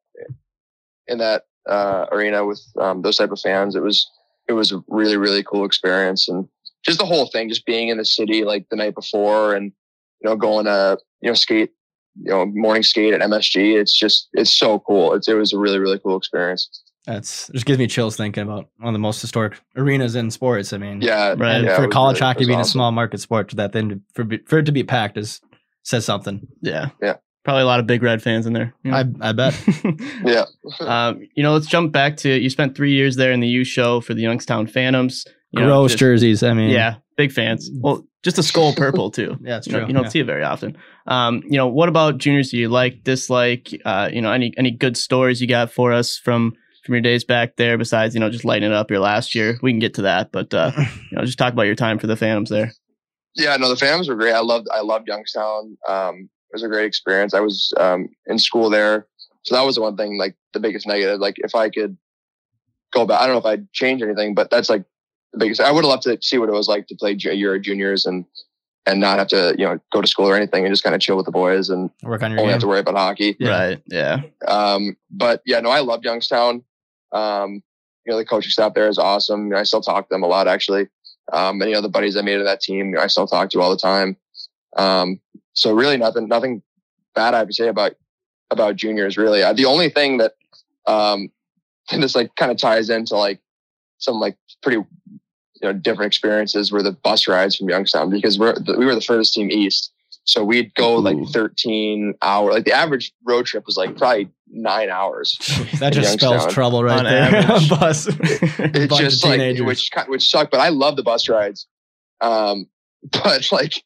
in 1.07 1.19
that 1.19 1.43
uh, 1.69 2.07
arena 2.13 2.45
with 2.45 2.61
um, 2.79 3.03
those 3.03 3.17
type 3.17 3.31
of 3.33 3.41
fans, 3.41 3.75
it 3.77 3.83
was 3.83 4.09
it 4.49 4.53
was 4.53 4.73
a 4.73 4.83
really 4.89 5.17
really 5.17 5.43
cool 5.43 5.65
experience, 5.65 6.29
and 6.29 6.49
just 6.85 6.99
the 6.99 7.07
whole 7.07 7.27
thing, 7.27 7.49
just 7.49 7.67
being 7.67 7.89
in 7.89 7.99
the 7.99 8.05
city 8.05 8.45
like 8.45 8.67
the 8.71 8.77
night 8.77 8.95
before, 8.95 9.55
and 9.55 9.73
you 10.23 10.29
know 10.31 10.37
going 10.37 10.65
to 10.67 10.99
you 11.21 11.29
know 11.31 11.35
skate, 11.35 11.71
you 12.23 12.31
know 12.31 12.47
morning 12.47 12.83
skate 12.83 13.15
at 13.15 13.21
MSG. 13.21 13.79
It's 13.81 13.97
just 13.97 14.29
it's 14.33 14.53
so 14.57 14.79
cool. 14.81 15.15
It's 15.15 15.29
it 15.29 15.35
was 15.35 15.53
a 15.53 15.59
really 15.59 15.79
really 15.79 15.99
cool 15.99 16.17
experience. 16.17 16.83
That's 17.07 17.49
just 17.49 17.65
gives 17.65 17.79
me 17.79 17.87
chills 17.87 18.17
thinking 18.17 18.43
about 18.43 18.69
one 18.77 18.89
of 18.89 18.93
the 18.93 18.99
most 18.99 19.23
historic 19.23 19.59
arenas 19.75 20.15
in 20.17 20.31
sports. 20.31 20.73
I 20.75 20.79
mean, 20.79 21.01
Yeah, 21.01 21.35
Right. 21.37 21.65
yeah, 21.65 21.77
for 21.77 21.89
college 21.89 22.17
really- 22.17 22.27
hockey 22.27 22.39
was 22.41 22.49
being 22.49 22.61
a 22.61 22.65
small 22.65 22.93
market 22.93 23.21
sport, 23.21 23.51
that 23.53 23.73
then 23.73 24.03
for 24.15 24.27
for 24.47 24.59
it 24.59 24.67
to 24.67 24.73
be 24.73 24.85
packed 24.85 25.17
is 25.17 25.41
says 25.83 26.05
something. 26.05 26.47
Yeah. 26.61 26.91
Yeah. 27.01 27.17
Probably 27.43 27.63
a 27.63 27.67
lot 27.67 27.81
of 27.81 27.87
big 27.87 28.03
red 28.03 28.23
fans 28.23 28.47
in 28.47 28.53
there. 28.53 28.75
you 28.85 28.91
know? 28.91 28.97
I 28.99 29.31
I 29.31 29.33
bet. 29.33 29.59
Yeah, 30.25 30.45
um, 30.81 31.27
you 31.35 31.43
know, 31.43 31.53
let's 31.55 31.67
jump 31.67 31.91
back 31.93 32.17
to 32.19 32.29
you 32.39 32.51
spent 32.51 32.77
three 32.77 32.93
years 32.93 33.17
there 33.17 33.33
in 33.33 33.41
the 33.41 33.49
U 33.49 33.65
show 33.65 34.01
for 34.01 34.13
the 34.15 34.23
Youngstown 34.23 34.67
Phantoms. 34.67 35.25
You 35.53 35.61
know, 35.61 35.67
Gross 35.67 35.93
just- 35.93 35.99
jerseys. 36.01 36.43
I 36.43 36.53
mean, 36.55 36.71
Yeah, 36.71 36.97
big 37.17 37.33
fans. 37.33 37.71
Well, 37.75 38.07
just 38.23 38.39
a 38.39 38.43
skull 38.43 38.75
purple 38.75 39.11
too. 39.11 39.37
Yeah, 39.43 39.57
it's 39.57 39.67
You, 39.67 39.73
know, 39.73 39.79
true. 39.81 39.89
you 39.89 39.95
don't 39.95 40.03
Yeah. 40.05 40.09
see 40.11 40.21
it 40.21 40.27
very 40.27 40.45
often. 40.45 40.77
Um, 41.07 41.43
you 41.47 41.57
know, 41.57 41.67
what 41.67 41.89
about 41.89 42.19
juniors? 42.19 42.51
Do 42.51 42.59
you 42.59 42.69
like, 42.69 43.03
dislike? 43.05 43.71
Uh, 43.85 44.11
you 44.13 44.21
know, 44.21 44.31
any 44.33 44.53
any 44.59 44.71
good 44.71 44.97
stories 44.99 45.41
you 45.41 45.47
got 45.49 45.73
for 45.73 45.93
us 45.93 46.19
from 46.19 46.53
from 46.85 46.95
your 46.95 47.01
days 47.03 47.25
back 47.25 47.57
there? 47.57 47.79
Besides, 47.79 48.15
you 48.15 48.21
know, 48.21 48.29
just 48.31 48.45
lighting 48.45 48.71
it 48.71 48.75
up 48.75 48.91
your 48.91 49.01
last 49.01 49.35
year. 49.35 49.59
We 49.63 49.73
can 49.73 49.79
get 49.81 49.95
to 49.95 50.03
that, 50.03 50.31
but 50.31 50.53
uh, 50.53 50.73
you 51.11 51.17
know, 51.17 51.25
just 51.25 51.39
talk 51.39 51.55
about 51.55 51.63
your 51.67 51.75
time 51.75 51.99
for 51.99 52.07
the 52.07 52.17
Phantoms 52.17 52.51
there. 52.51 52.73
Yeah, 53.35 53.57
no, 53.57 53.69
the 53.71 53.77
Phantoms 53.77 54.09
were 54.09 54.17
great. 54.17 54.35
I 54.35 54.41
loved 54.41 54.67
I 54.73 54.83
loved 54.83 55.09
Youngstown. 55.09 55.79
Um, 55.89 56.29
it 56.51 56.55
was 56.55 56.63
a 56.63 56.69
great 56.69 56.87
experience. 56.87 57.33
I 57.33 57.41
was 57.41 57.73
um, 57.79 58.09
in 58.27 58.39
school 58.39 58.71
there, 58.71 59.07
so 59.43 59.55
that 59.55 59.63
was 59.63 59.77
the 59.77 59.83
one 59.83 59.97
thing, 59.97 60.19
like 60.19 60.35
the 60.53 60.61
biggest 60.61 60.87
negative. 60.87 61.21
Like 61.21 61.37
if 61.39 61.55
I 61.55 61.71
could 61.71 61.97
go 62.93 63.07
back, 63.07 63.21
I 63.21 63.27
don't 63.27 63.35
know 63.35 63.41
if 63.41 63.47
I'd 63.47 63.73
change 63.73 64.03
anything, 64.03 64.35
but 64.35 64.51
that's 64.51 64.69
like 64.69 64.85
the 65.33 65.39
biggest. 65.39 65.61
I 65.61 65.71
would 65.71 65.85
have 65.85 65.91
loved 65.91 66.03
to 66.05 66.19
see 66.21 66.39
what 66.39 66.49
it 66.49 66.53
was 66.53 66.69
like 66.69 66.87
to 66.89 66.97
play 66.97 67.15
ju- 67.15 67.33
Euro 67.33 67.61
juniors 67.61 68.05
and 68.05 68.25
and 68.87 69.01
not 69.01 69.19
have 69.19 69.29
to 69.29 69.55
you 69.59 69.65
know 69.65 69.79
go 69.93 70.01
to 70.01 70.09
school 70.09 70.27
or 70.27 70.37
anything 70.37 70.65
and 70.65 70.73
just 70.73 70.83
kind 70.83 70.95
of 70.95 71.01
chill 71.01 71.17
with 71.17 71.27
the 71.27 71.33
boys 71.33 71.71
and 71.71 71.91
Work 72.03 72.23
on 72.23 72.33
your 72.33 72.41
only 72.41 72.53
have 72.53 72.63
to 72.63 72.67
worry 72.67 72.81
about 72.81 72.97
hockey. 72.97 73.37
Yeah. 73.39 73.51
Right? 73.51 73.83
Yeah. 73.87 74.23
Um, 74.49 74.97
but 75.11 75.43
yeah, 75.47 75.61
no, 75.61 75.71
I 75.71 75.81
loved 75.81 76.05
Youngstown. 76.05 76.65
Um, 77.13 77.63
you 78.05 78.13
know, 78.13 78.19
the 78.19 78.25
coaching 78.25 78.51
staff 78.51 78.75
there 78.75 78.89
is 78.89 78.99
awesome. 78.99 79.45
You 79.45 79.51
know, 79.51 79.59
I 79.59 79.65
still 79.65 79.83
talk 79.83 80.09
to 80.09 80.15
them 80.15 80.23
a 80.23 80.27
lot 80.27 80.49
actually. 80.49 80.89
Um, 81.33 81.61
and 81.61 81.71
you 81.71 81.77
know, 81.77 81.83
the 81.83 81.89
buddies 81.89 82.17
I 82.17 82.23
made 82.23 82.39
of 82.39 82.47
that 82.47 82.61
team, 82.61 82.91
you 82.91 82.97
know, 82.97 83.01
I 83.01 83.07
still 83.07 83.27
talk 83.27 83.51
to 83.51 83.61
all 83.61 83.71
the 83.71 83.77
time. 83.77 84.17
Um, 84.77 85.21
so 85.55 85.73
really 85.73 85.97
nothing, 85.97 86.29
nothing 86.29 86.63
bad 87.15 87.35
I 87.35 87.39
have 87.39 87.49
to 87.49 87.55
say 87.55 87.69
about, 87.69 87.93
about 88.51 88.77
juniors 88.77 89.17
really. 89.17 89.43
Uh, 89.43 89.53
the 89.53 89.65
only 89.67 89.89
thing 89.91 90.19
that, 90.19 90.33
um, 90.87 91.31
this 91.91 92.15
like 92.15 92.35
kind 92.37 92.51
of 92.51 92.59
ties 92.59 92.91
into 92.91 93.17
like 93.17 93.41
some 93.99 94.17
like 94.17 94.37
pretty, 94.63 94.79
you 94.79 95.19
know, 95.63 95.73
different 95.73 96.07
experiences 96.09 96.73
were 96.73 96.83
the 96.83 96.93
bus 96.93 97.29
rides 97.29 97.57
from 97.57 97.69
Youngstown 97.69 98.11
because 98.11 98.39
we're, 98.39 98.55
we 98.79 98.87
were 98.87 98.95
the 98.95 99.01
furthest 99.01 99.35
team 99.35 99.51
east. 99.51 99.93
So 100.25 100.45
we'd 100.45 100.75
go 100.75 100.95
like 100.97 101.17
13 101.33 102.15
hour, 102.23 102.53
like 102.53 102.65
the 102.65 102.73
average 102.73 103.13
road 103.25 103.47
trip 103.47 103.65
was 103.67 103.77
like 103.77 103.97
probably 103.97 104.31
nine 104.49 104.89
hours. 104.91 105.37
That 105.81 105.93
just 105.95 106.13
spells 106.13 106.53
trouble 106.53 106.85
right 106.85 106.99
On 106.99 107.05
there. 107.05 107.23
average. 107.35 107.71
Bus. 107.71 108.07
It's 108.07 108.87
Bunch 108.87 108.93
of 108.93 108.99
just 108.99 109.25
like, 109.25 109.39
teenagers. 109.41 109.67
which, 109.67 109.91
ki- 109.91 110.03
which 110.09 110.31
sucked, 110.31 110.51
but 110.51 110.61
I 110.61 110.69
love 110.69 110.97
the 110.97 111.03
bus 111.03 111.29
rides. 111.29 111.67
Um, 112.21 112.69
but 113.11 113.51
like 113.51 113.83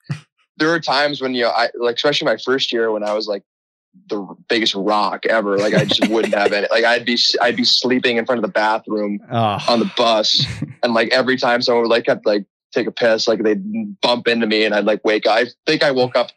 there 0.57 0.69
were 0.69 0.81
times 0.81 1.21
when, 1.21 1.35
you 1.35 1.43
know, 1.45 1.51
I 1.51 1.71
like, 1.79 1.97
especially 1.97 2.27
my 2.27 2.37
first 2.37 2.73
year 2.73 2.90
when 2.90 3.03
I 3.03 3.12
was 3.12 3.27
like 3.27 3.43
the 4.09 4.27
biggest 4.49 4.75
rock 4.75 5.25
ever, 5.27 5.57
like 5.59 5.75
I 5.75 5.85
just 5.85 6.09
wouldn't 6.09 6.35
have 6.35 6.53
it. 6.53 6.71
Like 6.71 6.85
I'd 6.85 7.05
be, 7.05 7.19
I'd 7.40 7.57
be 7.57 7.64
sleeping 7.64 8.17
in 8.17 8.27
front 8.27 8.38
of 8.38 8.43
the 8.43 8.53
bathroom 8.53 9.21
Oh, 9.31 9.59
on 9.69 9.79
the 9.81 9.90
bus. 9.97 10.45
And 10.83 10.95
like 10.95 11.09
every 11.12 11.37
time 11.37 11.62
someone 11.62 11.83
would 11.83 11.90
like 11.90 12.07
have 12.07 12.21
like 12.25 12.45
take 12.73 12.87
a 12.87 12.93
piss, 12.93 13.27
like 13.29 13.43
they'd 13.43 14.01
bump 14.01 14.29
into 14.29 14.47
me 14.47 14.64
and 14.64 14.75
I'd 14.75 14.85
like 14.85 15.05
wake 15.05 15.27
up. 15.27 15.37
I 15.38 15.47
think 15.67 15.83
I 15.83 15.90
woke 15.93 16.17
up 16.17 16.31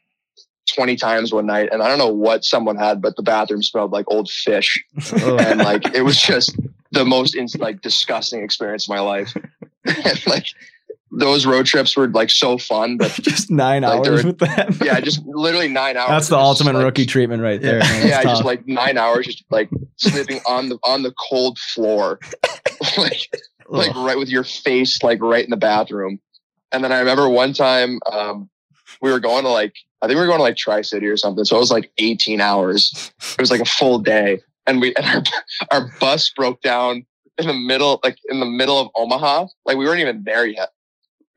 20 0.76 0.96
times 0.98 1.34
one 1.34 1.46
night 1.46 1.70
and 1.72 1.82
I 1.82 1.88
don't 1.88 1.98
know 1.98 2.14
what 2.14 2.44
someone 2.44 2.76
had, 2.76 3.02
but 3.02 3.16
the 3.16 3.24
bathroom 3.24 3.64
smelled 3.64 3.92
like 3.92 4.06
old 4.10 4.30
fish. 4.30 4.84
And 5.14 5.60
like 5.60 5.94
it 5.96 6.02
was 6.04 6.20
just 6.20 6.56
the 6.92 7.06
most 7.06 7.36
like 7.60 7.82
disgusting 7.82 8.44
experience 8.44 8.86
of 8.86 8.90
my 8.90 9.00
life. 9.00 9.36
and 9.86 10.28
like 10.28 10.48
those 11.18 11.46
road 11.46 11.66
trips 11.66 11.98
were 11.98 12.08
like 12.08 12.30
so 12.30 12.58
fun, 12.58 12.98
but 12.98 13.12
just 13.22 13.50
nine 13.50 13.82
Like, 13.82 14.08
hours 14.08 14.24
with 14.24 14.38
that. 14.40 14.76
yeah, 14.84 15.00
just 15.10 15.26
literally 15.26 15.68
nine 15.68 15.98
hours. 15.98 16.10
That's 16.10 16.28
the 16.30 16.38
ultimate 16.38 16.76
like, 16.76 16.84
rookie 16.86 17.06
treatment 17.06 17.42
right 17.42 17.62
there. 17.62 17.80
man. 17.80 18.08
Yeah, 18.08 18.24
just 18.24 18.46
like 18.46 18.68
nine 18.68 18.98
hours, 18.98 19.26
just 19.26 19.44
like 19.50 19.70
sleeping 19.98 20.40
on 20.48 20.70
the 20.70 20.78
on 20.84 21.04
the 21.04 21.14
cold 21.30 21.58
floor, 21.58 22.20
like 22.98 23.30
like 23.68 23.92
Ugh. 23.96 24.06
right 24.06 24.18
with 24.18 24.30
your 24.30 24.44
face 24.44 25.02
like 25.04 25.22
right 25.22 25.44
in 25.44 25.50
the 25.50 25.58
bathroom. 25.58 26.20
And 26.72 26.84
then 26.84 26.92
I 26.92 27.00
remember 27.00 27.28
one 27.30 27.54
time 27.54 28.00
um, 28.12 28.50
we 29.02 29.12
were 29.12 29.20
going 29.20 29.44
to 29.44 29.50
like 29.50 29.74
I 30.02 30.08
think 30.08 30.18
we 30.18 30.22
were 30.22 30.28
going 30.28 30.40
to 30.40 30.44
like 30.44 30.58
Tri 30.58 30.82
City 30.84 31.08
or 31.08 31.18
something. 31.18 31.44
So 31.46 31.56
it 31.56 31.60
was 31.60 31.72
like 31.72 31.92
18 31.98 32.40
hours. 32.40 33.12
It 33.34 33.42
was 33.42 33.50
like 33.50 33.62
a 33.62 33.66
full 33.66 33.98
day, 34.00 34.40
and 34.68 34.80
we 34.82 34.94
and 34.96 35.06
our 35.08 35.24
our 35.72 35.92
bus 36.00 36.30
broke 36.36 36.62
down 36.62 37.06
in 37.40 37.48
the 37.48 37.54
middle 37.54 38.00
like 38.04 38.18
in 38.30 38.40
the 38.40 38.46
middle 38.46 38.80
of 38.80 38.90
Omaha. 38.96 39.48
Like 39.66 39.78
we 39.78 39.86
weren't 39.86 40.00
even 40.02 40.24
there 40.24 40.46
yet. 40.46 40.70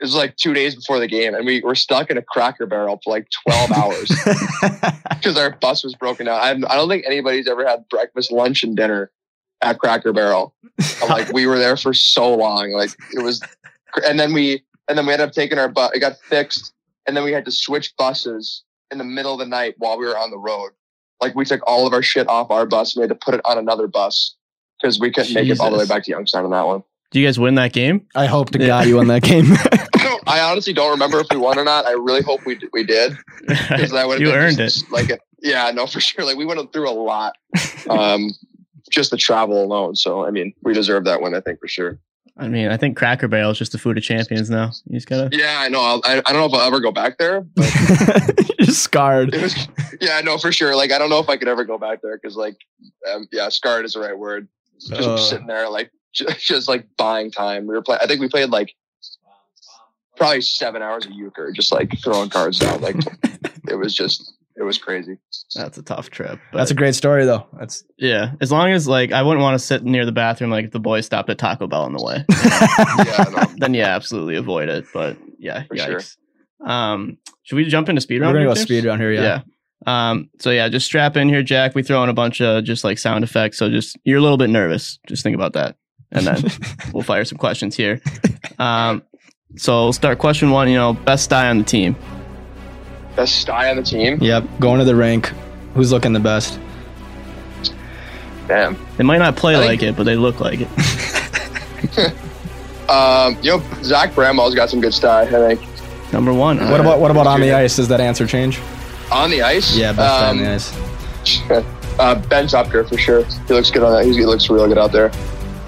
It 0.01 0.05
was 0.05 0.15
like 0.15 0.37
two 0.37 0.55
days 0.55 0.75
before 0.75 0.99
the 0.99 1.07
game, 1.07 1.35
and 1.35 1.45
we 1.45 1.61
were 1.61 1.75
stuck 1.75 2.11
in 2.11 2.17
a 2.17 2.23
Cracker 2.23 2.67
Barrel 2.67 2.99
for 3.05 3.11
like 3.11 3.29
12 3.47 3.73
hours 3.73 4.09
because 5.11 5.37
our 5.37 5.51
bus 5.51 5.85
was 5.85 5.95
broken 5.95 6.27
down. 6.27 6.41
I, 6.41 6.51
I 6.73 6.77
don't 6.77 6.89
think 6.89 7.05
anybody's 7.07 7.47
ever 7.47 7.67
had 7.67 7.87
breakfast, 7.89 8.33
lunch, 8.33 8.63
and 8.63 8.75
dinner 8.77 9.11
at 9.63 9.79
Cracker 9.79 10.13
Barrel. 10.15 10.55
I'm 11.03 11.09
like 11.11 11.33
we 11.33 11.47
were 11.47 11.59
there 11.59 11.77
for 11.77 11.93
so 11.93 12.35
long. 12.35 12.73
Like 12.73 12.91
it 13.13 13.23
was, 13.23 13.43
and 14.07 14.19
then 14.19 14.33
we 14.33 14.63
and 14.89 14.97
then 14.97 15.05
we 15.07 15.13
ended 15.13 15.29
up 15.29 15.35
taking 15.35 15.59
our 15.59 15.69
bus. 15.69 15.91
It 15.95 16.01
got 16.01 16.17
fixed, 16.19 16.73
and 17.07 17.15
then 17.17 17.23
we 17.25 17.33
had 17.33 17.45
to 17.45 17.51
switch 17.53 17.95
buses 17.99 18.63
in 18.91 18.97
the 18.99 19.05
middle 19.05 19.35
of 19.35 19.39
the 19.39 19.47
night 19.47 19.75
while 19.79 19.99
we 19.99 20.07
were 20.07 20.17
on 20.19 20.31
the 20.31 20.39
road. 20.39 20.71
Like 21.21 21.35
we 21.35 21.45
took 21.45 21.61
all 21.67 21.87
of 21.87 21.93
our 21.93 22.03
shit 22.03 22.27
off 22.27 22.51
our 22.51 22.65
bus. 22.65 22.97
and 22.97 23.01
We 23.01 23.03
had 23.03 23.11
to 23.11 23.15
put 23.23 23.35
it 23.35 23.43
on 23.45 23.59
another 23.59 23.87
bus 23.87 24.35
because 24.81 24.99
we 24.99 25.13
couldn't 25.13 25.35
make 25.35 25.49
it 25.51 25.61
all 25.61 25.71
the 25.71 25.77
way 25.77 25.87
back 25.87 26.05
to 26.05 26.11
Youngstown 26.11 26.47
on 26.47 26.51
that 26.53 26.67
one. 26.67 26.83
Do 27.11 27.21
you 27.21 27.27
guys 27.27 27.39
win 27.39 27.57
that 27.57 27.73
game? 27.73 28.07
I 28.15 28.27
hope 28.27 28.51
to 28.51 28.59
Yeah. 28.61 28.69
God 28.69 28.87
you 28.87 28.97
won 28.97 29.09
that 29.09 29.23
game. 29.25 29.45
I, 30.31 30.51
honestly 30.51 30.73
don't 30.73 30.91
remember 30.91 31.21
if 31.21 31.27
we 31.31 31.37
won 31.37 31.59
or 31.59 31.65
not. 31.65 31.87
I 31.87 31.93
really 31.93 32.23
hope 32.23 32.45
we 32.47 32.59
we 32.73 32.85
did 32.85 33.17
because 33.47 33.91
that 33.91 34.07
would 34.07 34.15
have 34.15 34.21
you 34.27 34.29
been 34.29 34.37
earned 34.37 34.57
just, 34.57 34.85
it. 34.85 34.91
Like 34.91 35.21
yeah, 35.43 35.71
no, 35.73 35.87
for 35.87 36.01
sure. 36.01 36.25
Like 36.25 36.37
we 36.37 36.45
went 36.45 36.73
through 36.73 36.89
a 36.89 36.93
lot, 36.93 37.37
um, 37.91 38.31
just 38.91 39.11
the 39.11 39.17
travel 39.17 39.63
alone. 39.65 39.97
So 39.97 40.25
I 40.25 40.31
mean, 40.31 40.53
we 40.63 40.75
deserve 40.75 41.05
that 41.05 41.21
win. 41.21 41.35
I 41.35 41.41
think 41.41 41.61
for 41.61 41.69
sure. 41.69 41.99
I 42.37 42.49
mean, 42.49 42.69
I 42.69 42.77
think 42.79 42.97
Cracker 42.97 43.29
Barrel 43.29 43.51
is 43.51 43.59
just 43.59 43.73
the 43.73 43.79
food 43.79 43.99
of 43.99 44.05
champions 44.05 44.49
now. 44.49 44.71
You 44.87 44.95
just 44.97 45.09
gotta. 45.09 45.29
Yeah, 45.37 45.59
I 45.61 45.69
know. 45.69 45.81
I'll, 45.83 46.01
I 46.05 46.23
I 46.25 46.33
don't 46.33 46.41
know 46.41 46.47
if 46.47 46.55
I'll 46.55 46.67
ever 46.67 46.81
go 46.81 46.91
back 46.93 47.19
there, 47.19 47.43
but 47.43 48.51
You're 48.59 48.69
scarred. 48.69 49.35
it 49.35 49.43
was 49.43 49.69
yeah, 50.01 50.17
I 50.17 50.23
know 50.23 50.39
for 50.39 50.51
sure. 50.53 50.75
Like 50.75 50.93
I 50.93 50.99
don't 50.99 51.11
know 51.11 51.19
if 51.19 51.29
I 51.29 51.37
could 51.37 51.49
ever 51.49 51.65
go 51.65 51.77
back 51.77 52.01
there 52.03 52.17
because 52.17 52.37
like 52.37 52.57
um, 53.13 53.27
yeah, 53.33 53.49
scarred 53.51 53.85
is 53.85 53.93
the 53.93 54.01
right 54.01 54.19
word. 54.19 54.49
Just 54.81 54.93
Uh. 54.93 55.17
sitting 55.19 55.47
there 55.47 55.69
like 55.69 55.91
just, 56.13 56.41
just 56.41 56.69
like 56.69 56.87
buying 56.97 57.31
time. 57.31 57.67
We 57.67 57.75
were 57.75 57.83
playing. 57.83 58.01
I 58.03 58.07
think 58.07 58.21
we 58.21 58.29
played 58.29 58.51
like 58.51 58.75
probably 60.21 60.43
seven 60.43 60.83
hours 60.83 61.07
of 61.07 61.13
euchre, 61.13 61.51
just 61.51 61.73
like 61.73 61.99
throwing 62.05 62.29
cards 62.29 62.63
out. 62.63 62.83
Like 62.83 62.97
it 63.69 63.75
was 63.75 63.95
just 63.95 64.35
it 64.55 64.63
was 64.63 64.77
crazy. 64.77 65.17
That's 65.55 65.79
a 65.79 65.83
tough 65.83 66.11
trip. 66.11 66.39
But 66.53 66.59
That's 66.59 66.71
a 66.71 66.75
great 66.75 66.95
story 66.95 67.25
though. 67.25 67.47
That's 67.59 67.83
yeah. 67.97 68.33
As 68.41 68.53
long 68.53 68.71
as 68.71 68.87
like 68.87 69.13
I 69.13 69.23
wouldn't 69.23 69.43
want 69.43 69.59
to 69.59 69.65
sit 69.65 69.83
near 69.83 70.05
the 70.05 70.13
bathroom 70.13 70.51
like 70.51 70.67
if 70.67 70.73
the 70.73 70.79
boys 70.79 71.07
stopped 71.07 71.31
at 71.31 71.39
Taco 71.39 71.67
Bell 71.67 71.83
on 71.83 71.95
the 71.95 72.05
way. 72.05 72.25
Yeah, 72.99 73.25
no, 73.35 73.55
then 73.57 73.73
yeah, 73.75 73.95
absolutely 73.97 74.37
avoid 74.37 74.69
it. 74.69 74.85
But 74.93 75.17
yeah, 75.39 75.65
For 75.65 75.77
sure. 75.77 76.01
Um, 76.65 77.17
should 77.43 77.57
we 77.57 77.65
jump 77.65 77.89
into 77.89 78.03
speed 78.03 78.21
round? 78.21 78.35
we're 78.35 78.45
gonna 78.45 78.55
go 78.55 78.61
speed 78.61 78.85
around 78.85 79.01
here. 79.01 79.13
Yeah. 79.13 79.41
Yeah. 79.87 80.11
Um, 80.11 80.29
so 80.39 80.51
yeah, 80.51 80.69
just 80.69 80.85
strap 80.85 81.17
in 81.17 81.31
here, 81.31 81.43
Jack. 81.43 81.75
We 81.75 81.83
throw 81.83 82.03
in 82.05 82.11
a 82.11 82.15
bunch 82.15 82.43
of 82.43 82.65
just 82.65 82.85
like 82.85 82.99
sound 82.99 83.25
effects. 83.25 83.57
So 83.57 83.71
just 83.71 83.99
you're 84.05 84.19
a 84.19 84.23
little 84.23 84.37
bit 84.37 84.51
nervous. 84.51 84.99
Just 85.07 85.23
think 85.23 85.35
about 85.35 85.55
that. 85.55 85.77
And 86.13 86.27
then 86.27 86.45
we'll 86.93 87.03
fire 87.03 87.25
some 87.25 87.39
questions 87.39 87.75
here. 87.75 88.03
Um, 88.59 89.03
so 89.57 89.85
we'll 89.85 89.93
start 89.93 90.19
question 90.19 90.51
one, 90.51 90.69
you 90.69 90.77
know, 90.77 90.93
best 90.93 91.31
die 91.31 91.49
on 91.49 91.59
the 91.59 91.65
team. 91.65 91.97
best 93.17 93.41
sty 93.41 93.71
on 93.71 93.77
the 93.77 93.83
team. 93.83 94.19
Yep. 94.21 94.45
Going 94.61 94.79
to 94.79 94.85
the 94.85 94.95
rink. 94.97 95.33
Who's 95.75 95.93
looking 95.93 96.13
the 96.13 96.21
best? 96.21 96.59
Damn. 98.49 98.77
They 98.97 99.05
might 99.05 99.19
not 99.19 99.37
play 99.37 99.55
I 99.55 99.59
like 99.59 99.81
think- 99.81 99.83
it, 99.95 99.97
but 99.97 100.05
they 100.05 100.17
look 100.17 100.41
like 100.41 100.61
it. 100.63 102.13
Um, 102.91 103.39
you 103.41 103.53
know, 103.57 103.63
Zach 103.85 104.17
Bramwell's 104.17 104.57
got 104.57 104.69
some 104.69 104.81
good 104.81 104.93
sty. 104.93 105.23
I 105.23 105.27
think 105.55 106.13
Number 106.13 106.33
one. 106.35 106.57
What 106.57 106.65
Alright. 106.67 106.81
about 106.81 106.99
what 107.01 107.13
about 107.13 107.29
on 107.29 107.41
the 107.41 107.53
ice? 107.53 107.77
Does 107.77 107.87
that 107.87 108.01
answer 108.01 108.27
change? 108.27 108.59
on 109.13 109.31
the 109.31 109.43
ice. 109.43 109.77
Yeah, 109.77 109.93
best 109.93 110.21
guy 110.21 110.29
on 110.29 110.39
um, 110.39 110.45
the 110.45 110.51
ice. 110.51 111.51
uh, 112.01 112.15
Ben 112.29 112.47
Tupker 112.47 112.89
for 112.89 112.99
sure. 112.99 113.23
He 113.47 113.55
looks 113.55 113.71
good 113.71 113.85
on 113.85 113.93
that. 113.93 114.05
He 114.13 114.25
looks 114.27 114.51
real 114.51 114.67
good 114.67 114.77
out 114.79 114.91
there. 114.91 115.13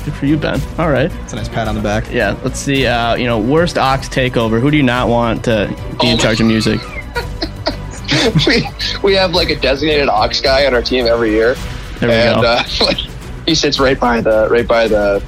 Good 0.05 0.15
for 0.15 0.27
you, 0.27 0.37
Ben. 0.37 0.61
All 0.79 0.91
right. 0.91 1.13
It's 1.23 1.33
a 1.33 1.37
nice 1.37 1.49
pat 1.49 1.69
on 1.69 1.75
the 1.77 1.81
back. 1.81 2.11
Yeah. 2.11 2.37
Let's 2.43 2.59
see. 2.59 2.87
Uh, 2.87 3.15
you 3.15 3.27
know, 3.27 3.39
worst 3.39 3.79
aux 3.79 3.99
takeover. 4.09 4.61
Who 4.61 4.71
do 4.71 4.77
you 4.77 4.83
not 4.83 5.09
want 5.09 5.45
to 5.45 5.69
be 6.01 6.09
in 6.11 6.15
Oh. 6.15 6.19
charge 6.19 6.41
of 6.41 6.47
music? 6.47 6.81
we 8.47 8.69
we 9.03 9.15
have 9.15 9.33
like 9.33 9.51
a 9.51 9.57
designated 9.57 10.09
aux 10.09 10.29
guy 10.43 10.67
on 10.67 10.75
our 10.75 10.83
team 10.83 11.07
every 11.07 11.31
year, 11.31 11.55
There 12.01 12.09
we 12.09 12.15
and 12.15 12.43
go. 12.43 12.49
uh, 12.49 12.65
like 12.81 12.99
he 13.47 13.55
sits 13.55 13.79
right 13.81 13.99
by 13.99 14.21
the 14.21 14.49
right 14.51 14.67
by 14.67 14.89
the 14.89 15.23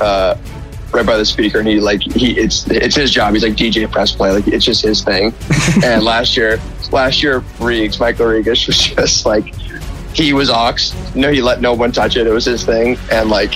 uh, 0.00 0.36
right 0.92 1.06
by 1.06 1.16
the 1.16 1.24
speaker, 1.24 1.58
and 1.58 1.66
he 1.68 1.80
like 1.80 2.02
he 2.02 2.38
it's 2.38 2.66
it's 2.68 2.94
his 2.96 3.10
job. 3.10 3.32
He's 3.34 3.42
like 3.42 3.54
DJ 3.54 3.90
press 3.90 4.12
play, 4.12 4.30
like 4.30 4.46
it's 4.46 4.64
just 4.64 4.82
his 4.82 5.02
thing. 5.02 5.32
and 5.84 6.02
last 6.04 6.36
year, 6.36 6.60
last 6.92 7.22
year 7.22 7.40
Reegs, 7.58 7.98
Michael 7.98 8.26
Reegs 8.26 8.66
was 8.66 8.78
just 8.78 9.24
like 9.26 9.54
he 10.14 10.32
was 10.32 10.48
aux. 10.50 10.74
No, 11.14 11.30
he 11.32 11.40
let 11.42 11.60
no 11.60 11.72
one 11.74 11.92
touch 11.92 12.16
it. 12.16 12.26
It 12.26 12.32
was 12.32 12.44
his 12.44 12.62
thing, 12.64 12.98
and 13.10 13.30
like. 13.30 13.54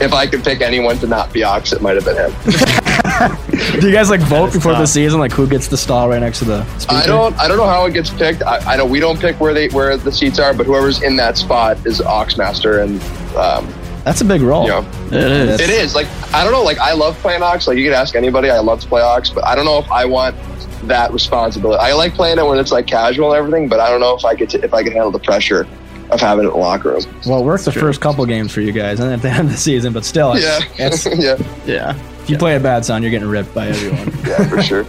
If 0.00 0.12
I 0.12 0.26
could 0.26 0.42
pick 0.42 0.60
anyone 0.60 0.98
to 0.98 1.06
not 1.06 1.32
be 1.32 1.44
aux, 1.44 1.60
it 1.72 1.80
might 1.80 1.94
have 1.96 2.04
been 2.04 2.16
him. 2.16 2.32
Do 3.80 3.86
you 3.88 3.92
guys 3.94 4.10
like 4.10 4.20
vote 4.22 4.48
is 4.48 4.54
before 4.54 4.72
the 4.72 4.86
season? 4.86 5.20
Like 5.20 5.32
who 5.32 5.46
gets 5.46 5.68
the 5.68 5.76
stall 5.76 6.08
right 6.08 6.18
next 6.20 6.40
to 6.40 6.44
the 6.46 6.64
speaker? 6.78 7.00
I 7.02 7.06
don't 7.06 7.38
I 7.38 7.46
don't 7.48 7.56
know 7.56 7.66
how 7.66 7.86
it 7.86 7.94
gets 7.94 8.10
picked. 8.10 8.42
I, 8.42 8.58
I 8.74 8.76
know 8.76 8.86
we 8.86 8.98
don't 9.00 9.20
pick 9.20 9.40
where 9.40 9.54
they 9.54 9.68
where 9.68 9.96
the 9.96 10.10
seats 10.10 10.38
are, 10.38 10.52
but 10.52 10.66
whoever's 10.66 11.02
in 11.02 11.16
that 11.16 11.36
spot 11.38 11.84
is 11.86 12.00
Auxmaster, 12.00 12.82
and 12.82 13.00
um, 13.36 13.72
That's 14.04 14.20
a 14.20 14.24
big 14.24 14.42
role. 14.42 14.64
You 14.64 14.70
know, 14.70 14.86
It 15.06 15.14
is. 15.14 15.60
it 15.60 15.70
is 15.70 15.94
like 15.94 16.08
I 16.34 16.42
don't 16.42 16.52
know. 16.52 16.62
Like 16.64 16.78
I 16.78 16.92
love 16.92 17.16
playing 17.18 17.42
Aux. 17.42 17.58
Like 17.66 17.78
you 17.78 17.84
could 17.84 17.92
ask 17.92 18.16
anybody. 18.16 18.50
I 18.50 18.58
love 18.58 18.80
to 18.80 18.88
play 18.88 19.02
Aux, 19.02 19.22
but 19.34 19.44
I 19.46 19.54
don't 19.54 19.64
know 19.64 19.78
if 19.78 19.90
I 19.92 20.04
want 20.04 20.34
that 20.88 21.12
responsibility. 21.12 21.78
I 21.80 21.92
like 21.92 22.14
playing 22.14 22.38
it 22.38 22.44
when 22.46 22.58
it's 22.58 22.72
like 22.72 22.86
casual 22.86 23.32
and 23.32 23.38
everything, 23.38 23.68
but 23.68 23.78
I 23.80 23.88
don't 23.90 24.00
know 24.00 24.16
if 24.16 24.24
I 24.24 24.34
could 24.34 24.50
t- 24.50 24.58
if 24.62 24.74
I 24.74 24.82
can 24.82 24.92
handle 24.92 25.10
the 25.12 25.20
pressure 25.20 25.66
of 26.14 26.20
having 26.20 26.44
it 26.44 26.48
in 26.48 26.52
the 26.54 26.58
locker 26.58 26.90
room. 26.92 27.02
Well, 27.26 27.40
it 27.40 27.44
worked 27.44 27.64
the 27.64 27.72
first 27.72 28.00
couple 28.00 28.24
games 28.26 28.52
for 28.52 28.60
you 28.60 28.72
guys, 28.72 29.00
and 29.00 29.12
at 29.12 29.20
the 29.22 29.28
end 29.30 29.40
of 29.46 29.50
the 29.50 29.56
season, 29.56 29.92
but 29.92 30.04
still, 30.04 30.32
it's, 30.32 30.44
Yeah, 30.44 30.86
it's, 30.86 31.06
yeah, 31.18 31.36
Yeah. 31.66 31.96
if 32.22 32.30
you 32.30 32.38
play 32.38 32.56
a 32.56 32.60
bad 32.60 32.84
sound, 32.84 33.04
you're 33.04 33.10
getting 33.10 33.28
ripped 33.28 33.52
by 33.54 33.68
everyone. 33.68 34.12
yeah, 34.26 34.48
for 34.48 34.62
sure. 34.62 34.86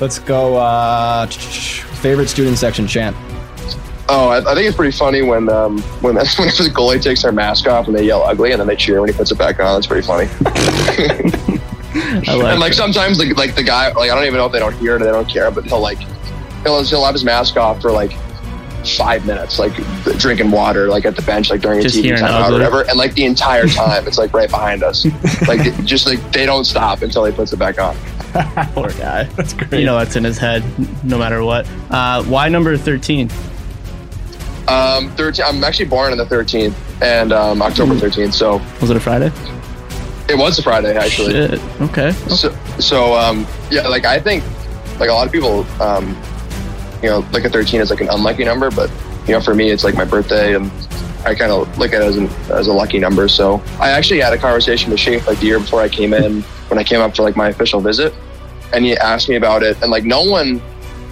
Let's 0.00 0.18
go. 0.18 0.56
Uh, 0.56 1.26
favorite 1.28 2.28
student 2.28 2.58
section 2.58 2.86
chant. 2.86 3.16
Oh, 4.08 4.28
I, 4.28 4.38
I 4.38 4.54
think 4.54 4.66
it's 4.66 4.76
pretty 4.76 4.96
funny 4.96 5.22
when 5.22 5.48
um, 5.48 5.80
when 6.02 6.14
when 6.16 6.24
the 6.24 6.70
goalie 6.74 7.00
takes 7.00 7.22
their 7.22 7.32
mask 7.32 7.66
off 7.66 7.86
and 7.86 7.96
they 7.96 8.04
yell 8.04 8.22
ugly, 8.22 8.50
and 8.52 8.60
then 8.60 8.66
they 8.66 8.76
cheer 8.76 9.00
when 9.00 9.08
he 9.08 9.16
puts 9.16 9.30
it 9.30 9.38
back 9.38 9.60
on. 9.60 9.74
That's 9.76 9.86
pretty 9.86 10.06
funny. 10.06 10.28
I 10.36 12.34
like, 12.36 12.44
and 12.52 12.60
like 12.60 12.72
it. 12.72 12.76
sometimes 12.76 13.18
like 13.18 13.36
like 13.36 13.54
the 13.54 13.62
guy 13.62 13.92
like 13.92 14.10
I 14.10 14.14
don't 14.14 14.24
even 14.24 14.36
know 14.38 14.46
if 14.46 14.52
they 14.52 14.58
don't 14.58 14.74
hear 14.74 14.96
it 14.96 15.02
or 15.02 15.04
they 15.04 15.10
don't 15.12 15.28
care, 15.28 15.50
but 15.50 15.64
he'll 15.64 15.80
like 15.80 15.98
he'll 16.64 16.82
he'll 16.84 17.04
have 17.04 17.14
his 17.14 17.24
mask 17.24 17.56
off 17.56 17.80
for 17.80 17.92
like 17.92 18.12
five 18.88 19.26
minutes, 19.26 19.58
like 19.58 19.72
drinking 20.18 20.50
water, 20.50 20.88
like 20.88 21.04
at 21.04 21.16
the 21.16 21.22
bench, 21.22 21.50
like 21.50 21.60
during 21.60 21.80
a 21.80 21.82
TV 21.82 22.02
hearing 22.02 22.22
timeout 22.22 22.48
or 22.48 22.52
whatever, 22.52 22.82
and 22.88 22.96
like 22.96 23.14
the 23.14 23.24
entire 23.24 23.66
time 23.68 24.06
it's 24.06 24.18
like 24.18 24.32
right 24.32 24.50
behind 24.50 24.82
us, 24.82 25.04
like 25.48 25.60
just 25.84 26.06
like 26.06 26.20
they 26.32 26.46
don't 26.46 26.64
stop 26.64 27.02
until 27.02 27.24
he 27.24 27.32
puts 27.32 27.52
it 27.52 27.58
back 27.58 27.78
on. 27.78 27.96
Poor 28.74 28.90
guy. 28.90 29.24
That's 29.36 29.52
great. 29.54 29.80
You 29.80 29.86
know 29.86 29.98
that's 29.98 30.16
in 30.16 30.24
his 30.24 30.38
head, 30.38 30.64
no 31.04 31.18
matter 31.18 31.44
what. 31.44 31.68
Uh, 31.90 32.22
why 32.24 32.48
number 32.48 32.76
13? 32.76 33.30
Um, 34.66 35.10
thirteen. 35.10 35.44
I'm 35.44 35.62
actually 35.62 35.84
born 35.86 36.10
on 36.12 36.18
the 36.18 36.24
13th 36.24 36.74
and 37.02 37.32
um, 37.32 37.60
October 37.60 37.94
13th, 37.94 38.32
so 38.32 38.62
Was 38.80 38.90
it 38.90 38.96
a 38.96 39.00
Friday? 39.00 39.30
it 40.28 40.38
was 40.38 40.58
a 40.58 40.62
Friday 40.62 40.96
actually. 40.96 41.32
Shit. 41.32 41.60
Okay. 41.82 42.12
So, 42.12 42.56
so 42.78 43.14
um, 43.14 43.46
yeah, 43.70 43.86
like 43.88 44.04
I 44.06 44.18
think, 44.18 44.42
like 44.98 45.10
a 45.10 45.12
lot 45.12 45.26
of 45.26 45.32
people, 45.32 45.66
um, 45.82 46.16
you 47.04 47.10
know, 47.10 47.18
look 47.32 47.44
at 47.44 47.52
13 47.52 47.82
is 47.82 47.90
like 47.90 48.00
an 48.00 48.08
unlucky 48.08 48.44
number, 48.44 48.70
but 48.70 48.90
you 49.26 49.34
know, 49.34 49.40
for 49.40 49.54
me, 49.54 49.68
it's 49.68 49.84
like 49.84 49.94
my 49.94 50.06
birthday, 50.06 50.54
and 50.54 50.72
I 51.26 51.34
kind 51.34 51.52
of 51.52 51.76
look 51.76 51.92
at 51.92 52.00
it 52.00 52.06
as, 52.06 52.16
an, 52.16 52.28
as 52.50 52.66
a 52.66 52.72
lucky 52.72 52.98
number. 52.98 53.28
So 53.28 53.62
I 53.78 53.90
actually 53.90 54.20
had 54.20 54.32
a 54.32 54.38
conversation 54.38 54.90
with 54.90 54.98
Shafe 54.98 55.26
like 55.26 55.38
the 55.38 55.44
year 55.44 55.60
before 55.60 55.82
I 55.82 55.88
came 55.90 56.14
in, 56.14 56.40
when 56.68 56.78
I 56.78 56.84
came 56.84 57.00
up 57.00 57.14
for 57.14 57.22
like 57.22 57.36
my 57.36 57.48
official 57.48 57.82
visit, 57.82 58.14
and 58.72 58.86
he 58.86 58.96
asked 58.96 59.28
me 59.28 59.36
about 59.36 59.62
it, 59.62 59.80
and 59.82 59.90
like 59.90 60.04
no 60.04 60.22
one, 60.22 60.62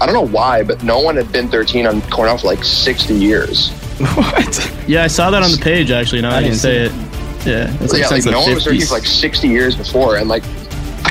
I 0.01 0.07
don't 0.07 0.15
know 0.15 0.27
why, 0.27 0.63
but 0.63 0.83
no 0.83 0.99
one 0.99 1.15
had 1.15 1.31
been 1.31 1.49
13 1.49 1.87
on 1.87 2.01
Cornell 2.11 2.39
for 2.39 2.47
like 2.47 2.65
60 2.65 3.15
years. 3.15 3.71
what? 4.15 4.75
Yeah, 4.89 5.05
I 5.05 5.09
saw 5.09 5.31
that 5.31 5.43
on 5.43 5.51
the 5.51 5.59
page 5.59 5.91
actually. 5.91 6.23
Now 6.23 6.31
I 6.31 6.39
I, 6.39 6.43
didn't 6.43 6.57
say 6.57 6.87
it. 6.87 6.93
Yeah, 7.45 7.71
it's 7.81 7.93
like 7.93 8.01
yeah, 8.01 8.07
like 8.07 8.23
since 8.23 8.25
the 8.25 8.31
no 8.31 8.41
one 8.41 8.55
was 8.55 8.65
13 8.65 8.87
for 8.87 8.95
like 8.95 9.05
60 9.05 9.47
years 9.47 9.77
before, 9.77 10.17
and 10.17 10.27
like 10.27 10.43
I 10.45 10.62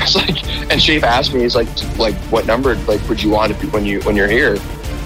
was 0.02 0.16
like, 0.28 0.44
and 0.70 0.80
Shafe 0.80 1.02
asked 1.02 1.34
me, 1.34 1.40
he's 1.40 1.56
like, 1.56 1.68
like 1.98 2.14
what 2.30 2.46
number 2.46 2.74
like 2.86 3.06
would 3.08 3.22
you 3.22 3.30
want 3.30 3.52
if 3.52 3.62
you, 3.62 3.70
when 3.70 3.84
you 3.84 4.00
when 4.00 4.16
you're 4.16 4.28
here? 4.28 4.56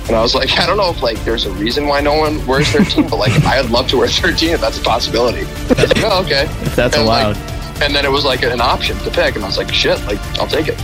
And 0.06 0.14
I 0.14 0.22
was 0.22 0.34
like, 0.34 0.50
I 0.58 0.66
don't 0.66 0.76
know 0.76 0.90
if 0.90 1.02
like 1.02 1.22
there's 1.24 1.46
a 1.46 1.52
reason 1.52 1.86
why 1.86 2.00
no 2.00 2.14
one 2.14 2.44
wears 2.46 2.68
13, 2.68 3.08
but 3.08 3.16
like 3.16 3.32
I'd 3.44 3.70
love 3.70 3.88
to 3.88 3.98
wear 3.98 4.08
13 4.08 4.50
if 4.50 4.60
that's 4.60 4.78
a 4.78 4.82
possibility. 4.82 5.40
I 5.40 5.82
was 5.82 5.94
like, 5.94 6.04
oh, 6.04 6.22
okay. 6.24 6.46
that's 6.74 6.96
and, 6.96 7.06
like, 7.06 7.24
allowed. 7.24 7.36
And 7.82 7.94
then 7.94 8.06
it 8.06 8.10
was 8.10 8.24
like 8.24 8.42
an 8.42 8.60
option 8.62 8.96
to 9.00 9.10
pick, 9.10 9.34
and 9.34 9.44
I 9.44 9.48
was 9.48 9.58
like, 9.58 9.70
shit, 9.70 10.02
like 10.06 10.18
I'll 10.38 10.46
take 10.46 10.68
it. 10.68 10.78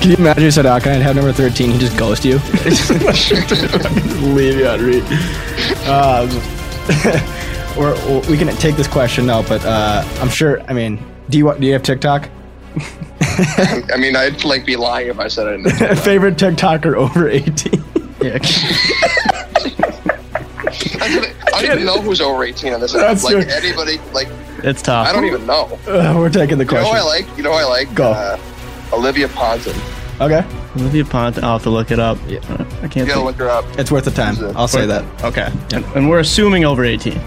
Can 0.00 0.10
you 0.10 0.16
imagine 0.16 0.44
you 0.44 0.50
said, 0.50 0.64
"Oh, 0.64 0.80
can 0.80 0.92
I 0.92 0.94
have 0.94 1.14
number 1.14 1.32
13? 1.32 1.70
He 1.70 1.78
just 1.78 1.98
ghost 1.98 2.24
you. 2.24 2.36
Leave 4.34 4.56
you 4.56 4.66
on 4.66 4.80
read. 4.80 5.04
Um, 5.86 6.30
or, 7.76 7.94
or 8.08 8.20
we 8.30 8.38
can 8.38 8.48
take 8.56 8.76
this 8.76 8.88
question 8.88 9.26
now, 9.26 9.42
but 9.42 9.62
uh, 9.66 10.02
I'm 10.20 10.30
sure. 10.30 10.62
I 10.62 10.72
mean, 10.72 10.98
do 11.28 11.36
you 11.36 11.54
do 11.58 11.66
you 11.66 11.74
have 11.74 11.82
TikTok? 11.82 12.30
I 13.92 13.96
mean, 13.98 14.16
I'd 14.16 14.44
like 14.44 14.64
be 14.64 14.76
lying 14.76 15.08
if 15.08 15.18
I 15.18 15.28
said 15.28 15.48
I 15.48 15.56
didn't. 15.56 15.96
Favorite 15.98 16.36
TikToker 16.36 16.94
over 16.94 17.28
18? 17.28 17.72
yeah. 18.22 18.38
I 21.52 21.62
didn't, 21.62 21.78
even 21.78 21.84
know 21.84 22.00
who's 22.00 22.20
over 22.20 22.44
18 22.44 22.74
on 22.74 22.80
this. 22.80 22.92
That's 22.92 23.24
like 23.24 23.32
true. 23.32 23.42
anybody, 23.52 23.98
like 24.12 24.28
It's 24.58 24.82
tough. 24.82 25.06
I 25.06 25.12
don't 25.12 25.24
even 25.24 25.46
know. 25.46 25.78
Uh, 25.86 26.14
we're 26.16 26.30
taking 26.30 26.58
the 26.58 26.64
question. 26.64 26.86
You 26.86 26.94
know 26.94 27.00
who. 27.00 27.08
I 27.08 27.20
like? 27.20 27.36
You 27.36 27.42
know 27.42 27.52
who 27.52 27.58
I 27.58 27.64
like? 27.64 27.94
Go. 27.94 28.12
Uh, 28.12 28.38
Olivia 28.92 29.28
Ponton. 29.28 29.76
Okay, 30.20 30.46
Olivia 30.76 31.04
Pont. 31.04 31.38
I'll 31.42 31.54
have 31.54 31.62
to 31.64 31.70
look 31.70 31.90
it 31.90 31.98
up. 31.98 32.18
Yeah. 32.26 32.38
I 32.82 32.88
can't. 32.88 32.96
You 32.96 33.06
gotta 33.06 33.12
think. 33.14 33.24
look 33.24 33.36
her 33.36 33.48
up. 33.48 33.64
it's 33.78 33.90
worth 33.90 34.04
the 34.04 34.10
time. 34.10 34.36
I'll 34.56 34.68
say 34.68 34.86
that. 34.86 35.04
Okay. 35.24 35.50
And, 35.74 35.84
and 35.96 36.08
we're 36.08 36.20
assuming 36.20 36.64
over 36.64 36.84
18. 36.84 37.18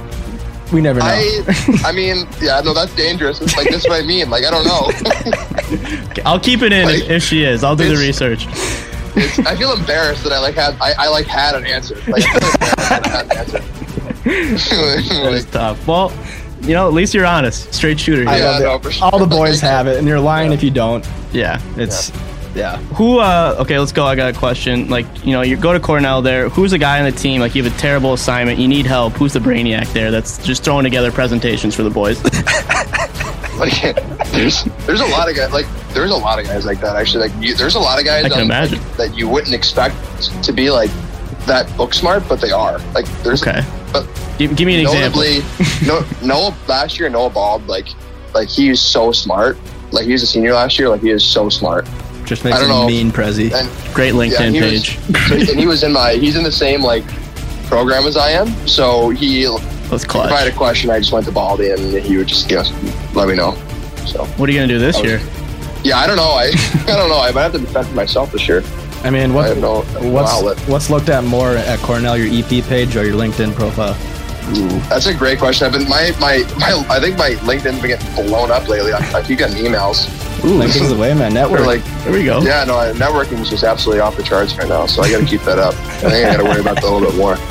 We 0.73 0.81
never 0.81 0.99
know. 0.99 1.05
I, 1.05 1.43
I 1.85 1.91
mean, 1.91 2.27
yeah, 2.41 2.59
no, 2.61 2.73
that's 2.73 2.93
dangerous. 2.95 3.39
It's 3.41 3.55
like 3.55 3.67
this 3.69 3.83
is 3.83 3.87
what 3.89 4.01
I 4.03 4.05
mean. 4.05 4.29
Like 4.29 4.43
I 4.43 4.49
don't 4.51 4.65
know. 4.65 6.21
I'll 6.25 6.39
keep 6.39 6.61
it 6.63 6.73
in 6.73 6.89
if, 6.89 7.01
Like, 7.01 7.09
if 7.09 7.23
she 7.23 7.43
is. 7.43 7.63
I'll 7.63 7.75
do 7.75 7.87
the 7.87 7.97
research. 8.01 8.47
I 9.45 9.55
feel 9.55 9.71
embarrassed 9.73 10.23
that 10.23 10.33
I 10.33 10.39
like 10.39 10.55
had 10.55 10.75
I, 10.81 10.93
I 10.97 11.07
like 11.09 11.27
had 11.27 11.53
an 11.55 11.65
answer. 11.65 11.95
Like 12.07 12.23
I 12.25 12.39
feel 12.39 12.49
embarrassed 12.49 12.77
that 12.89 13.07
I 13.07 13.07
had 13.07 13.25
an 13.25 13.37
answer. 13.37 13.61
That 14.23 14.99
is 14.99 15.43
Like, 15.45 15.51
tough. 15.51 15.85
Well, 15.85 16.11
you 16.61 16.73
know, 16.73 16.87
at 16.87 16.93
least 16.93 17.13
you're 17.13 17.25
honest. 17.25 17.73
Straight 17.73 17.99
shooter 17.99 18.27
I 18.27 18.35
here. 18.35 18.43
Yeah, 18.45 18.49
love 18.67 18.81
it. 18.81 18.85
no, 18.85 18.89
sure. 18.91 19.03
All 19.11 19.19
the 19.19 19.27
boys 19.27 19.59
have 19.59 19.85
it, 19.85 19.97
and 19.97 20.07
you're 20.07 20.19
lying 20.19 20.53
if 20.53 20.63
you 20.63 20.71
don't. 20.71 21.05
Yeah. 21.33 21.59
It's 21.75 22.09
yeah. 22.09 22.32
Who? 22.95 23.19
uh 23.19 23.55
Okay, 23.59 23.79
let's 23.79 23.91
go. 23.91 24.05
I 24.05 24.15
got 24.15 24.33
a 24.35 24.37
question. 24.37 24.89
Like, 24.89 25.05
you 25.25 25.31
know, 25.31 25.41
you 25.41 25.57
go 25.57 25.73
to 25.73 25.79
Cornell. 25.79 26.21
There, 26.21 26.49
who's 26.49 26.71
the 26.71 26.77
guy 26.77 26.99
on 26.99 27.05
the 27.05 27.17
team? 27.17 27.41
Like, 27.41 27.55
you 27.55 27.63
have 27.63 27.73
a 27.73 27.77
terrible 27.77 28.13
assignment. 28.13 28.59
You 28.59 28.67
need 28.67 28.85
help. 28.85 29.13
Who's 29.13 29.33
the 29.33 29.39
brainiac 29.39 29.91
there? 29.93 30.11
That's 30.11 30.43
just 30.45 30.63
throwing 30.63 30.83
together 30.83 31.11
presentations 31.11 31.75
for 31.75 31.83
the 31.83 31.89
boys. 31.89 32.23
like, 33.59 33.95
there's 34.31 34.63
there's 34.85 35.01
a 35.01 35.05
lot 35.05 35.29
of 35.29 35.35
guys 35.35 35.51
like 35.51 35.67
there's 35.93 36.11
a 36.11 36.15
lot 36.15 36.39
of 36.39 36.45
guys 36.45 36.65
like 36.65 36.79
that 36.81 36.95
actually. 36.95 37.29
Like 37.29 37.43
you, 37.43 37.55
there's 37.55 37.75
a 37.75 37.79
lot 37.79 37.99
of 37.99 38.05
guys 38.05 38.25
I 38.25 38.29
can 38.29 38.41
on, 38.41 38.47
like, 38.47 38.71
imagine. 38.71 38.97
that 38.97 39.15
you 39.15 39.27
wouldn't 39.27 39.53
expect 39.53 39.95
to 40.43 40.51
be 40.51 40.69
like 40.69 40.89
that 41.45 41.71
book 41.77 41.93
smart, 41.93 42.23
but 42.27 42.41
they 42.41 42.51
are. 42.51 42.79
Like 42.93 43.05
there's 43.23 43.41
Okay. 43.45 43.61
but 43.91 44.07
Give, 44.37 44.55
give 44.55 44.65
me 44.65 44.75
an 44.75 44.81
example. 44.81 45.21
no 45.85 46.03
Noah 46.23 46.55
last 46.67 46.99
year 46.99 47.09
Noah 47.09 47.29
Bald 47.29 47.67
like 47.67 47.87
like 48.33 48.49
he 48.49 48.67
he's 48.69 48.81
so 48.81 49.11
smart. 49.11 49.57
Like 49.91 50.05
he 50.05 50.11
was 50.13 50.23
a 50.23 50.27
senior 50.27 50.53
last 50.53 50.79
year. 50.79 50.89
Like 50.89 51.01
he 51.01 51.11
is 51.11 51.23
so 51.23 51.49
smart. 51.49 51.87
Just 52.25 52.43
makes 52.45 52.57
I 52.57 52.59
don't 52.59 52.69
know. 52.69 52.87
mean 52.87 53.11
prezi. 53.11 53.51
And 53.53 53.69
Great 53.93 54.13
LinkedIn 54.13 54.53
he 54.53 54.61
was- 54.61 54.71
page. 54.71 54.99
so, 55.45 55.51
and 55.51 55.59
he 55.59 55.67
was 55.67 55.83
in 55.83 55.91
my 55.93 56.13
he's 56.13 56.35
in 56.35 56.43
the 56.43 56.51
same 56.51 56.81
like 56.81 57.03
program 57.67 58.05
as 58.05 58.17
I 58.17 58.31
am. 58.31 58.47
So 58.67 59.09
he 59.09 59.43
That's 59.89 60.03
if 60.03 60.15
I 60.15 60.39
had 60.39 60.47
a 60.47 60.55
question, 60.55 60.89
I 60.89 60.99
just 60.99 61.11
went 61.11 61.25
to 61.25 61.31
Baldy 61.31 61.71
and 61.71 61.93
he 61.95 62.17
would 62.17 62.27
just 62.27 62.49
you 62.49 62.57
know, 62.57 62.63
let 63.13 63.27
me 63.27 63.35
know. 63.35 63.55
So 64.05 64.25
What 64.37 64.49
are 64.49 64.51
you 64.51 64.59
gonna 64.59 64.67
do 64.67 64.79
this 64.79 64.97
was- 64.97 65.05
year? 65.05 65.21
yeah, 65.83 65.97
I 65.97 66.07
don't 66.07 66.17
know. 66.17 66.23
I 66.31 66.45
I 66.87 66.95
don't 66.95 67.09
know. 67.09 67.19
I 67.19 67.31
might 67.31 67.43
have 67.43 67.51
to 67.53 67.59
defend 67.59 67.93
myself 67.95 68.31
this 68.31 68.47
year. 68.47 68.63
I 69.03 69.09
mean, 69.09 69.33
what, 69.33 69.47
have 69.47 69.57
no, 69.57 69.81
no 69.81 70.09
what's 70.11 70.31
outlet. 70.31 70.57
what's 70.61 70.89
looked 70.89 71.09
at 71.09 71.25
more 71.25 71.57
at 71.57 71.77
Cornell, 71.79 72.17
your 72.17 72.27
EP 72.31 72.63
page 72.65 72.95
or 72.95 73.05
your 73.05 73.15
LinkedIn 73.15 73.53
profile? 73.53 73.97
That's 74.89 75.05
a 75.07 75.13
great 75.13 75.39
question. 75.39 75.65
I've 75.65 75.73
been 75.73 75.87
my 75.87 76.11
my, 76.19 76.43
my 76.57 76.85
I 76.89 76.99
think 76.99 77.17
my 77.17 77.31
LinkedIn's 77.41 77.79
been 77.81 77.89
getting 77.97 78.13
blown 78.27 78.51
up 78.51 78.67
lately. 78.67 78.91
I, 78.93 78.97
I 79.13 79.21
keep 79.21 79.37
getting 79.39 79.57
emails. 79.63 80.07
Ooh, 80.45 80.59
LinkedIn's 80.59 80.89
the 80.93 80.97
way, 80.97 81.13
man. 81.13 81.33
Network. 81.33 81.61
Like, 81.65 81.83
there 82.03 82.11
we 82.11 82.23
go. 82.25 82.41
yeah, 82.41 82.63
no, 82.65 82.77
uh, 82.77 82.93
networking 82.93 83.39
is 83.39 83.49
just 83.49 83.63
absolutely 83.63 84.01
off 84.01 84.17
the 84.17 84.23
charts 84.23 84.55
right 84.57 84.67
now. 84.67 84.85
So 84.85 85.01
I 85.01 85.09
got 85.11 85.21
to 85.21 85.25
keep 85.25 85.41
that 85.43 85.57
up. 85.59 85.73
I 85.75 86.09
think 86.09 86.27
I 86.27 86.31
got 86.35 86.37
to 86.37 86.43
worry 86.43 86.59
about 86.59 86.75
that 86.75 86.83
a 86.83 86.89
little 86.89 87.09
bit 87.09 87.17
more. 87.17 87.37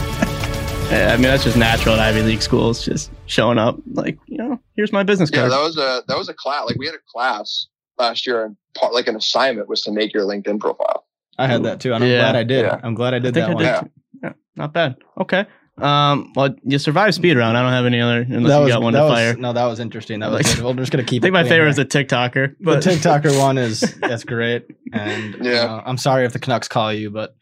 Yeah, 0.90 1.10
I 1.10 1.16
mean, 1.16 1.22
that's 1.22 1.42
just 1.44 1.56
natural 1.56 1.94
at 1.94 2.00
Ivy 2.00 2.20
League 2.20 2.42
schools, 2.42 2.84
just 2.84 3.10
showing 3.24 3.56
up. 3.56 3.78
Like, 3.94 4.18
you 4.26 4.36
know, 4.36 4.60
here's 4.76 4.92
my 4.92 5.02
business 5.02 5.30
card. 5.30 5.44
Yeah, 5.50 5.56
card. 5.56 5.60
that 5.60 5.64
was 5.64 5.76
a 5.78 6.04
that 6.06 6.18
was 6.18 6.28
a 6.28 6.34
class. 6.34 6.66
Like 6.66 6.76
we 6.76 6.84
had 6.84 6.94
a 6.94 6.98
class 7.10 7.66
last 7.98 8.26
year, 8.26 8.44
and 8.44 8.58
part 8.76 8.92
like 8.92 9.08
an 9.08 9.16
assignment 9.16 9.70
was 9.70 9.80
to 9.84 9.90
make 9.90 10.12
your 10.12 10.24
LinkedIn 10.24 10.60
profile. 10.60 11.06
I 11.38 11.46
had 11.46 11.62
that 11.62 11.80
too, 11.80 11.94
and 11.94 12.04
I'm 12.04 12.10
Yeah. 12.10 12.18
glad 12.18 12.36
I 12.36 12.42
did. 12.42 12.66
Yeah. 12.66 12.78
I'm 12.82 12.94
glad 12.94 13.14
I 13.14 13.16
I 13.16 13.20
did 13.20 13.32
think 13.32 13.46
that 13.46 13.50
I 13.50 13.54
one. 13.54 13.64
did. 13.64 13.68
Yeah. 13.70 13.82
Yeah, 14.22 14.32
not 14.54 14.74
bad. 14.74 14.96
Okay. 15.18 15.46
Um, 15.80 16.32
well, 16.36 16.54
you 16.64 16.78
survived 16.78 17.14
speed 17.14 17.36
round. 17.36 17.56
I 17.56 17.62
don't 17.62 17.72
have 17.72 17.86
any 17.86 18.00
other 18.00 18.20
unless 18.20 18.50
That 18.50 18.58
you 18.58 18.64
was, 18.64 18.72
got 18.74 18.82
one 18.82 18.92
that 18.92 19.00
to 19.00 19.04
was- 19.06 19.12
fire. 19.14 19.36
No, 19.36 19.52
that 19.54 19.64
was 19.64 19.80
interesting. 19.80 20.20
That 20.20 20.30
was 20.30 20.46
Like- 20.46 20.56
good. 20.56 20.64
We're 20.64 20.74
just 20.74 20.92
gonna 20.92 21.02
keep. 21.04 21.06
I 21.06 21.06
keep. 21.06 21.22
think 21.22 21.30
it 21.30 21.32
my 21.32 21.42
favorite 21.44 21.58
there. 21.58 21.68
is 21.68 21.76
the 21.76 21.84
TikToker, 21.86 22.54
but 22.60 22.82
the 22.84 22.90
TikToker 22.90 23.38
one 23.38 23.56
is 23.58 23.80
that's 24.00 24.24
great, 24.24 24.66
and 24.92 25.36
Yeah. 25.40 25.52
yeah, 25.52 25.82
I'm 25.86 25.96
sorry 25.98 26.26
if 26.26 26.32
the 26.34 26.38
Canucks 26.38 26.68
call 26.68 26.92
you, 26.92 27.10
but 27.10 27.34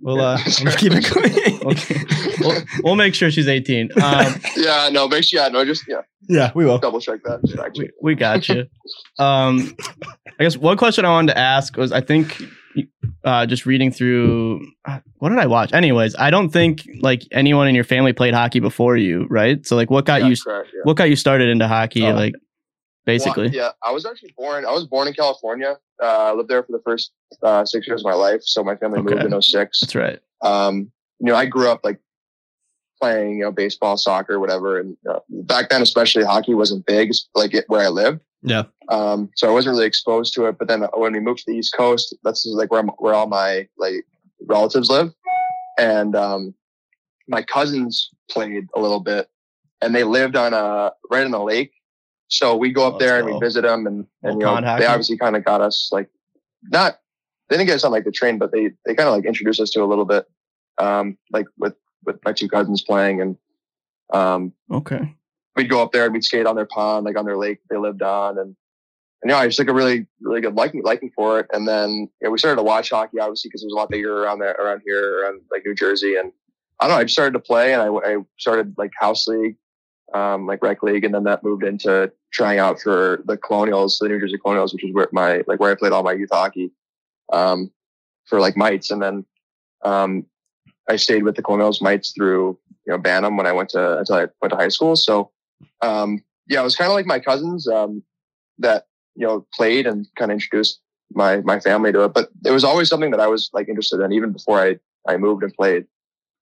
we'll 0.00 0.20
uh, 0.20 0.36
Yeah. 0.38 0.44
we'll 0.44 0.64
just 0.66 0.78
keep 0.78 0.92
it 0.92 1.04
clean. 1.04 1.60
okay. 1.66 2.04
we'll, 2.40 2.62
we'll 2.82 2.96
make 2.96 3.14
sure 3.14 3.30
she's 3.30 3.48
18. 3.48 3.90
Um, 4.02 4.34
Yeah, 4.56 4.88
no, 4.92 5.06
make 5.08 5.22
sure. 5.24 5.40
Yeah, 5.40 5.48
no, 5.48 5.64
just 5.64 5.84
yeah, 5.88 6.00
yeah, 6.28 6.50
we 6.56 6.64
will. 6.64 6.78
double 6.78 7.00
check 7.00 7.20
that. 7.24 7.72
We, 7.78 7.90
we 8.02 8.14
got 8.16 8.48
you. 8.48 8.66
Um, 9.20 9.74
I 10.38 10.42
guess 10.44 10.56
one 10.56 10.76
question 10.76 11.04
I 11.04 11.10
wanted 11.10 11.32
to 11.34 11.38
ask 11.38 11.76
was 11.76 11.92
I 11.92 12.00
think 12.00 12.42
uh, 13.24 13.46
just 13.46 13.66
reading 13.66 13.90
through 13.90 14.66
uh, 14.84 15.00
what 15.16 15.30
did 15.30 15.38
I 15.38 15.46
watch? 15.46 15.72
Anyways, 15.72 16.14
I 16.18 16.30
don't 16.30 16.50
think 16.50 16.88
like 17.00 17.22
anyone 17.32 17.68
in 17.68 17.74
your 17.74 17.84
family 17.84 18.12
played 18.12 18.34
hockey 18.34 18.60
before 18.60 18.96
you, 18.96 19.26
right? 19.28 19.64
So 19.66 19.76
like, 19.76 19.90
what 19.90 20.04
got 20.04 20.24
you? 20.24 20.36
correct, 20.36 20.70
yeah. 20.72 20.80
What 20.84 20.96
got 20.96 21.04
you 21.04 21.16
started 21.16 21.48
into 21.48 21.66
hockey? 21.68 22.06
Oh. 22.06 22.14
Like, 22.14 22.34
basically. 23.04 23.46
Well, 23.46 23.54
yeah, 23.54 23.70
I 23.82 23.90
was 23.90 24.06
actually 24.06 24.34
born. 24.36 24.64
I 24.64 24.70
was 24.70 24.86
born 24.86 25.08
in 25.08 25.14
California. 25.14 25.76
Uh, 26.02 26.06
I 26.06 26.32
lived 26.32 26.48
there 26.48 26.62
for 26.62 26.72
the 26.72 26.82
first 26.84 27.12
uh, 27.42 27.64
six 27.64 27.86
years 27.86 28.02
of 28.02 28.04
my 28.04 28.14
life. 28.14 28.42
So 28.44 28.62
my 28.62 28.76
family 28.76 29.02
moved 29.02 29.22
in 29.22 29.42
06. 29.42 29.80
That's 29.80 29.94
right. 29.94 30.20
Um, 30.42 30.92
you 31.18 31.26
know, 31.26 31.34
I 31.34 31.46
grew 31.46 31.68
up 31.70 31.80
like 31.82 31.98
playing, 33.00 33.38
you 33.38 33.44
know, 33.44 33.52
baseball, 33.52 33.96
soccer, 33.96 34.38
whatever. 34.38 34.78
And 34.78 34.96
uh, 35.08 35.20
back 35.28 35.70
then, 35.70 35.82
especially 35.82 36.24
hockey 36.24 36.54
wasn't 36.54 36.86
big, 36.86 37.12
like 37.34 37.54
it, 37.54 37.64
where 37.68 37.84
I 37.84 37.88
lived. 37.88 38.20
Yeah. 38.42 38.64
Um, 38.88 39.30
so 39.34 39.48
I 39.48 39.52
wasn't 39.52 39.74
really 39.74 39.86
exposed 39.86 40.34
to 40.34 40.46
it. 40.46 40.58
But 40.58 40.68
then 40.68 40.82
when 40.94 41.12
we 41.12 41.20
moved 41.20 41.40
to 41.40 41.44
the 41.46 41.58
East 41.58 41.74
Coast, 41.76 42.16
that's 42.22 42.46
like 42.46 42.70
where 42.70 42.80
I'm, 42.80 42.88
where 42.98 43.14
all 43.14 43.26
my 43.26 43.68
like 43.76 44.06
relatives 44.46 44.88
live, 44.88 45.12
and 45.78 46.14
um, 46.14 46.54
my 47.26 47.42
cousins 47.42 48.10
played 48.30 48.68
a 48.74 48.80
little 48.80 49.00
bit, 49.00 49.28
and 49.82 49.94
they 49.94 50.04
lived 50.04 50.36
on 50.36 50.54
a 50.54 50.92
right 51.10 51.24
in 51.24 51.32
the 51.32 51.42
lake. 51.42 51.72
So 52.28 52.56
we 52.56 52.72
go 52.72 52.86
up 52.86 52.98
there 52.98 53.18
and 53.18 53.26
we 53.26 53.38
visit 53.38 53.62
them, 53.62 53.86
and 53.86 54.06
and 54.22 54.40
you 54.40 54.46
know 54.46 54.60
they 54.60 54.86
obviously 54.86 55.16
kind 55.16 55.36
of 55.36 55.44
got 55.44 55.60
us 55.60 55.88
like 55.92 56.08
not 56.62 56.98
they 57.48 57.56
didn't 57.56 57.68
get 57.68 57.76
us 57.76 57.84
on 57.84 57.92
like 57.92 58.04
the 58.04 58.12
train, 58.12 58.38
but 58.38 58.52
they 58.52 58.70
they 58.84 58.94
kind 58.94 59.08
of 59.08 59.14
like 59.14 59.24
introduced 59.24 59.60
us 59.60 59.70
to 59.70 59.82
a 59.82 59.86
little 59.86 60.04
bit, 60.04 60.26
um, 60.78 61.16
like 61.30 61.46
with 61.58 61.74
with 62.04 62.16
my 62.24 62.32
two 62.32 62.48
cousins 62.48 62.82
playing, 62.82 63.20
and 63.20 63.36
um, 64.12 64.52
Okay. 64.70 65.14
We'd 65.58 65.68
go 65.68 65.82
up 65.82 65.92
there 65.92 66.04
and 66.04 66.14
we'd 66.14 66.24
skate 66.24 66.46
on 66.46 66.56
their 66.56 66.66
pond, 66.66 67.04
like 67.04 67.18
on 67.18 67.26
their 67.26 67.36
lake 67.36 67.58
they 67.68 67.76
lived 67.76 68.00
on. 68.00 68.38
And, 68.38 68.56
and 69.20 69.30
yeah, 69.30 69.38
I 69.38 69.46
just 69.46 69.58
like 69.58 69.68
a 69.68 69.74
really, 69.74 70.06
really 70.22 70.40
good 70.40 70.54
liking, 70.54 70.82
liking 70.82 71.10
for 71.14 71.40
it. 71.40 71.46
And 71.52 71.68
then, 71.68 72.08
know, 72.22 72.30
we 72.30 72.38
started 72.38 72.56
to 72.56 72.62
watch 72.62 72.90
hockey, 72.90 73.18
obviously, 73.18 73.48
because 73.48 73.62
it 73.62 73.66
was 73.66 73.72
a 73.74 73.76
lot 73.76 73.90
bigger 73.90 74.22
around 74.22 74.38
there, 74.38 74.52
around 74.52 74.82
here, 74.86 75.20
around 75.20 75.42
like 75.50 75.66
New 75.66 75.74
Jersey. 75.74 76.16
And 76.16 76.32
I 76.80 76.86
don't 76.86 76.94
know, 76.94 77.00
I 77.00 77.04
just 77.04 77.14
started 77.14 77.32
to 77.32 77.40
play 77.40 77.74
and 77.74 77.82
I, 77.82 77.88
I 77.88 78.16
started 78.38 78.74
like 78.78 78.92
house 78.98 79.26
league, 79.26 79.56
um, 80.14 80.46
like 80.46 80.62
rec 80.62 80.82
league. 80.82 81.04
And 81.04 81.12
then 81.12 81.24
that 81.24 81.42
moved 81.42 81.64
into 81.64 82.12
trying 82.32 82.60
out 82.60 82.80
for 82.80 83.22
the 83.26 83.36
Colonials, 83.36 83.98
the 83.98 84.08
New 84.08 84.20
Jersey 84.20 84.38
Colonials, 84.38 84.72
which 84.72 84.84
is 84.84 84.94
where 84.94 85.08
my, 85.12 85.42
like 85.46 85.60
where 85.60 85.72
I 85.72 85.74
played 85.74 85.92
all 85.92 86.04
my 86.04 86.12
youth 86.12 86.30
hockey, 86.32 86.70
um, 87.32 87.70
for 88.26 88.40
like 88.40 88.56
mites. 88.56 88.90
And 88.90 89.02
then, 89.02 89.24
um, 89.84 90.26
I 90.88 90.96
stayed 90.96 91.24
with 91.24 91.36
the 91.36 91.42
Colonials 91.42 91.82
mites 91.82 92.12
through, 92.12 92.58
you 92.86 92.92
know, 92.92 92.98
Bantam 92.98 93.36
when 93.36 93.46
I 93.46 93.52
went 93.52 93.68
to, 93.70 93.98
until 93.98 94.16
I 94.16 94.26
went 94.40 94.52
to 94.52 94.56
high 94.56 94.68
school. 94.68 94.96
So, 94.96 95.30
um, 95.82 96.22
yeah, 96.48 96.60
it 96.60 96.64
was 96.64 96.76
kind 96.76 96.90
of 96.90 96.94
like 96.94 97.06
my 97.06 97.18
cousins, 97.18 97.68
um, 97.68 98.02
that, 98.58 98.86
you 99.14 99.26
know, 99.26 99.46
played 99.54 99.86
and 99.86 100.06
kind 100.16 100.30
of 100.30 100.36
introduced 100.36 100.80
my, 101.12 101.40
my 101.42 101.60
family 101.60 101.92
to 101.92 102.04
it. 102.04 102.14
But 102.14 102.28
it 102.44 102.50
was 102.50 102.64
always 102.64 102.88
something 102.88 103.10
that 103.10 103.20
I 103.20 103.26
was 103.26 103.50
like 103.52 103.68
interested 103.68 104.00
in 104.00 104.12
even 104.12 104.32
before 104.32 104.60
I, 104.60 104.78
I 105.06 105.16
moved 105.16 105.42
and 105.42 105.52
played. 105.54 105.86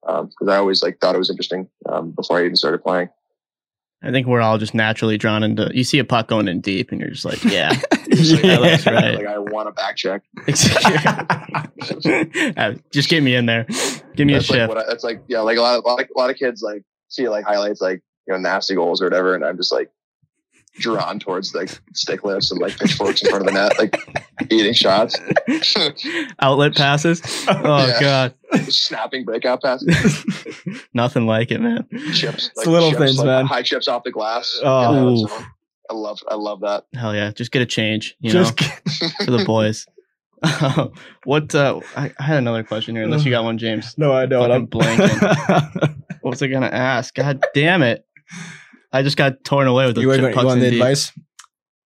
Um, 0.07 0.29
cause 0.39 0.47
I 0.47 0.57
always 0.57 0.81
like 0.81 0.99
thought 0.99 1.15
it 1.15 1.17
was 1.19 1.29
interesting, 1.29 1.67
um, 1.89 2.11
before 2.11 2.37
I 2.39 2.45
even 2.45 2.55
started 2.55 2.83
playing. 2.83 3.09
I 4.03 4.11
think 4.11 4.27
we're 4.27 4.41
all 4.41 4.59
just 4.59 4.75
naturally 4.75 5.17
drawn 5.17 5.41
into. 5.41 5.71
You 5.73 5.83
see 5.83 5.97
a 5.97 6.05
puck 6.05 6.27
going 6.27 6.47
in 6.47 6.61
deep, 6.61 6.91
and 6.91 7.01
you're 7.01 7.09
just 7.09 7.25
like, 7.25 7.43
yeah, 7.43 7.73
It's 8.09 8.31
like, 8.31 8.43
Yeah, 8.43 8.59
I, 8.59 8.69
that's 8.69 8.85
right. 8.85 9.15
Like 9.15 9.27
I 9.27 9.37
want 9.37 9.67
to 9.67 9.73
back 9.73 9.95
check. 9.95 10.23
Uh, 12.57 12.73
just 12.91 13.09
get 13.09 13.23
me 13.23 13.35
in 13.35 13.45
there. 13.45 13.65
Give 14.15 14.27
me 14.27 14.33
that's 14.33 14.49
a 14.49 14.53
like 14.53 14.59
shift. 14.59 14.69
what 14.69 14.77
I, 14.77 14.83
that's 14.87 15.03
like, 15.03 15.21
yeah, 15.27 15.39
like 15.39 15.57
a 15.57 15.61
lot 15.61 15.77
of, 15.77 15.85
like 15.85 16.09
a 16.15 16.17
lot 16.17 16.29
of 16.29 16.37
kids 16.37 16.61
like 16.61 16.83
see 17.09 17.27
like 17.27 17.45
highlights, 17.45 17.81
like, 17.81 18.01
you 18.27 18.33
know, 18.33 18.39
nasty 18.39 18.75
goals 18.75 19.01
or 19.01 19.05
whatever. 19.05 19.33
And 19.35 19.43
I'm 19.45 19.57
just 19.57 19.71
like 19.71 19.89
drawn 20.79 21.17
towards 21.19 21.55
like 21.55 21.69
stick 21.95 22.23
lifts 22.23 22.51
and 22.51 22.59
like 22.61 22.77
pitchforks 22.77 23.23
in 23.23 23.29
front 23.29 23.47
of 23.47 23.53
the 23.53 23.59
net, 23.59 23.79
like 23.79 23.95
eating 24.51 24.73
shots, 24.73 25.15
Outlet 26.41 26.75
passes. 26.75 27.21
Oh 27.49 27.87
Yeah. 27.87 27.99
god, 27.99 28.33
snapping 28.71 29.25
breakout 29.25 29.61
passes, 29.63 30.23
nothing 30.93 31.25
like 31.25 31.49
it, 31.51 31.61
man. 31.61 31.87
chips, 32.13 32.51
It's 32.55 32.67
little 32.67 32.91
chips, 32.91 33.01
things, 33.01 33.17
like, 33.17 33.25
man. 33.25 33.45
High 33.47 33.63
chips 33.63 33.87
off 33.87 34.03
the 34.03 34.11
glass. 34.11 34.59
Oh. 34.63 34.93
Yeah, 34.93 35.03
Ooh. 35.23 35.27
so 35.27 35.43
I 35.89 35.93
love, 35.93 36.19
I 36.29 36.35
love 36.35 36.59
that. 36.61 36.85
Hell 36.93 37.15
yeah, 37.15 37.31
just 37.31 37.51
get 37.51 37.61
a 37.61 37.65
change, 37.65 38.15
you 38.19 38.29
Just 38.31 38.59
know, 38.61 39.07
for 39.25 39.31
the 39.31 39.43
boys. 39.45 39.85
what? 41.23 41.55
Uh, 41.55 41.79
I, 41.95 42.11
I 42.19 42.23
had 42.23 42.37
another 42.37 42.63
question 42.63 42.95
here. 42.95 43.03
Unless 43.05 43.25
you 43.25 43.31
got 43.31 43.43
one, 43.43 43.57
James. 43.57 43.95
no, 43.97 44.13
I 44.13 44.25
don't. 44.27 44.51
I'm 44.51 44.67
blanking. 44.67 45.95
What 46.21 46.31
was 46.31 46.41
I 46.43 46.47
gonna 46.47 46.67
ask? 46.67 47.15
God 47.15 47.43
damn 47.55 47.81
it! 47.81 48.05
I 48.91 49.03
just 49.03 49.17
got 49.17 49.43
torn 49.43 49.67
away 49.67 49.85
with 49.85 49.95
the 49.95 50.01
you, 50.01 50.07
were 50.07 50.15
chip 50.15 50.33
going, 50.33 50.37
you 50.37 50.45
want 50.45 50.59
the 50.61 50.71
deep. 50.71 50.81
advice? 50.81 51.11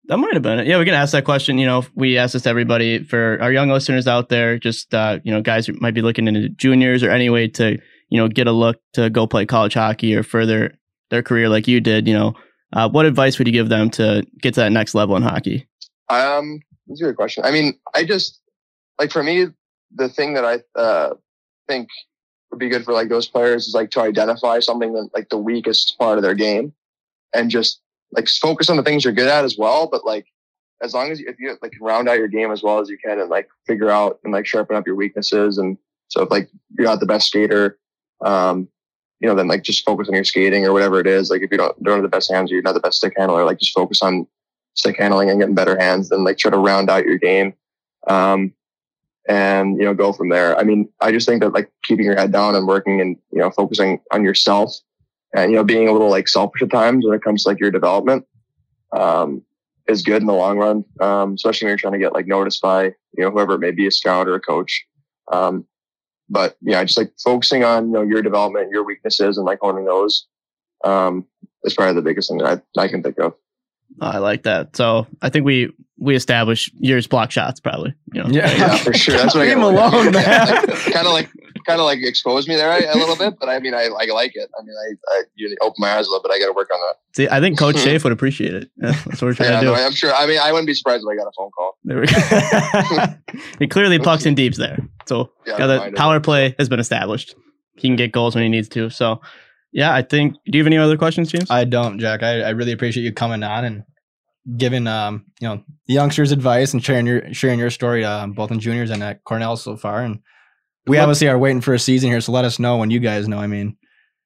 That 0.07 0.19
might 0.19 0.35
have 0.35 0.43
been 0.43 0.59
it. 0.59 0.67
Yeah, 0.67 0.79
we 0.79 0.85
can 0.85 0.95
ask 0.95 1.13
that 1.13 1.25
question. 1.25 1.57
You 1.57 1.67
know, 1.67 1.85
we 1.95 2.19
ask 2.19 2.33
this 2.33 2.43
to 2.43 2.49
everybody 2.51 3.05
for 3.05 3.39
our 3.41 3.53
young 3.53 3.69
listeners 3.69 4.09
out 4.09 4.29
there, 4.29 4.59
just, 4.59 4.93
uh, 4.93 5.21
you 5.23 5.33
know, 5.33 5.41
guys 5.41 5.67
who 5.67 5.75
might 5.75 5.95
be 5.95 6.03
looking 6.03 6.27
into 6.27 6.49
juniors 6.49 7.03
or 7.03 7.11
any 7.11 7.31
way 7.31 7.47
to, 7.47 7.79
you 8.09 8.19
know, 8.19 8.27
get 8.27 8.49
a 8.49 8.53
look 8.53 8.81
to 8.95 9.09
go 9.09 9.27
play 9.27 9.47
college 9.47 9.75
hockey 9.75 10.17
or 10.17 10.25
further 10.25 10.75
their 11.11 11.23
career 11.23 11.49
like 11.49 11.69
you 11.69 11.81
did, 11.81 12.09
you 12.09 12.15
know, 12.15 12.35
uh, 12.73 12.89
what 12.89 13.07
advice 13.07 13.39
would 13.39 13.47
you 13.47 13.53
give 13.53 13.69
them 13.69 13.91
to 13.91 14.25
get 14.41 14.55
to 14.55 14.61
that 14.61 14.73
next 14.73 14.95
level 14.95 15.17
in 15.17 15.23
hockey? 15.23 15.69
Um, 16.09 16.61
that's 16.87 17.01
a 17.01 17.05
good 17.05 17.17
question. 17.17 17.45
I 17.45 17.53
mean, 17.53 17.79
I 17.95 18.05
just 18.05 18.41
like 18.99 19.13
for 19.13 19.23
me, 19.23 19.47
the 19.95 20.09
thing 20.09 20.35
that 20.35 20.45
I 20.45 20.61
uh, 20.79 21.15
think 21.69 21.89
would 22.51 22.59
be 22.59 22.69
good 22.69 22.85
for 22.85 22.93
like 22.93 23.09
those 23.09 23.29
players 23.29 23.67
is 23.67 23.75
like 23.75 23.91
to 23.91 24.01
identify 24.01 24.61
something 24.61 24.93
that 24.93 25.11
like 25.15 25.29
the 25.29 25.39
weakest 25.39 25.97
part 25.99 26.19
of 26.19 26.23
their 26.23 26.35
game, 26.35 26.73
and 27.35 27.51
just 27.51 27.81
like 28.13 28.29
focus 28.29 28.69
on 28.69 28.77
the 28.77 28.83
things 28.83 29.05
you're 29.05 29.13
good 29.13 29.29
at 29.29 29.45
as 29.45 29.57
well. 29.57 29.89
But 29.91 30.05
like 30.05 30.27
as 30.83 30.95
long 30.95 31.11
as 31.11 31.21
you, 31.21 31.29
if 31.29 31.39
you 31.39 31.57
like 31.63 31.75
round 31.81 32.09
out 32.09 32.19
your 32.19 32.29
game 32.29 32.51
as 32.51 32.63
well 32.63 32.81
as 32.81 32.89
you 32.89 32.99
can 32.99 33.21
and 33.21 33.31
like 33.31 33.49
figure 33.67 33.91
out 33.91 34.19
and 34.25 34.33
like 34.33 34.47
sharpen 34.47 34.77
up 34.77 34.87
your 34.87 34.97
weaknesses, 34.97 35.59
and 35.59 35.77
so 36.09 36.23
if 36.23 36.31
like 36.31 36.49
you're 36.77 36.87
not 36.87 37.01
the 37.01 37.07
best 37.07 37.29
skater, 37.29 37.79
um, 38.25 38.69
you 39.21 39.29
know, 39.29 39.35
then 39.35 39.49
like 39.49 39.63
just 39.63 39.85
focus 39.85 40.09
on 40.09 40.15
your 40.15 40.25
skating 40.25 40.67
or 40.67 40.73
whatever 40.73 40.99
it 40.99 41.07
is. 41.07 41.31
Like 41.31 41.43
if 41.43 41.51
you 41.51 41.59
don't 41.59 41.81
don't 41.83 41.97
have 41.97 42.03
the 42.03 42.09
best 42.09 42.33
hands, 42.33 42.51
or 42.51 42.55
you're 42.55 42.63
not 42.63 42.75
the 42.75 42.81
best 42.81 42.99
stick 42.99 43.15
handler, 43.17 43.45
like 43.45 43.59
just 43.59 43.75
focus 43.75 44.03
on 44.03 44.27
stick 44.75 44.97
handling 44.99 45.31
and 45.31 45.39
getting 45.39 45.55
better 45.55 45.79
hands, 45.79 46.09
then 46.09 46.25
like 46.25 46.39
try 46.39 46.51
to 46.51 46.59
round 46.59 46.91
out 46.91 47.05
your 47.05 47.19
game. 47.19 47.55
Um, 48.07 48.55
and, 49.31 49.79
you 49.79 49.85
know, 49.85 49.95
go 49.95 50.13
from 50.13 50.29
there. 50.29 50.59
I 50.59 50.65
mean, 50.65 50.89
I 51.01 51.13
just 51.13 51.27
think 51.29 51.41
that 51.41 51.53
like 51.53 51.71
keeping 51.85 52.05
your 52.05 52.17
head 52.17 52.33
down 52.33 52.57
and 52.57 52.67
working 52.67 53.01
and, 53.01 53.17
you 53.31 53.39
know, 53.39 53.51
focusing 53.53 54.01
on 54.11 54.25
yourself 54.25 54.75
and, 55.37 55.53
you 55.53 55.57
know, 55.57 55.63
being 55.63 55.89
a 55.89 55.93
little 55.93 56.11
like 56.11 56.27
selfish 56.27 56.63
at 56.63 56.71
times 56.71 57.07
when 57.07 57.15
it 57.15 57.23
comes 57.23 57.45
to 57.45 57.51
like 57.51 57.61
your 57.61 57.71
development, 57.71 58.27
um, 58.93 59.43
is 59.87 60.03
good 60.03 60.21
in 60.21 60.27
the 60.27 60.35
long 60.35 60.59
run. 60.59 60.85
Um, 61.01 61.35
especially 61.35 61.67
when 61.67 61.71
you're 61.71 61.79
trying 61.79 61.93
to 61.93 62.01
get 62.01 62.13
like 62.13 62.27
noticed 62.27 62.61
by, 62.61 62.87
you 62.87 63.23
know, 63.25 63.31
whoever 63.31 63.55
it 63.55 63.61
may 63.61 63.71
be, 63.71 63.87
a 63.87 63.91
scout 63.93 64.27
or 64.27 64.35
a 64.35 64.41
coach. 64.41 64.85
Um, 65.33 65.65
but 66.29 66.57
yeah, 66.61 66.83
just 66.83 66.99
like 66.99 67.13
focusing 67.23 67.63
on, 67.63 67.87
you 67.87 67.93
know, 67.93 68.03
your 68.03 68.23
development, 68.23 68.73
your 68.73 68.85
weaknesses 68.85 69.39
and 69.39 69.47
like 69.47 69.61
honing 69.61 69.85
those, 69.85 70.27
um, 70.85 71.25
is 71.63 71.75
probably 71.75 71.95
the 71.95 72.03
biggest 72.03 72.29
thing 72.29 72.39
that 72.39 72.65
I, 72.77 72.83
I 72.83 72.89
can 72.89 73.03
think 73.03 73.19
of. 73.21 73.35
I 74.01 74.19
like 74.19 74.43
that. 74.43 74.77
So 74.77 75.07
I 75.23 75.29
think 75.29 75.45
we 75.45 75.73
we 76.01 76.17
established 76.17 76.73
yours 76.81 77.07
block 77.07 77.31
shots 77.31 77.61
probably. 77.61 77.95
You 78.15 78.23
know, 78.25 78.29
Yeah. 78.31 78.51
Yeah, 78.57 78.77
for 78.77 78.93
sure. 78.95 79.17
That's 79.17 79.35
what 79.35 79.43
I 79.43 79.55
Leave 79.55 79.57
gotta 79.59 79.69
him 79.69 79.75
work 79.77 79.93
alone, 79.93 80.07
on. 80.09 80.13
man. 80.15 80.67
kind 80.93 81.07
of 81.07 81.13
like, 81.13 81.29
kind 81.67 81.79
of 81.79 81.85
like 81.85 81.99
expose 82.03 82.49
me 82.49 82.57
there 82.57 82.71
a 82.71 82.97
little 82.97 83.17
bit, 83.17 83.35
but 83.39 83.49
I 83.51 83.59
mean, 83.61 83.75
I, 83.75 83.85
I 83.85 84.07
like 84.07 84.33
it. 84.35 84.51
I 84.59 84.63
mean, 84.63 84.75
I, 84.75 85.15
I 85.19 85.23
you 85.35 85.55
open 85.61 85.75
my 85.79 85.93
eyes 85.93 86.07
a 86.07 86.11
little 86.11 86.23
bit. 86.23 86.33
I 86.33 86.39
got 86.39 86.47
to 86.47 86.53
work 86.55 86.71
on 86.73 86.81
that. 86.81 86.95
See, 87.15 87.29
I 87.31 87.39
think 87.41 87.59
Coach 87.59 87.77
Shafe 87.85 88.03
would 88.03 88.13
appreciate 88.15 88.55
it. 88.55 88.71
That's 88.79 89.05
what 89.05 89.23
we're 89.23 89.35
trying 89.35 89.51
Yeah, 89.53 89.61
to 89.61 89.67
do. 89.67 89.73
no, 89.73 89.75
I'm 89.75 89.93
sure. 89.93 90.13
I 90.15 90.27
mean, 90.27 90.39
I 90.43 90.51
wouldn't 90.53 90.67
be 90.67 90.75
surprised 90.75 91.05
if 91.05 91.09
I 91.13 91.17
got 91.17 91.29
a 91.29 91.33
phone 91.37 91.51
call. 91.51 91.77
There 91.85 92.01
we 92.01 92.07
go. 92.07 93.43
he 93.59 93.67
clearly 93.67 93.99
pucks 93.99 94.25
in 94.27 94.35
deeps 94.35 94.57
there. 94.59 94.79
So 95.07 95.31
Yeah, 95.47 95.57
yeah, 95.59 95.67
the 95.67 95.75
reminded. 95.75 95.97
power 95.99 96.19
play 96.21 96.55
has 96.59 96.69
been 96.69 96.81
established. 96.81 97.35
He 97.77 97.89
can 97.89 97.97
get 97.97 98.13
goals 98.13 98.35
when 98.35 98.43
he 98.43 98.49
needs 98.51 98.69
to. 98.71 98.89
So 98.91 99.21
yeah, 99.73 99.95
I 99.95 100.03
think. 100.03 100.35
Do 100.47 100.59
you 100.59 100.65
have 100.65 100.67
any 100.67 100.79
other 100.79 100.97
questions, 100.97 101.31
James? 101.31 101.51
I 101.51 101.65
don't, 101.65 101.99
Jack. 101.99 102.23
I, 102.23 102.41
I 102.41 102.51
really 102.51 102.73
appreciate 102.73 103.05
you 103.05 103.13
coming 103.13 103.43
on 103.43 103.65
and 103.65 103.85
giving 104.57 104.87
um 104.87 105.27
you 105.41 105.49
know 105.49 105.63
the 105.87 105.95
youngsters 105.95 106.33
advice 106.33 106.73
and 106.73 106.83
sharing 106.83 107.07
your 107.07 107.33
sharing 107.35 107.59
your 107.59 107.71
story 107.71 108.05
uh, 108.05 108.27
both 108.27 108.51
in 108.51 108.59
juniors 108.59 108.91
and 108.91 109.03
at 109.03 109.23
Cornell 109.25 109.57
so 109.57 109.77
far. 109.77 110.03
And 110.03 110.21
we 110.87 110.97
What- 110.97 111.03
obviously 111.05 111.29
are 111.29 111.39
waiting 111.39 111.61
for 111.61 111.75
a 111.75 111.79
season 111.79 112.11
here, 112.11 112.21
so 112.21 112.33
let 112.33 112.45
us 112.45 112.59
know 112.59 112.79
when 112.79 112.91
you 112.91 113.01
guys 113.01 113.29
know. 113.29 113.39
I 113.39 113.47
mean, 113.47 113.77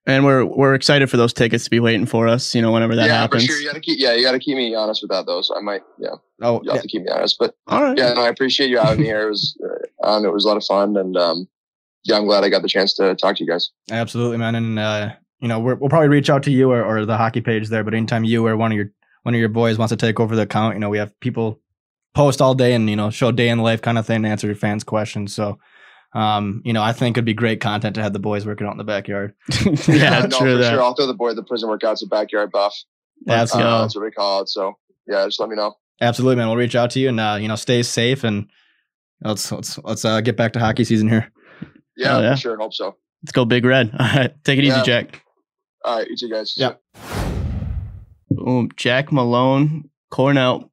and 0.06 0.24
we're 0.24 0.44
we're 0.44 0.74
excited 0.74 1.10
for 1.10 1.16
those 1.16 1.32
tickets 1.32 1.64
to 1.64 1.70
be 1.70 1.80
waiting 1.80 2.06
for 2.06 2.28
us. 2.28 2.54
You 2.54 2.62
know, 2.62 2.70
whenever 2.72 2.94
that 2.94 3.06
yeah, 3.06 3.20
happens. 3.20 3.44
for 3.44 3.52
sure. 3.52 3.60
You 3.60 3.66
got 3.66 3.74
to 3.74 3.80
keep. 3.80 3.98
Yeah, 3.98 4.14
you 4.14 4.22
got 4.22 4.32
to 4.32 4.38
keep 4.38 4.56
me 4.56 4.74
honest 4.74 5.02
with 5.02 5.10
that 5.10 5.26
though. 5.26 5.42
So 5.42 5.56
I 5.56 5.60
might. 5.60 5.82
Yeah, 5.98 6.10
oh 6.42 6.60
you 6.62 6.70
have 6.70 6.82
to 6.82 6.88
keep 6.88 7.02
me 7.02 7.08
honest. 7.10 7.36
But 7.38 7.54
All 7.66 7.82
right. 7.82 7.98
yeah, 7.98 8.12
no, 8.14 8.22
I 8.22 8.28
appreciate 8.28 8.70
you 8.70 8.78
having 8.78 9.00
me 9.00 9.06
here. 9.06 9.26
It 9.26 9.30
was, 9.30 9.58
uh, 10.04 10.06
um, 10.06 10.24
it 10.24 10.32
was 10.32 10.44
a 10.44 10.48
lot 10.48 10.56
of 10.56 10.64
fun, 10.64 10.96
and 10.96 11.16
um, 11.16 11.48
yeah, 12.04 12.16
I'm 12.16 12.26
glad 12.26 12.44
I 12.44 12.50
got 12.50 12.62
the 12.62 12.68
chance 12.68 12.94
to 12.94 13.14
talk 13.16 13.36
to 13.36 13.44
you 13.44 13.50
guys. 13.50 13.70
Absolutely, 13.90 14.36
man. 14.36 14.54
And 14.54 14.78
uh, 14.78 15.10
you 15.40 15.48
know, 15.48 15.58
we're, 15.58 15.74
we'll 15.74 15.90
probably 15.90 16.08
reach 16.08 16.30
out 16.30 16.42
to 16.44 16.50
you 16.50 16.70
or, 16.70 16.84
or 16.84 17.04
the 17.04 17.16
hockey 17.16 17.40
page 17.40 17.68
there. 17.68 17.82
But 17.82 17.94
anytime 17.94 18.24
you 18.24 18.46
or 18.46 18.56
one 18.56 18.72
of 18.72 18.76
your 18.76 18.90
one 19.24 19.34
of 19.34 19.40
your 19.40 19.48
boys 19.50 19.76
wants 19.76 19.90
to 19.90 19.96
take 19.96 20.20
over 20.20 20.34
the 20.36 20.42
account, 20.42 20.74
you 20.74 20.80
know, 20.80 20.88
we 20.88 20.98
have 20.98 21.18
people 21.20 21.60
post 22.14 22.40
all 22.40 22.54
day 22.54 22.74
and 22.74 22.88
you 22.88 22.94
know 22.94 23.10
show 23.10 23.32
day 23.32 23.48
in 23.48 23.58
the 23.58 23.64
life 23.64 23.82
kind 23.82 23.98
of 23.98 24.06
thing 24.06 24.22
to 24.22 24.28
answer 24.28 24.46
your 24.46 24.54
fans' 24.56 24.84
questions. 24.84 25.34
So, 25.34 25.58
um, 26.14 26.62
you 26.64 26.72
know, 26.72 26.82
I 26.82 26.92
think 26.92 27.16
it'd 27.16 27.24
be 27.24 27.34
great 27.34 27.60
content 27.60 27.96
to 27.96 28.02
have 28.02 28.12
the 28.12 28.20
boys 28.20 28.46
working 28.46 28.66
out 28.66 28.70
in 28.72 28.78
the 28.78 28.84
backyard. 28.84 29.34
yeah, 29.88 30.20
no, 30.20 30.38
true 30.38 30.52
for 30.52 30.58
that. 30.62 30.70
sure. 30.70 30.82
I'll 30.82 30.94
throw 30.94 31.06
the 31.08 31.14
boy 31.14 31.34
The 31.34 31.42
prison 31.42 31.68
workouts 31.68 32.04
a 32.04 32.06
backyard 32.06 32.52
buff. 32.52 32.74
Let's 33.26 33.54
Uh, 33.54 33.82
that's 33.82 33.96
what 33.96 34.04
we 34.04 34.10
call 34.12 34.42
it. 34.42 34.48
So 34.48 34.74
yeah, 35.08 35.24
just 35.26 35.40
let 35.40 35.48
me 35.48 35.56
know. 35.56 35.74
Absolutely, 36.00 36.36
man. 36.36 36.46
We'll 36.48 36.56
reach 36.56 36.76
out 36.76 36.90
to 36.92 37.00
you 37.00 37.08
and 37.08 37.18
uh, 37.18 37.36
you 37.40 37.48
know, 37.48 37.56
stay 37.56 37.82
safe 37.82 38.22
and 38.24 38.48
let's 39.22 39.50
let's 39.50 39.78
let's 39.78 40.04
uh, 40.04 40.20
get 40.20 40.36
back 40.36 40.52
to 40.52 40.60
hockey 40.60 40.84
season 40.84 41.08
here. 41.08 41.32
Yeah, 41.96 42.16
Oh, 42.18 42.20
yeah. 42.20 42.34
sure. 42.34 42.56
Hope 42.58 42.74
so. 42.74 42.96
Let's 43.22 43.32
go, 43.32 43.44
Big 43.44 43.64
Red. 43.64 43.90
All 43.98 44.06
right, 44.06 44.32
take 44.44 44.58
it 44.58 44.64
easy, 44.64 44.82
Jack. 44.82 45.22
All 45.84 45.96
right, 45.98 46.08
you 46.08 46.16
too, 46.16 46.28
guys. 46.28 46.54
Yeah. 46.56 46.74
Boom, 48.44 48.68
Jack 48.76 49.10
Malone, 49.10 49.88
Cornell, 50.10 50.70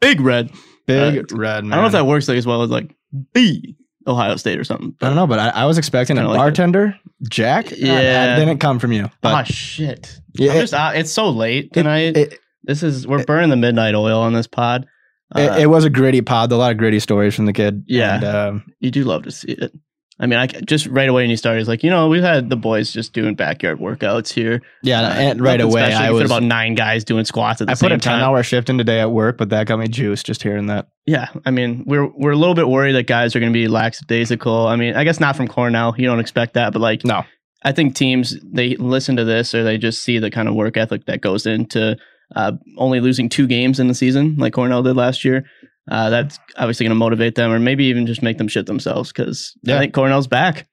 Big 0.00 0.20
Red. 0.20 0.50
Big 0.86 1.18
Uh, 1.32 1.36
red 1.36 1.64
man. 1.64 1.72
I 1.72 1.76
don't 1.76 1.82
know 1.82 1.86
if 1.86 1.92
that 1.92 2.06
works 2.06 2.28
like 2.28 2.36
as 2.38 2.46
well 2.46 2.62
as 2.62 2.70
like 2.70 2.94
B. 3.32 3.74
Ohio 4.06 4.36
State 4.36 4.58
or 4.60 4.62
something. 4.64 4.94
I 5.02 5.06
don't 5.06 5.16
know, 5.16 5.26
but 5.26 5.38
I, 5.40 5.48
I 5.48 5.64
was 5.64 5.78
expecting 5.78 6.16
a 6.16 6.28
like 6.28 6.36
bartender, 6.38 6.94
Jack. 7.28 7.66
That- 7.70 7.78
Yeah. 7.78 8.36
didn't 8.38 8.58
come 8.58 8.78
from 8.78 8.92
you. 8.92 9.10
oh 9.24 9.42
shit! 9.44 10.20
yeah, 10.34 10.52
it, 10.52 10.60
just, 10.60 10.74
uh, 10.74 10.92
it's 10.94 11.10
so 11.10 11.28
late 11.30 11.72
tonight. 11.72 12.16
it, 12.16 12.38
this 12.62 12.84
is 12.84 13.04
we're 13.06 13.24
burning 13.24 13.50
the 13.50 13.56
midnight 13.56 13.94
oil 13.96 14.20
on 14.20 14.32
this 14.32 14.46
pod. 14.46 14.86
Uh, 15.34 15.40
it, 15.40 15.62
it 15.62 15.66
was 15.66 15.84
a 15.84 15.90
gritty 15.90 16.20
pod. 16.20 16.52
A 16.52 16.56
lot 16.56 16.70
of 16.70 16.78
gritty 16.78 17.00
stories 17.00 17.34
from 17.34 17.46
the 17.46 17.52
kid. 17.52 17.82
Yeah. 17.88 18.14
And, 18.16 18.24
um, 18.24 18.64
you 18.78 18.92
do 18.92 19.02
love 19.02 19.24
to 19.24 19.32
see 19.32 19.52
it. 19.52 19.72
I 20.18 20.26
mean, 20.26 20.38
I 20.38 20.46
just 20.46 20.86
right 20.86 21.08
away 21.08 21.24
when 21.24 21.30
you 21.30 21.36
started, 21.36 21.60
it's 21.60 21.68
like 21.68 21.82
you 21.82 21.90
know 21.90 22.08
we've 22.08 22.22
had 22.22 22.48
the 22.48 22.56
boys 22.56 22.90
just 22.92 23.12
doing 23.12 23.34
backyard 23.34 23.78
workouts 23.78 24.32
here. 24.32 24.62
yeah, 24.82 25.02
Uh, 25.02 25.12
and 25.14 25.40
right 25.40 25.60
away. 25.60 25.92
I 25.92 26.10
was. 26.10 26.24
about 26.24 26.42
nine 26.42 26.74
guys 26.74 27.04
doing 27.04 27.24
squats 27.26 27.60
at 27.60 27.66
the 27.66 27.72
I 27.72 27.74
same 27.74 27.90
put 27.90 27.96
a 27.96 27.98
ten 27.98 28.20
hour 28.20 28.42
shift 28.42 28.70
in 28.70 28.78
today 28.78 29.00
at 29.00 29.10
work, 29.10 29.36
but 29.36 29.50
that 29.50 29.66
got 29.66 29.78
me 29.78 29.88
juiced 29.88 30.24
just 30.24 30.42
hearing 30.42 30.66
that. 30.66 30.88
Yeah, 31.04 31.28
I 31.44 31.50
mean, 31.50 31.84
we're 31.86 32.06
we're 32.06 32.32
a 32.32 32.36
little 32.36 32.54
bit 32.54 32.66
worried 32.68 32.92
that 32.92 33.06
guys 33.06 33.36
are 33.36 33.40
going 33.40 33.52
to 33.52 33.56
be 33.56 33.68
lackadaisical. 33.68 34.66
I 34.66 34.76
mean, 34.76 34.94
I 34.94 35.04
guess 35.04 35.20
not 35.20 35.36
from 35.36 35.48
Cornell. 35.48 35.94
You 35.98 36.06
don't 36.06 36.20
expect 36.20 36.54
that, 36.54 36.72
but 36.72 36.80
like, 36.80 37.04
No. 37.04 37.24
I 37.62 37.72
think 37.72 37.94
teams 37.94 38.36
they 38.42 38.76
listen 38.76 39.16
to 39.16 39.24
this 39.24 39.54
or 39.54 39.64
they 39.64 39.76
just 39.76 40.02
see 40.02 40.18
the 40.18 40.30
kind 40.30 40.48
of 40.48 40.54
work 40.54 40.76
ethic 40.76 41.06
that 41.06 41.20
goes 41.20 41.46
into 41.46 41.96
uh, 42.34 42.52
only 42.78 43.00
losing 43.00 43.28
two 43.28 43.46
games 43.46 43.80
in 43.80 43.88
the 43.88 43.94
season, 43.94 44.36
like 44.36 44.52
Cornell 44.52 44.82
did 44.82 44.96
last 44.96 45.24
year. 45.24 45.44
Uh, 45.90 46.10
that's 46.10 46.38
obviously 46.56 46.84
going 46.84 46.90
to 46.96 46.98
motivate 46.98 47.34
them, 47.36 47.52
or 47.52 47.58
maybe 47.60 47.84
even 47.84 48.06
just 48.06 48.22
make 48.22 48.38
them 48.38 48.48
shit 48.48 48.66
themselves 48.66 49.12
because 49.12 49.52
Yeah. 49.62 49.76
I 49.76 49.78
think 49.78 49.94
Cornell's 49.94 50.26
back, 50.26 50.66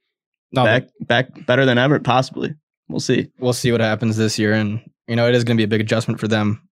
No, 0.51 0.63
back, 0.63 0.87
back 1.01 1.45
better 1.45 1.65
than 1.65 1.77
ever, 1.77 1.99
possibly. 1.99 2.55
We'll 2.89 2.99
see. 2.99 3.29
we'll 3.39 3.53
see 3.53 3.71
what 3.71 3.81
happens 3.81 4.17
this 4.17 4.37
year, 4.39 4.53
and 4.53 4.81
you 5.07 5.15
know 5.15 5.27
it 5.27 5.35
is 5.35 5.43
going 5.43 5.55
to 5.57 5.59
be 5.61 5.65
a 5.65 5.67
big 5.67 5.81
adjustment 5.81 6.19
for 6.19 6.27
them 6.27 6.67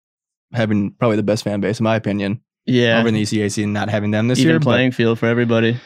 having 0.52 0.92
probably 0.92 1.16
the 1.16 1.22
best 1.22 1.44
fan 1.44 1.60
base 1.60 1.80
in 1.80 1.84
my 1.84 1.96
opinion 1.96 2.40
Yeah, 2.66 2.98
over 3.00 3.08
in 3.08 3.14
the 3.14 3.22
ECAC 3.22 3.64
and 3.64 3.72
not 3.72 3.88
having 3.90 4.10
them 4.12 4.28
this 4.28 4.38
even 4.38 4.50
year. 4.50 4.58
but- 4.60 4.64
playing 4.64 4.92
field 4.92 5.18
for 5.18 5.26
everybody. 5.26 5.80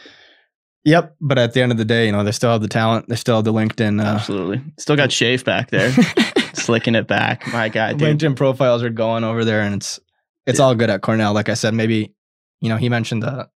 Yep, 0.83 1.15
but 1.21 1.37
at 1.37 1.53
the 1.53 1.61
end 1.61 1.71
of 1.71 1.77
the 1.77 1.85
day, 1.85 2.07
you 2.07 2.11
know 2.11 2.23
they 2.23 2.31
still 2.31 2.51
have 2.51 2.61
the 2.61 2.67
talent. 2.67 3.07
They 3.07 3.15
still 3.15 3.35
have 3.35 3.45
the 3.45 3.53
LinkedIn. 3.53 4.01
Uh, 4.03 4.15
Absolutely, 4.15 4.61
still 4.79 4.95
got 4.95 5.09
Shafe 5.11 5.45
back 5.45 5.69
there, 5.69 5.91
slicking 6.53 6.95
it 6.95 7.07
back. 7.07 7.45
My 7.53 7.69
God, 7.69 7.97
dude. 7.97 8.17
LinkedIn 8.19 8.35
profiles 8.35 8.81
are 8.83 8.89
going 8.89 9.23
over 9.23 9.45
there, 9.45 9.61
and 9.61 9.75
it's 9.75 9.99
it's 10.47 10.59
all 10.59 10.73
good 10.75 10.89
at 10.89 11.01
Cornell. 11.01 11.33
Like 11.33 11.49
I 11.49 11.53
said, 11.53 11.73
maybe 11.75 12.15
you 12.61 12.69
know 12.69 12.77
he 12.77 12.89
mentioned 12.89 13.23
the 13.23 13.49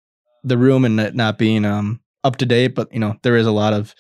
the 0.45 0.57
room 0.59 0.85
and 0.85 0.99
it 1.01 1.15
not 1.15 1.39
being 1.39 1.65
um 1.65 2.01
up 2.25 2.37
to 2.37 2.47
date, 2.47 2.75
but 2.75 2.93
you 2.93 3.01
know 3.01 3.17
there 3.23 3.37
is 3.37 3.47
a 3.47 3.53
lot 3.53 3.73
of 3.73 3.95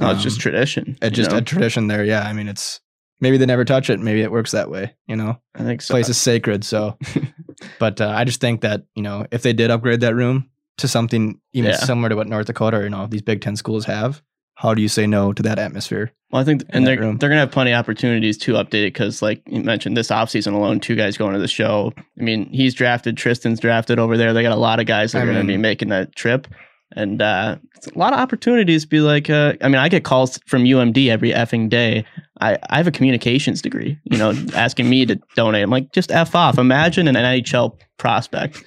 No, 0.00 0.10
it's 0.10 0.22
just 0.22 0.36
um, 0.38 0.40
tradition. 0.40 0.96
it's 1.02 1.14
just 1.16 1.30
know? 1.30 1.38
a 1.38 1.42
tradition 1.42 1.86
there. 1.88 2.04
Yeah, 2.04 2.22
I 2.22 2.32
mean 2.32 2.48
it's 2.48 2.80
maybe 3.20 3.36
they 3.36 3.46
never 3.46 3.64
touch 3.64 3.90
it. 3.90 4.00
Maybe 4.00 4.22
it 4.22 4.30
works 4.32 4.50
that 4.52 4.70
way. 4.70 4.94
You 5.06 5.16
know, 5.16 5.40
I 5.54 5.62
think 5.64 5.82
so. 5.82 5.92
place 5.92 6.08
is 6.08 6.16
sacred. 6.18 6.64
So, 6.64 6.96
but 7.78 8.00
uh, 8.00 8.08
I 8.10 8.24
just 8.24 8.40
think 8.40 8.60
that 8.62 8.82
you 8.94 9.02
know 9.02 9.26
if 9.30 9.42
they 9.42 9.52
did 9.52 9.70
upgrade 9.70 10.00
that 10.00 10.14
room 10.14 10.50
to 10.78 10.88
something 10.88 11.40
even 11.52 11.70
Yeah. 11.70 11.76
similar 11.76 12.08
to 12.08 12.16
what 12.16 12.28
North 12.28 12.46
Dakota 12.46 12.78
or 12.78 12.84
you 12.84 12.90
know 12.90 13.06
these 13.06 13.22
Big 13.22 13.40
Ten 13.40 13.56
schools 13.56 13.84
have, 13.86 14.22
how 14.58 14.74
do 14.74 14.82
you 14.82 14.88
say 14.88 15.06
no 15.06 15.32
to 15.32 15.42
that 15.44 15.56
atmosphere? 15.56 16.12
Well, 16.32 16.42
I 16.42 16.44
think, 16.44 16.62
in 16.62 16.68
and 16.70 16.86
they're 16.86 16.98
room. 16.98 17.16
they're 17.18 17.28
gonna 17.28 17.42
have 17.42 17.52
plenty 17.52 17.70
of 17.70 17.78
opportunities 17.78 18.36
to 18.38 18.54
update 18.54 18.82
it 18.86 18.92
because, 18.92 19.22
like 19.22 19.40
you 19.46 19.62
mentioned, 19.62 19.96
this 19.96 20.08
offseason 20.08 20.52
alone, 20.52 20.80
two 20.80 20.96
guys 20.96 21.16
going 21.16 21.32
to 21.32 21.38
the 21.38 21.46
show. 21.46 21.92
I 21.96 22.22
mean, 22.22 22.50
he's 22.52 22.74
drafted, 22.74 23.16
Tristan's 23.16 23.60
drafted 23.60 24.00
over 24.00 24.16
there. 24.16 24.32
They 24.32 24.42
got 24.42 24.50
a 24.50 24.60
lot 24.60 24.80
of 24.80 24.86
guys 24.86 25.12
that 25.12 25.20
I 25.20 25.22
are 25.22 25.26
gonna 25.26 25.44
be 25.44 25.56
making 25.56 25.90
that 25.90 26.16
trip, 26.16 26.48
and 26.96 27.22
uh, 27.22 27.56
it's 27.76 27.86
a 27.86 27.96
lot 27.96 28.12
of 28.12 28.18
opportunities. 28.18 28.82
to 28.82 28.88
Be 28.88 28.98
like, 28.98 29.30
uh, 29.30 29.54
I 29.62 29.68
mean, 29.68 29.76
I 29.76 29.88
get 29.88 30.02
calls 30.02 30.40
from 30.44 30.64
UMD 30.64 31.08
every 31.08 31.30
effing 31.30 31.68
day. 31.68 32.04
I, 32.40 32.58
I 32.68 32.78
have 32.78 32.88
a 32.88 32.92
communications 32.92 33.62
degree, 33.62 33.96
you 34.04 34.18
know, 34.18 34.34
asking 34.54 34.90
me 34.90 35.06
to 35.06 35.20
donate. 35.36 35.62
I'm 35.62 35.70
like, 35.70 35.92
just 35.92 36.10
f 36.10 36.34
off. 36.34 36.58
Imagine 36.58 37.06
an 37.06 37.14
NHL 37.14 37.78
prospect. 37.96 38.60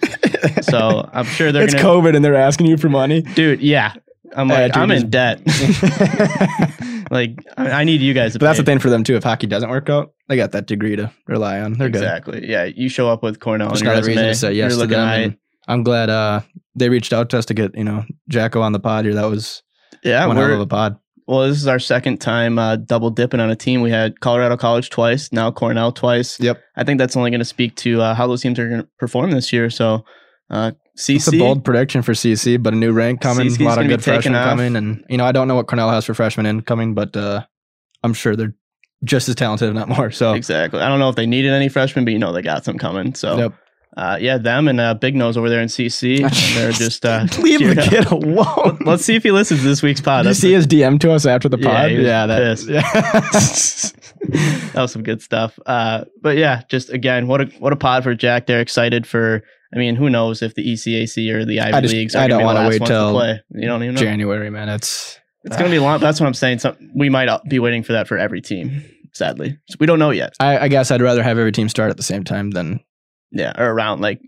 So 0.63 1.09
I'm 1.13 1.25
sure 1.25 1.51
they're 1.51 1.63
it's 1.63 1.73
gonna, 1.75 1.85
COVID 1.85 2.15
and 2.15 2.23
they're 2.23 2.33
asking 2.35 2.67
you 2.67 2.77
for 2.77 2.89
money. 2.89 3.21
dude. 3.21 3.61
Yeah, 3.61 3.93
I'm 4.35 4.47
like, 4.47 4.73
dude, 4.73 4.81
I'm 4.81 4.91
in 4.91 5.09
debt. 5.09 5.41
like, 7.11 7.43
I, 7.57 7.71
I 7.71 7.83
need 7.83 8.01
you 8.01 8.13
guys 8.13 8.33
to. 8.33 8.39
But 8.39 8.47
that's 8.47 8.59
the 8.59 8.65
thing 8.65 8.79
for 8.79 8.89
them 8.89 9.03
too. 9.03 9.15
If 9.15 9.23
hockey 9.23 9.47
doesn't 9.47 9.69
work 9.69 9.89
out, 9.89 10.13
they 10.29 10.35
got 10.35 10.51
that 10.53 10.67
degree 10.67 10.95
to 10.95 11.11
rely 11.27 11.59
on. 11.59 11.73
They're 11.73 11.89
good. 11.89 12.01
exactly. 12.01 12.49
Yeah, 12.49 12.65
you 12.65 12.89
show 12.89 13.09
up 13.09 13.23
with 13.23 13.39
Cornell 13.39 13.69
Just 13.69 13.83
your 13.83 13.91
another 13.91 14.07
reason 14.07 14.23
to 14.23 14.35
say 14.35 14.53
yes 14.53 14.77
to 14.77 14.87
them. 14.87 15.37
I'm 15.67 15.83
glad 15.83 16.09
uh, 16.09 16.41
they 16.75 16.89
reached 16.89 17.13
out 17.13 17.29
to 17.31 17.37
us 17.37 17.45
to 17.47 17.53
get 17.53 17.75
you 17.75 17.83
know 17.83 18.05
Jacko 18.29 18.61
on 18.61 18.71
the 18.71 18.79
pod 18.79 19.05
here. 19.05 19.13
That 19.13 19.29
was 19.29 19.61
Yeah, 20.03 20.25
one 20.25 20.37
hell 20.37 20.53
of 20.53 20.59
a 20.59 20.67
pod. 20.67 20.97
well. 21.27 21.47
This 21.47 21.57
is 21.57 21.67
our 21.67 21.79
second 21.79 22.19
time 22.19 22.57
uh, 22.57 22.77
double 22.77 23.09
dipping 23.09 23.39
on 23.39 23.49
a 23.49 23.55
team. 23.55 23.81
We 23.81 23.91
had 23.91 24.19
Colorado 24.21 24.57
College 24.57 24.89
twice, 24.89 25.31
now 25.31 25.51
Cornell 25.51 25.91
twice. 25.91 26.39
Yep. 26.39 26.61
I 26.75 26.83
think 26.83 26.97
that's 26.97 27.15
only 27.15 27.29
going 27.29 27.39
to 27.39 27.45
speak 27.45 27.75
to 27.77 28.01
uh, 28.01 28.15
how 28.15 28.27
those 28.27 28.41
teams 28.41 28.57
are 28.59 28.67
going 28.67 28.81
to 28.81 28.87
perform 28.97 29.31
this 29.31 29.53
year. 29.53 29.69
So, 29.69 30.03
uh, 30.49 30.71
CC. 31.01 31.15
It's 31.15 31.27
a 31.33 31.37
bold 31.37 31.63
prediction 31.65 32.01
for 32.01 32.13
CC, 32.13 32.61
but 32.61 32.73
a 32.73 32.75
new 32.77 32.91
rank 32.93 33.21
coming, 33.21 33.47
CC 33.47 33.51
's 33.57 33.59
a 33.61 33.63
lot 33.63 33.79
of 33.79 33.87
good 33.87 34.03
freshmen 34.03 34.35
off. 34.35 34.49
coming, 34.49 34.75
and 34.75 35.03
you 35.09 35.17
know 35.17 35.25
I 35.25 35.31
don't 35.31 35.47
know 35.47 35.55
what 35.55 35.67
Cornell 35.67 35.89
has 35.91 36.05
for 36.05 36.13
freshmen 36.13 36.45
incoming, 36.45 36.93
but 36.93 37.15
uh, 37.17 37.43
I'm 38.03 38.13
sure 38.13 38.35
they're 38.35 38.53
just 39.03 39.27
as 39.29 39.35
talented, 39.35 39.67
if 39.69 39.73
not 39.75 39.89
more. 39.89 40.11
So 40.11 40.33
Exactly. 40.33 40.79
I 40.79 40.87
don't 40.87 40.99
know 40.99 41.09
if 41.09 41.15
they 41.15 41.25
needed 41.25 41.51
any 41.53 41.69
freshmen, 41.69 42.05
but 42.05 42.11
you 42.13 42.19
know 42.19 42.31
they 42.33 42.41
got 42.43 42.63
some 42.63 42.77
coming. 42.77 43.15
So, 43.15 43.35
Yep. 43.37 43.53
uh, 43.97 44.17
yeah, 44.21 44.37
them 44.37 44.67
and 44.67 44.79
uh, 44.79 44.93
Big 44.93 45.15
Nose 45.15 45.37
over 45.37 45.49
there 45.49 45.59
in 45.61 45.69
CC. 45.69 46.19
they're 46.53 46.71
just 46.85 47.03
uh, 47.03 47.25
leave 47.39 47.59
the 47.61 47.81
up. 47.81 47.89
kid 47.89 48.05
alone. 48.11 48.77
Let's 48.85 49.03
see 49.03 49.15
if 49.15 49.23
he 49.23 49.31
listens 49.31 49.61
to 49.61 49.67
this 49.67 49.81
week's 49.81 50.01
pod. 50.01 50.23
Did 50.23 50.29
you 50.29 50.33
see 50.35 50.53
his 50.53 50.67
DM 50.67 50.99
to 50.99 51.11
us 51.13 51.25
after 51.25 51.49
the 51.49 51.57
pod? 51.57 51.91
was 51.91 51.99
Yeah, 52.03 52.25
that, 52.27 52.59
yeah. 52.69 52.81
that 54.73 54.81
was 54.81 54.91
some 54.91 55.03
good 55.03 55.21
stuff. 55.21 55.57
Uh, 55.65 56.05
but 56.21 56.37
yeah, 56.37 56.61
just 56.69 56.89
again, 56.91 57.27
what 57.27 57.41
a 57.41 57.45
what 57.59 57.73
a 57.73 57.75
pod 57.75 58.03
for 58.03 58.13
Jack. 58.15 58.45
They're 58.45 58.61
excited 58.61 59.07
for. 59.07 59.43
I 59.73 59.77
mean, 59.77 59.95
who 59.95 60.09
knows 60.09 60.41
if 60.41 60.53
the 60.55 60.63
ECAC 60.73 61.31
or 61.33 61.45
the 61.45 61.59
Ivy 61.61 61.73
I 61.73 61.81
just- 61.81 61.93
leagues 61.93 62.15
are 62.15 62.19
I 62.19 62.27
going 62.27 62.39
to 62.39 62.45
don't 62.45 62.55
wanna 62.55 62.69
wait 62.69 62.83
till 62.85 63.11
play. 63.13 63.41
You 63.51 63.67
don't 63.67 63.83
even 63.83 63.95
know. 63.95 64.01
January, 64.01 64.49
man. 64.49 64.67
It's 64.69 65.17
It's 65.43 65.55
going 65.55 65.69
to 65.71 65.75
be 65.75 65.79
long. 65.79 65.99
That's 65.99 66.19
what 66.19 66.27
I'm 66.27 66.33
saying. 66.33 66.59
So 66.59 66.75
we 66.95 67.09
might 67.09 67.29
be 67.49 67.59
waiting 67.59 67.83
for 67.83 67.93
that 67.93 68.07
for 68.07 68.17
every 68.17 68.41
team. 68.41 68.83
Sadly, 69.13 69.57
so 69.69 69.75
we 69.79 69.87
don't 69.87 69.99
know 69.99 70.11
yet. 70.11 70.33
I, 70.39 70.57
I 70.59 70.67
guess 70.69 70.89
I'd 70.89 71.01
rather 71.01 71.21
have 71.21 71.37
every 71.37 71.51
team 71.51 71.67
start 71.67 71.89
at 71.89 71.97
the 71.97 72.03
same 72.03 72.23
time 72.23 72.51
than 72.51 72.79
Yeah, 73.31 73.51
or 73.61 73.69
around 73.71 73.99
like 73.99 74.21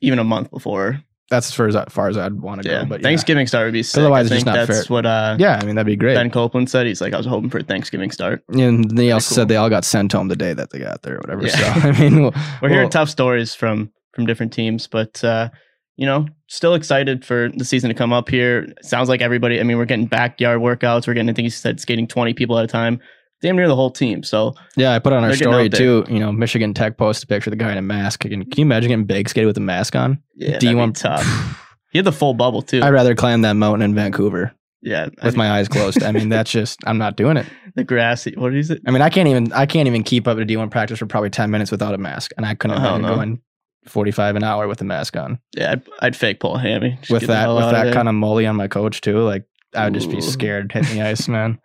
even 0.00 0.18
a 0.18 0.24
month 0.24 0.50
before. 0.50 1.02
that's 1.28 1.48
as 1.48 1.54
far 1.54 1.66
as, 1.68 1.76
far 1.90 2.08
as 2.08 2.16
I'd 2.16 2.40
want 2.40 2.62
to 2.62 2.68
Yeah, 2.68 2.82
go. 2.84 2.88
But 2.88 3.00
yeah. 3.00 3.04
Thanksgiving 3.08 3.46
start 3.46 3.66
would 3.66 3.74
be 3.74 3.82
sick. 3.82 3.98
Otherwise, 4.00 4.32
I 4.32 4.36
it's 4.36 4.44
just 4.44 4.46
not 4.46 4.66
that's 4.66 4.86
fair. 4.86 4.94
what 4.94 5.04
uh, 5.04 5.36
yeah, 5.38 5.58
I 5.60 5.66
mean 5.66 5.74
that'd 5.74 5.86
be 5.86 5.96
great. 5.96 6.14
Ben 6.14 6.30
Copeland 6.30 6.70
said. 6.70 6.86
He's 6.86 7.02
like, 7.02 7.12
I 7.12 7.18
was 7.18 7.26
hoping 7.26 7.50
for 7.50 7.58
a 7.58 7.62
Thanksgiving 7.62 8.10
start. 8.10 8.42
and 8.48 8.90
they 8.96 9.10
also 9.10 9.28
cool. 9.28 9.36
said 9.42 9.48
they 9.48 9.56
all 9.56 9.68
got 9.70 9.84
sent 9.84 10.12
home 10.12 10.28
the 10.28 10.36
day 10.36 10.54
that 10.54 10.70
they 10.70 10.78
got 10.78 11.02
there 11.02 11.16
or 11.16 11.18
whatever. 11.18 11.46
Yeah. 11.46 11.74
So 11.82 11.88
I 11.88 11.92
mean, 12.00 12.22
we'll, 12.22 12.34
We're 12.62 12.68
hearing 12.70 12.84
we'll- 12.84 12.90
tough 12.90 13.10
stories 13.10 13.54
from 13.54 13.90
from 14.14 14.26
different 14.26 14.52
teams, 14.52 14.86
but 14.86 15.22
uh, 15.24 15.48
you 15.96 16.06
know, 16.06 16.26
still 16.48 16.74
excited 16.74 17.24
for 17.24 17.50
the 17.54 17.64
season 17.64 17.88
to 17.88 17.94
come 17.94 18.12
up 18.12 18.28
here. 18.28 18.66
Sounds 18.82 19.08
like 19.08 19.20
everybody. 19.20 19.60
I 19.60 19.62
mean, 19.62 19.76
we're 19.78 19.84
getting 19.84 20.06
backyard 20.06 20.60
workouts. 20.60 21.06
We're 21.06 21.14
getting. 21.14 21.30
I 21.30 21.32
think 21.32 21.44
he 21.46 21.50
said 21.50 21.80
skating 21.80 22.06
twenty 22.06 22.34
people 22.34 22.58
at 22.58 22.64
a 22.64 22.68
time. 22.68 23.00
Damn 23.42 23.56
near 23.56 23.68
the 23.68 23.76
whole 23.76 23.90
team. 23.90 24.22
So 24.22 24.54
Yeah, 24.76 24.92
I 24.94 24.98
put 25.00 25.12
on 25.12 25.22
our 25.22 25.34
story 25.34 25.68
too. 25.68 26.04
You 26.08 26.18
know, 26.18 26.32
Michigan 26.32 26.72
Tech 26.72 26.96
posted 26.96 27.28
a 27.28 27.34
picture 27.34 27.50
of 27.50 27.58
the 27.58 27.62
guy 27.62 27.72
in 27.72 27.78
a 27.78 27.82
mask. 27.82 28.20
Can, 28.20 28.30
can 28.30 28.52
you 28.56 28.62
imagine 28.64 28.88
getting 28.88 29.04
big 29.04 29.28
skated 29.28 29.46
with 29.46 29.56
a 29.58 29.60
mask 29.60 29.94
on? 29.94 30.22
yeah, 30.34 30.54
you 30.54 30.58
be 30.70 30.74
want 30.74 30.96
tough? 30.96 31.60
He 31.92 31.98
had 31.98 32.06
the 32.06 32.10
full 32.12 32.34
bubble 32.34 32.60
too. 32.60 32.82
I'd 32.82 32.88
rather 32.88 33.14
climb 33.14 33.42
that 33.42 33.52
mountain 33.52 33.82
in 33.82 33.94
Vancouver 33.94 34.52
yeah, 34.84 35.08
I 35.22 35.26
with 35.26 35.34
mean, 35.34 35.38
my 35.38 35.50
eyes 35.52 35.66
closed. 35.66 36.02
I 36.02 36.12
mean, 36.12 36.28
that's 36.28 36.50
just 36.50 36.78
I'm 36.86 36.98
not 36.98 37.16
doing 37.16 37.38
it. 37.38 37.46
the 37.74 37.84
grassy. 37.84 38.34
What 38.36 38.54
is 38.54 38.70
it? 38.70 38.82
I 38.86 38.90
mean, 38.90 39.00
I 39.00 39.08
can't 39.08 39.28
even 39.28 39.50
I 39.52 39.64
can't 39.64 39.88
even 39.88 40.02
keep 40.02 40.28
up 40.28 40.36
at 40.36 40.42
a 40.42 40.46
D1 40.46 40.70
practice 40.70 40.98
for 40.98 41.06
probably 41.06 41.30
10 41.30 41.50
minutes 41.50 41.70
without 41.70 41.94
a 41.94 41.98
mask, 41.98 42.32
and 42.36 42.44
I 42.44 42.54
couldn't 42.54 42.76
Oh, 42.76 42.80
imagine 42.80 43.02
no. 43.02 43.14
going 43.14 43.42
45 43.86 44.36
an 44.36 44.44
hour 44.44 44.66
with 44.68 44.80
a 44.80 44.84
mask 44.84 45.16
on. 45.16 45.38
Yeah, 45.56 45.72
I'd, 45.72 45.82
I'd 46.00 46.16
fake 46.16 46.40
pull 46.40 46.56
a 46.56 46.60
hammy 46.60 46.96
Just 47.00 47.10
with 47.10 47.26
that 47.28 47.48
with 47.48 47.58
that 47.70 47.84
there. 47.84 47.92
kind 47.92 48.08
of 48.08 48.14
molly 48.14 48.46
on 48.46 48.56
my 48.56 48.68
coach 48.68 49.00
too. 49.00 49.20
Like 49.20 49.44
I 49.74 49.84
would 49.84 49.94
just 49.94 50.10
be 50.10 50.18
Ooh. 50.18 50.22
scared 50.22 50.72
hitting 50.72 50.96
the 50.98 51.02
ice, 51.06 51.28
man. 51.28 51.58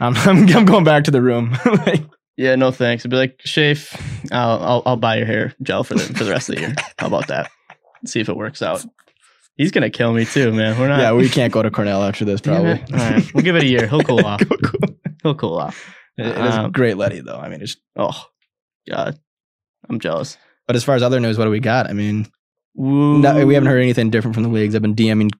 I'm, 0.00 0.16
I'm 0.16 0.48
I'm 0.54 0.64
going 0.64 0.84
back 0.84 1.04
to 1.04 1.10
the 1.10 1.22
room. 1.22 1.56
like, 1.86 2.04
Yeah, 2.36 2.54
no 2.56 2.70
thanks. 2.70 3.04
I'd 3.04 3.10
be 3.10 3.16
like, 3.16 3.38
Shafe, 3.44 3.94
I'll, 4.32 4.62
I'll 4.62 4.82
I'll 4.86 4.96
buy 4.96 5.16
your 5.16 5.26
hair 5.26 5.54
gel 5.62 5.84
for 5.84 5.94
the 5.94 6.00
for 6.14 6.24
the 6.24 6.30
rest 6.30 6.48
of 6.48 6.56
the 6.56 6.60
year. 6.62 6.74
How 6.98 7.06
about 7.06 7.28
that? 7.28 7.50
See 8.04 8.20
if 8.20 8.28
it 8.28 8.36
works 8.36 8.60
out. 8.62 8.84
He's 9.56 9.70
gonna 9.72 9.88
kill 9.90 10.12
me 10.12 10.26
too, 10.26 10.52
man. 10.52 10.78
We're 10.78 10.88
not. 10.88 11.00
yeah, 11.00 11.12
we 11.12 11.28
can't 11.30 11.50
go 11.52 11.62
to 11.62 11.70
Cornell 11.70 12.02
after 12.02 12.24
this. 12.26 12.42
Probably. 12.42 12.72
All 12.72 12.86
right, 12.92 13.34
we'll 13.34 13.42
give 13.44 13.56
it 13.56 13.62
a 13.62 13.66
year. 13.66 13.86
He'll 13.88 14.02
cool 14.02 14.24
off. 14.24 14.42
He'll 15.22 15.34
cool 15.34 15.56
off. 15.58 15.94
It- 16.18 16.26
it 16.26 16.38
is 16.46 16.54
a 16.56 16.60
Um, 16.64 16.72
great 16.72 16.96
Letty 16.98 17.20
though. 17.20 17.38
I 17.38 17.48
mean, 17.48 17.62
it's 17.62 17.76
Oh, 17.96 18.22
God, 18.88 19.18
I'm 19.88 19.98
jealous. 19.98 20.36
But 20.66 20.76
as 20.76 20.84
far 20.84 20.94
as 20.94 21.02
other 21.02 21.20
news, 21.20 21.38
what 21.38 21.44
do 21.44 21.50
we 21.50 21.60
got? 21.60 21.88
I 21.88 21.92
mean, 21.92 22.26
Woo. 22.74 23.18
no, 23.18 23.44
we 23.46 23.54
haven't 23.54 23.68
heard 23.68 23.80
anything 23.82 24.10
different 24.10 24.34
from 24.34 24.42
the 24.42 24.48
leagues. 24.50 24.74
I've 24.74 24.82
been 24.82 24.94
DMing 24.94 25.30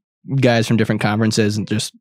guys 0.40 0.66
from 0.66 0.76
different 0.76 1.00
conferences 1.00 1.56
and 1.56 1.66
just 1.68 1.94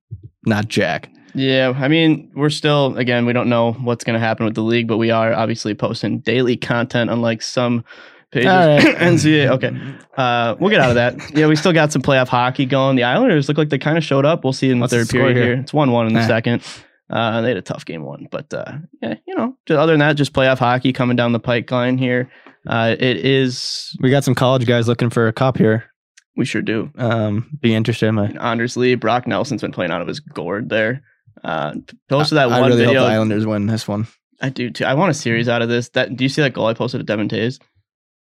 not 0.45 0.67
Jack. 0.67 1.09
Yeah, 1.34 1.73
I 1.76 1.89
mean, 1.89 2.32
we're 2.34 2.49
still 2.49 2.97
again, 2.97 3.26
we 3.26 3.34
don't 3.34 3.49
know 3.49 3.73
what's 3.73 4.03
going 4.05 4.13
to 4.13 4.19
happen 4.26 4.45
with 4.45 4.55
the 4.55 4.61
league, 4.63 4.88
but 4.88 4.97
we 4.97 5.11
are 5.11 5.34
obviously 5.34 5.73
posting 5.76 6.19
daily 6.19 6.55
content, 6.55 7.09
unlike 7.09 7.41
some 7.41 7.84
pages. 8.32 8.47
Right. 8.47 8.80
NCAA. 8.95 9.49
Okay, 9.51 9.71
uh, 10.15 10.55
we'll 10.59 10.69
get 10.69 10.80
out 10.80 10.89
of 10.89 10.95
that. 10.95 11.15
Yeah, 11.36 11.47
we 11.47 11.57
still 11.57 11.73
got 11.73 11.91
some 11.91 12.01
playoff 12.01 12.30
hockey 12.30 12.65
going. 12.65 12.95
The 12.95 13.03
Islanders 13.03 13.49
look 13.49 13.57
like 13.57 13.67
they 13.69 13.78
kind 13.78 13.97
of 13.97 14.03
showed 14.05 14.23
up. 14.26 14.45
We'll 14.45 14.53
see 14.53 14.69
in 14.69 14.78
the 14.78 14.84
What's 14.84 14.91
the 14.91 14.99
third 14.99 15.07
score 15.09 15.19
period 15.21 15.36
here? 15.38 15.45
here. 15.45 15.55
It's 15.55 15.73
one-one 15.73 16.07
in 16.07 16.13
the 16.13 16.21
Nah. 16.21 16.28
second. 16.28 16.63
Uh, 17.09 17.41
they 17.41 17.49
had 17.49 17.57
a 17.57 17.61
tough 17.61 17.86
game 17.86 18.01
one, 18.03 18.28
but 18.32 18.51
uh, 18.53 18.71
yeah, 19.01 19.15
you 19.28 19.36
know, 19.36 19.55
other 19.69 19.91
than 19.93 19.99
that, 19.99 20.13
just 20.13 20.32
playoff 20.34 20.57
hockey 20.57 20.91
coming 20.93 21.15
down 21.17 21.34
the 21.34 21.39
pipeline 21.39 21.97
here. 21.97 22.32
Uh, 22.68 22.95
it 22.97 23.18
is 23.18 23.95
We 24.01 24.09
got 24.09 24.24
some 24.24 24.36
college 24.36 24.66
guys 24.66 24.88
looking 24.88 25.09
for 25.09 25.28
a 25.28 25.34
cop 25.34 25.57
here. 25.57 25.86
We 26.38 26.45
sure 26.45 26.61
do. 26.61 26.91
Um, 26.97 27.49
be 27.61 27.74
interested 27.74 28.07
in 28.07 28.16
my. 28.16 28.28
Anders 28.39 28.76
Lee, 28.76 28.95
Brock 28.95 29.26
Nelson's 29.26 29.61
been 29.61 29.72
playing 29.72 29.91
out 29.91 30.01
of 30.01 30.07
his 30.07 30.20
gourd 30.20 30.70
there. 30.70 31.01
Uh, 31.43 31.76
posted 32.09 32.38
that 32.38 32.51
I 32.51 32.59
one 32.59 32.72
really 32.72 32.86
video. 32.86 33.01
hope 33.01 33.07
the 33.07 33.13
Islanders 33.13 33.45
win 33.45 33.68
this 33.68 33.88
one. 33.88 34.07
I 34.41 34.49
do 34.49 34.70
too. 34.70 34.86
I 34.86 34.95
want 34.95 35.11
a 35.11 35.13
series 35.13 35.47
out 35.47 35.61
of 35.61 35.70
this. 35.70 35.89
That 35.89 36.16
do 36.16 36.24
you 36.24 36.30
see 36.30 36.41
that 36.41 36.53
goal 36.53 36.68
I 36.68 36.74
posted 36.74 36.99
at 36.99 37.05
Devon 37.05 37.30
Toews? 37.30 37.59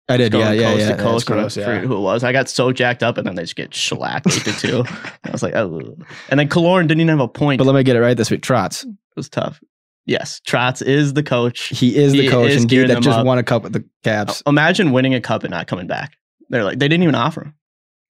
I 0.07 0.17
did, 0.17 0.33
yeah, 0.33 0.51
yeah, 0.51 0.71
coast 0.71 0.79
yeah. 0.79 0.95
to 0.95 1.01
coast. 1.01 1.31
I 1.31 1.33
gross, 1.33 1.57
yeah. 1.57 1.65
forget 1.65 1.83
who 1.83 1.97
it 1.97 2.01
was. 2.01 2.23
I 2.23 2.31
got 2.31 2.47
so 2.47 2.71
jacked 2.71 3.01
up, 3.01 3.17
and 3.17 3.25
then 3.25 3.33
they 3.33 3.41
just 3.41 3.55
get 3.55 3.73
shellacked 3.73 4.27
eight 4.27 4.43
to 4.43 4.53
two. 4.53 4.83
I 5.23 5.31
was 5.31 5.41
like, 5.41 5.55
oh. 5.55 5.97
And 6.29 6.39
then 6.39 6.47
Kaloran 6.47 6.87
didn't 6.87 7.01
even 7.01 7.17
have 7.17 7.21
a 7.21 7.27
point. 7.27 7.57
But 7.57 7.65
let 7.65 7.73
me 7.73 7.81
get 7.81 7.95
it 7.95 8.01
right 8.01 8.15
this 8.15 8.29
week. 8.29 8.41
Trotz, 8.41 8.85
it 8.85 8.95
was 9.15 9.29
tough. 9.29 9.59
Yes, 10.05 10.39
Trotz 10.47 10.81
is 10.85 11.13
the 11.13 11.23
coach. 11.23 11.67
he 11.69 11.95
is 11.95 12.11
the 12.13 12.21
He 12.23 12.29
coach 12.29 12.51
is 12.51 12.61
indeed 12.63 12.75
gearing 12.75 12.87
that 12.89 13.01
just 13.01 13.19
up. 13.19 13.25
won 13.25 13.37
a 13.39 13.43
cup 13.43 13.63
with 13.63 13.73
the 13.73 13.83
Caps. 14.03 14.43
Imagine 14.45 14.91
winning 14.91 15.13
a 15.15 15.21
cup 15.21 15.43
and 15.43 15.51
not 15.51 15.67
coming 15.67 15.87
back. 15.87 16.13
They're 16.49 16.63
like 16.63 16.77
they 16.79 16.87
didn't 16.87 17.03
even 17.03 17.15
offer 17.15 17.45
him. 17.45 17.55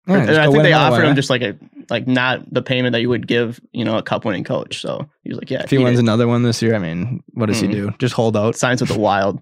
Yeah, 0.07 0.43
I 0.43 0.47
think 0.51 0.63
they 0.63 0.73
offered 0.73 0.99
one, 1.03 1.07
him 1.11 1.17
just 1.17 1.31
like 1.31 1.43
a 1.43 1.57
like 1.91 2.07
not 2.07 2.43
the 2.53 2.63
payment 2.63 2.93
that 2.93 3.01
you 3.01 3.09
would 3.09 3.27
give 3.27 3.61
you 3.73 3.85
know 3.85 3.99
a 3.99 4.03
cup 4.03 4.25
winning 4.25 4.45
coach. 4.45 4.81
So 4.81 5.09
he 5.23 5.31
was 5.31 5.39
like, 5.39 5.51
yeah, 5.51 5.63
If 5.65 5.71
he 5.71 5.77
eat 5.77 5.83
wins 5.83 5.99
it. 5.99 6.03
another 6.03 6.27
one 6.29 6.43
this 6.45 6.63
year, 6.63 6.75
I 6.75 6.79
mean, 6.79 7.23
what 7.35 7.47
does 7.47 7.61
Mhm. 7.63 7.69
he 7.69 7.75
do? 7.75 7.91
Just 7.99 8.15
hold 8.15 8.37
out. 8.37 8.55
signs 8.57 8.81
with 8.81 8.91
the 8.91 8.99
Wild. 8.99 9.41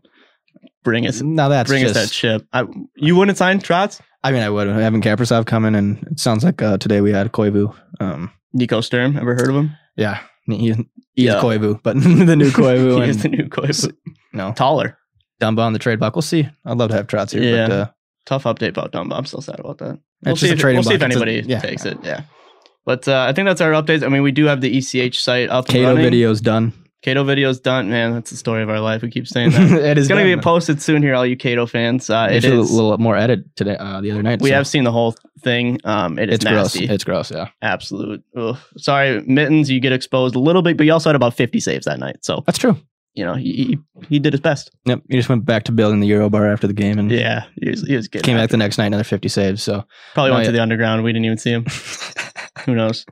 Bring 0.84 1.06
us, 1.06 1.20
Now 1.20 1.48
that's 1.48 1.68
bring 1.68 1.82
just. 1.82 1.96
us 1.96 2.06
that 2.06 2.12
chip. 2.12 2.46
I, 2.52 2.64
you 2.96 3.14
wouldn't 3.16 3.36
sign 3.36 3.60
Trotz? 3.60 4.00
I 4.24 4.32
mean, 4.32 4.42
I 4.42 4.48
would. 4.48 4.68
Having 4.68 5.02
Kaprizov 5.02 5.44
coming, 5.46 5.74
and 5.74 6.02
it 6.10 6.18
sounds 6.18 6.44
like 6.44 6.62
uh, 6.62 6.78
today 6.78 7.00
we 7.02 7.12
had 7.12 7.30
Koivu. 7.32 7.74
Um, 8.00 8.32
Nico 8.54 8.80
Sturm, 8.80 9.16
ever 9.16 9.34
heard 9.34 9.50
of 9.50 9.54
him? 9.56 9.70
yeah, 9.96 10.20
he, 10.56 10.68
he's 11.14 11.26
Yeah. 11.26 11.40
Koivu, 11.40 11.82
but 11.82 11.94
the 12.00 12.36
new 12.36 12.50
Koivu 12.50 13.02
he 13.04 13.10
is 13.10 13.22
the 13.22 13.28
new 13.28 13.44
Koivu. 13.48 13.92
no 14.32 14.52
Taller. 14.52 14.96
Dumba 15.40 15.60
on 15.60 15.72
the 15.72 15.78
trade 15.78 15.98
block. 16.00 16.16
We'll 16.16 16.22
see. 16.22 16.48
I'd 16.64 16.78
love 16.78 16.90
to 16.90 16.96
have 16.96 17.06
Trotz 17.06 17.30
here, 17.32 17.42
Yeah. 17.56 17.68
but 17.68 17.72
uh, 17.74 17.90
Tough 18.26 18.44
update 18.44 18.70
about 18.70 18.92
Dumba. 18.92 19.14
I'm 19.16 19.24
still 19.24 19.40
sad 19.40 19.60
about 19.60 19.78
that. 19.78 19.94
it's 19.94 20.00
We'll 20.26 20.34
just 20.34 20.42
see, 20.42 20.50
a 20.50 20.52
if, 20.70 20.74
we'll 20.74 20.82
see 20.82 20.94
if. 20.94 21.02
It's 21.02 21.02
a- 21.02 21.04
anybody 21.04 21.42
yeah. 21.46 21.60
takes 21.60 21.84
it. 21.86 21.96
Yeah. 22.02 22.22
But 22.84 23.06
uh, 23.08 23.26
I 23.28 23.32
think 23.32 23.46
that's 23.46 23.60
our 23.60 23.70
updates. 23.72 24.02
I 24.04 24.08
mean, 24.08 24.22
we 24.22 24.32
do 24.32 24.44
have 24.46 24.60
the 24.60 24.76
ECH 24.78 25.18
site 25.22 25.48
up 25.50 25.68
running. 25.68 25.96
video's 26.02 26.40
done. 26.40 26.72
Cato 27.02 27.22
video's 27.22 27.60
done. 27.60 27.88
Man, 27.90 28.12
that's 28.14 28.30
the 28.30 28.36
story 28.36 28.62
of 28.62 28.68
our 28.70 28.80
life. 28.80 29.02
We 29.02 29.10
keep 29.10 29.28
saying 29.28 29.50
that. 29.50 29.60
it 29.72 29.98
is 29.98 30.04
It's 30.04 30.08
going 30.08 30.26
to 30.28 30.36
be 30.36 30.40
posted 30.42 30.82
soon 30.82 31.00
here, 31.02 31.14
all 31.14 31.24
you 31.24 31.36
Cato 31.36 31.64
fans. 31.66 32.10
Uh, 32.10 32.28
It's 32.30 32.44
a 32.44 32.58
is. 32.58 32.72
little 32.72 32.98
more 32.98 33.16
edit 33.16 33.44
today. 33.56 33.76
Uh, 33.78 34.00
the 34.00 34.10
other 34.10 34.22
night. 34.22 34.40
we 34.40 34.48
so 34.50 34.56
have 34.56 34.66
seen 34.66 34.82
the 34.84 34.90
whole 34.92 35.14
thing. 35.40 35.80
Um, 35.84 36.18
it 36.18 36.28
is 36.28 36.36
It's 36.36 36.44
gross. 36.44 36.74
nasty. 36.74 36.84
It's 36.92 37.04
gross. 37.04 37.30
Yeah, 37.30 37.48
Absolute. 37.62 38.24
Ugh. 38.36 38.56
Sorry, 38.76 39.22
Mittens, 39.26 39.70
you 39.70 39.78
get 39.80 39.92
exposed 39.92 40.34
a 40.34 40.40
little 40.40 40.62
bit, 40.62 40.76
but 40.76 40.86
you 40.86 40.92
also 40.92 41.08
had 41.10 41.16
about 41.16 41.34
50 41.34 41.60
saves 41.60 41.84
that 41.86 42.00
night. 42.00 42.16
So, 42.22 42.42
that's 42.46 42.58
true. 42.58 42.76
you 43.14 43.24
know, 43.24 43.34
he, 43.34 43.78
he, 44.08 44.18
did 44.18 44.32
his 44.32 44.40
best. 44.40 44.70
Yep. 44.86 45.02
He 45.08 45.16
just 45.16 45.28
went 45.28 45.44
back 45.44 45.62
to 45.64 45.72
building 45.72 46.00
the 46.00 46.08
Euro 46.08 46.28
bar 46.28 46.50
after 46.52 46.66
the 46.66 46.72
game 46.72 46.98
and 46.98 47.10
Yeah, 47.12 47.44
he 47.62 47.70
was, 47.70 47.82
he 47.86 47.94
was 47.94 48.08
good. 48.08 48.24
came 48.24 48.36
back 48.36 48.50
the 48.50 48.56
next 48.56 48.76
night 48.76 48.86
another 48.86 49.04
50 49.04 49.28
saves. 49.28 49.62
So 49.62 49.84
Probably 50.14 50.32
Oh, 50.32 50.34
went 50.34 50.46
to 50.46 50.52
the 50.52 50.60
underground. 50.62 51.04
We 51.04 51.12
didn't 51.12 51.26
even 51.26 51.38
see 51.38 51.50
him. 51.52 51.64
Who 52.66 52.74
knows? 52.74 53.06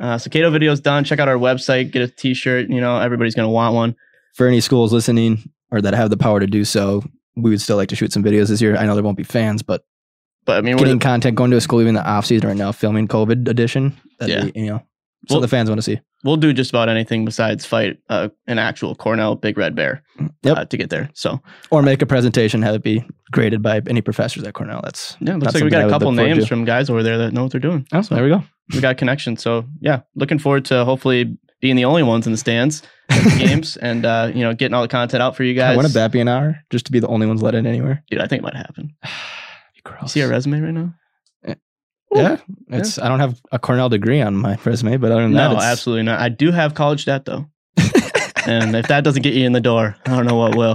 Uh, 0.00 0.18
so 0.18 0.28
Cato 0.30 0.50
video's 0.50 0.80
done. 0.80 1.04
Check 1.04 1.18
out 1.20 1.28
our 1.28 1.36
website. 1.36 1.90
Get 1.92 2.02
a 2.02 2.08
t-shirt. 2.08 2.68
You 2.68 2.80
know, 2.80 2.98
everybody's 2.98 3.34
going 3.34 3.46
to 3.46 3.50
want 3.52 3.74
one. 3.74 3.94
for 4.34 4.46
any 4.48 4.60
schools 4.60 4.92
listening 4.92 5.48
or 5.70 5.80
that 5.80 5.94
have 5.94 6.10
the 6.10 6.16
power 6.16 6.40
to 6.40 6.46
do 6.46 6.64
so, 6.64 7.02
we 7.36 7.50
would 7.50 7.60
still 7.60 7.76
like 7.76 7.88
to 7.90 7.96
shoot 7.96 8.12
some 8.12 8.22
videos 8.24 8.48
this 8.48 8.60
year. 8.60 8.76
I 8.76 8.86
know 8.86 8.94
there 8.94 9.04
won't 9.04 9.16
be 9.16 9.22
fans, 9.24 9.62
but 9.62 9.84
But 10.44 10.58
I 10.58 10.60
mean, 10.62 10.76
getting 10.76 10.94
we're, 10.96 11.00
content, 11.00 11.36
going 11.36 11.50
to 11.52 11.56
a 11.56 11.60
school 11.60 11.80
even 11.80 11.94
the 11.94 12.04
off 12.04 12.26
season 12.26 12.48
right 12.48 12.56
now, 12.56 12.72
filming 12.72 13.06
COVID 13.08 13.48
edition. 13.48 13.96
Yeah. 14.20 14.44
be, 14.46 14.60
you 14.60 14.66
know, 14.66 14.78
so 15.28 15.34
Well- 15.36 15.40
the 15.40 15.48
fans 15.48 15.68
want 15.70 15.78
to 15.78 15.82
see. 15.82 16.00
we'll 16.24 16.36
do 16.36 16.52
just 16.52 16.70
about 16.70 16.88
anything 16.88 17.24
besides 17.24 17.64
fight 17.66 17.98
uh, 18.08 18.28
an 18.46 18.58
actual 18.58 18.94
Cornell 18.94 19.34
Big 19.36 19.56
Red 19.58 19.74
Bear 19.74 20.02
Yep. 20.42 20.56
uh, 20.56 20.64
to 20.64 20.76
get 20.76 20.90
there. 20.90 21.10
So 21.14 21.40
Or 21.70 21.82
make 21.82 22.02
a 22.02 22.06
presentation, 22.06 22.62
have 22.62 22.74
it 22.74 22.82
be 22.82 23.04
graded 23.30 23.62
by 23.62 23.80
any 23.86 24.00
professors 24.00 24.42
at 24.44 24.54
Cornell. 24.54 24.80
That's 24.82 25.16
yeah, 25.20 25.36
looks 25.36 25.54
like 25.54 25.62
we 25.64 25.70
got 25.70 25.86
a 25.86 25.90
couple 25.90 26.10
names 26.12 26.46
from 26.48 26.64
guys 26.64 26.88
over 26.90 27.02
there 27.02 27.18
that 27.18 27.32
know 27.32 27.42
what 27.44 27.52
they're 27.52 27.60
doing. 27.60 27.86
oh, 27.92 28.02
there 28.02 28.22
we 28.24 28.30
go. 28.30 28.42
We 28.72 28.80
got 28.80 28.96
connections. 28.96 29.42
So 29.42 29.66
yeah, 29.80 30.00
looking 30.14 30.38
forward 30.38 30.64
to 30.66 30.84
hopefully 30.84 31.36
being 31.60 31.76
the 31.76 31.84
only 31.84 32.02
ones 32.02 32.26
in 32.26 32.32
the 32.32 32.38
stands 32.38 32.82
at 33.10 33.24
the 33.24 33.38
games 33.38 33.76
and 33.76 34.04
uh, 34.04 34.30
you 34.34 34.42
know 34.42 34.54
getting 34.54 34.74
all 34.74 34.82
the 34.82 34.88
content 34.88 35.22
out 35.22 35.36
for 35.36 35.44
you 35.44 35.54
guys. 35.54 35.76
Wouldn't 35.76 35.94
that 35.94 36.12
be 36.12 36.20
an 36.20 36.28
hour 36.28 36.58
just 36.70 36.86
to 36.86 36.92
be 36.92 37.00
the 37.00 37.08
only 37.08 37.26
ones 37.26 37.42
let 37.42 37.54
in 37.54 37.66
anywhere? 37.66 38.02
Dude, 38.10 38.20
I 38.20 38.26
think 38.26 38.40
it 38.40 38.44
might 38.44 38.56
happen. 38.56 38.94
You 40.00 40.08
see 40.08 40.22
our 40.22 40.30
resume 40.30 40.62
right 40.62 40.72
now? 40.72 40.94
yeah, 42.14 42.38
it's. 42.68 42.98
I 42.98 43.08
don't 43.08 43.20
have 43.20 43.40
a 43.52 43.58
Cornell 43.58 43.88
degree 43.90 44.22
on 44.22 44.34
my 44.34 44.56
resume, 44.64 44.96
but 44.96 45.12
other 45.12 45.22
than 45.22 45.32
that, 45.32 45.52
No, 45.52 45.58
absolutely 45.58 46.04
not. 46.04 46.20
I 46.20 46.30
do 46.30 46.52
have 46.52 46.74
college 46.74 47.04
debt 47.04 47.26
though. 47.26 47.46
and 48.46 48.74
if 48.76 48.88
that 48.88 49.04
doesn't 49.04 49.22
get 49.22 49.34
you 49.34 49.44
in 49.44 49.52
the 49.52 49.60
door, 49.60 49.96
I 50.06 50.16
don't 50.16 50.26
know 50.26 50.36
what 50.36 50.56
will. 50.56 50.74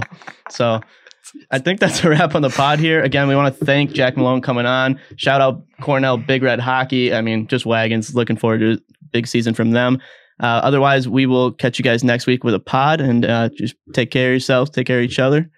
So 0.50 0.80
I 1.50 1.58
think 1.58 1.80
that's 1.80 2.02
a 2.04 2.08
wrap 2.10 2.34
on 2.34 2.42
the 2.42 2.50
pod 2.50 2.78
here. 2.78 3.02
Again, 3.02 3.28
we 3.28 3.36
want 3.36 3.56
to 3.56 3.64
thank 3.64 3.92
Jack 3.92 4.16
Malone 4.16 4.40
coming 4.40 4.66
on. 4.66 4.98
Shout 5.16 5.40
out 5.40 5.62
Cornell 5.80 6.16
Big 6.16 6.42
Red 6.42 6.60
Hockey. 6.60 7.14
I 7.14 7.20
mean, 7.20 7.46
just 7.46 7.66
wagons. 7.66 8.14
Looking 8.14 8.36
forward 8.36 8.58
to 8.58 8.72
a 8.72 8.78
big 9.12 9.26
season 9.26 9.54
from 9.54 9.70
them. 9.70 10.00
Uh, 10.40 10.46
otherwise, 10.64 11.08
we 11.08 11.26
will 11.26 11.52
catch 11.52 11.78
you 11.78 11.82
guys 11.82 12.02
next 12.02 12.26
week 12.26 12.44
with 12.44 12.54
a 12.54 12.58
pod 12.60 13.00
and 13.00 13.24
uh, 13.24 13.50
just 13.50 13.74
take 13.92 14.10
care 14.10 14.28
of 14.28 14.32
yourselves, 14.32 14.70
take 14.70 14.86
care 14.86 14.98
of 14.98 15.04
each 15.04 15.18
other. 15.18 15.50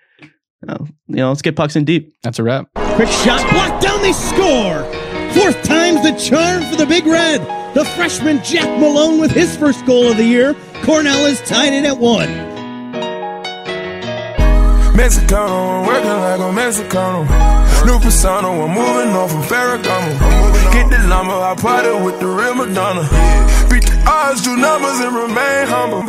Uh, 0.66 0.78
you 1.08 1.16
know, 1.16 1.28
let's 1.28 1.42
get 1.42 1.56
pucks 1.56 1.76
in 1.76 1.84
deep. 1.84 2.14
That's 2.22 2.38
a 2.38 2.42
wrap. 2.42 2.66
Quick 2.74 3.08
shot, 3.08 3.48
blocked 3.52 3.82
down, 3.82 4.02
they 4.02 4.12
score! 4.12 4.84
Fourth 5.32 5.62
time's 5.62 6.02
the 6.02 6.12
charm 6.18 6.62
for 6.64 6.76
the 6.76 6.86
Big 6.86 7.06
Red. 7.06 7.40
The 7.74 7.84
freshman 7.84 8.42
Jack 8.44 8.68
Malone 8.78 9.18
with 9.20 9.30
his 9.30 9.56
first 9.56 9.86
goal 9.86 10.10
of 10.10 10.16
the 10.16 10.24
year. 10.24 10.54
Cornell 10.82 11.24
is 11.26 11.40
tied 11.42 11.72
it 11.72 11.84
at 11.84 11.96
one. 11.98 12.51
Mexicano, 14.92 15.80
I'm 15.80 15.86
working 15.86 16.20
like 16.20 16.38
a 16.38 16.52
Mexicano. 16.52 17.24
New 17.86 17.98
persona, 17.98 18.48
I'm 18.48 18.76
moving 18.76 19.16
on 19.16 19.28
from 19.28 19.42
Ferragamo. 19.42 20.12
Get 20.72 20.90
the 20.92 21.00
llama, 21.08 21.32
I 21.40 21.54
party 21.56 21.88
with 22.04 22.20
the 22.20 22.28
real 22.28 22.54
Madonna. 22.54 23.08
Beat 23.72 23.88
the 23.88 23.96
odds, 24.04 24.42
do 24.44 24.52
numbers, 24.54 25.00
and 25.00 25.16
remain 25.16 25.64
humble. 25.64 26.04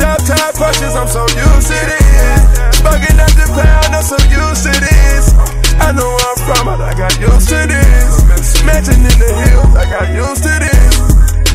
Top 0.00 0.16
time 0.24 0.52
punches, 0.56 0.96
I'm 0.96 1.06
so 1.06 1.28
used 1.28 1.68
to 1.68 1.78
this. 1.84 2.40
Bugging 2.80 3.20
at 3.20 3.32
the 3.36 3.46
pound, 3.52 3.92
I'm 3.92 4.02
so 4.02 4.16
used 4.32 4.64
to 4.64 4.72
this. 4.80 5.36
I 5.76 5.92
know 5.92 6.08
where 6.08 6.28
I'm 6.32 6.40
from, 6.40 6.64
but 6.64 6.80
I 6.80 6.96
got 6.96 7.12
used 7.20 7.48
to 7.52 7.60
this. 7.68 8.64
Mansion 8.64 8.96
in 8.96 9.16
the 9.20 9.28
hills, 9.44 9.76
I 9.76 9.84
got 9.92 10.08
used 10.08 10.42
to 10.42 10.54
this. 10.56 10.96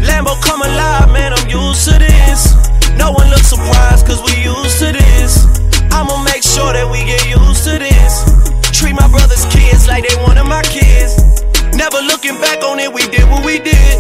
Lambo 0.05 0.37
come 0.45 0.61
alive, 0.61 1.09
man, 1.11 1.33
I'm 1.33 1.49
used 1.49 1.89
to 1.89 1.97
this. 1.97 2.53
No 2.95 3.11
one 3.11 3.27
looks 3.33 3.49
surprised, 3.49 4.05
cause 4.05 4.21
we 4.21 4.45
used 4.45 4.77
to 4.77 4.93
this. 4.93 5.58
I'ma 5.91 6.23
make 6.23 6.43
sure 6.43 6.73
that 6.73 6.87
we 6.89 7.03
get 7.05 7.25
used 7.27 7.63
to 7.65 7.77
this. 7.79 8.25
Treat 8.71 8.93
my 8.93 9.07
brother's 9.07 9.45
kids 9.53 9.87
like 9.87 10.07
they 10.07 10.15
one 10.23 10.37
of 10.37 10.47
my 10.47 10.63
kids. 10.63 11.43
Never 11.75 11.99
looking 12.03 12.35
back 12.41 12.63
on 12.63 12.79
it, 12.79 12.91
we 12.91 13.03
did 13.07 13.29
what 13.29 13.45
we 13.45 13.59
did. 13.59 13.95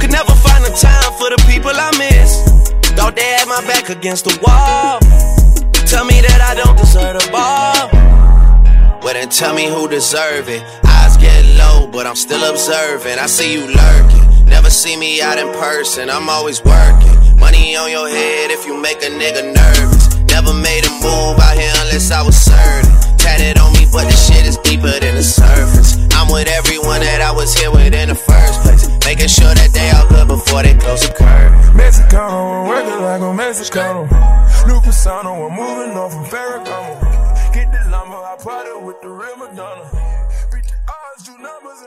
Could 0.00 0.12
never 0.12 0.34
find 0.44 0.64
the 0.64 0.74
time 0.74 1.10
for 1.18 1.30
the 1.30 1.40
people 1.48 1.72
I 1.74 1.90
miss. 1.98 2.42
Thought 2.96 3.16
they 3.16 3.28
had 3.36 3.48
my 3.48 3.60
back 3.66 3.90
against 3.90 4.24
the 4.24 4.34
wall. 4.42 5.00
Tell 5.86 6.04
me 6.04 6.20
that 6.20 6.40
I 6.42 6.54
don't 6.54 6.76
deserve 6.76 7.20
the 7.20 7.28
ball. 7.30 7.90
Well, 9.02 9.14
then 9.14 9.28
tell 9.28 9.54
me 9.54 9.66
who 9.66 9.86
deserve 9.88 10.48
it. 10.48 10.62
Eyes 10.84 11.16
get 11.16 11.44
low, 11.56 11.86
but 11.86 12.06
I'm 12.06 12.16
still 12.16 12.42
observing. 12.50 13.18
I 13.18 13.26
see 13.26 13.52
you 13.52 13.66
lurking. 13.66 14.46
Never 14.46 14.70
see 14.70 14.96
me 14.96 15.22
out 15.22 15.38
in 15.38 15.48
person, 15.60 16.10
I'm 16.10 16.28
always 16.28 16.64
working. 16.64 17.38
Money 17.38 17.76
on 17.76 17.90
your 17.90 18.08
head 18.08 18.50
if 18.50 18.66
you 18.66 18.80
make 18.80 19.02
a 19.02 19.10
nigga 19.10 19.54
nervous. 19.54 19.95
Never 20.36 20.52
made 20.52 20.84
a 20.84 20.90
move 21.00 21.40
out 21.40 21.56
here 21.56 21.72
unless 21.80 22.10
I 22.10 22.20
was 22.20 22.36
certain. 22.36 22.92
Tatted 23.16 23.56
on 23.56 23.72
me, 23.72 23.88
but 23.90 24.04
the 24.04 24.12
shit 24.12 24.44
is 24.44 24.58
deeper 24.58 24.92
than 25.00 25.14
the 25.14 25.22
surface. 25.22 25.96
I'm 26.12 26.28
with 26.30 26.46
everyone 26.46 27.00
that 27.00 27.22
I 27.22 27.32
was 27.32 27.56
here 27.56 27.70
with 27.70 27.94
in 27.94 28.10
the 28.10 28.14
first 28.14 28.60
place. 28.60 28.84
Making 29.06 29.28
sure 29.32 29.54
that 29.56 29.72
they 29.72 29.88
all 29.96 30.04
good 30.12 30.28
before 30.28 30.62
they 30.62 30.74
close 30.76 31.08
the 31.08 31.16
I'm 31.16 32.68
working 32.68 33.00
like 33.00 33.24
a 33.24 33.32
Mexicano. 33.32 34.04
New 34.68 34.78
persona, 34.84 35.32
I'm 35.32 35.56
moving 35.56 35.96
on 35.96 36.10
from 36.10 36.24
Ferragamo. 36.28 37.54
Get 37.54 37.72
the 37.72 37.88
llama, 37.88 38.20
I 38.20 38.36
party 38.36 38.76
with 38.84 39.00
the 39.00 39.08
real 39.08 39.36
Madonna. 39.40 39.88
Beat 40.52 40.68
the 40.68 40.76
odds, 40.84 41.24
do 41.24 41.32
numbers, 41.32 41.80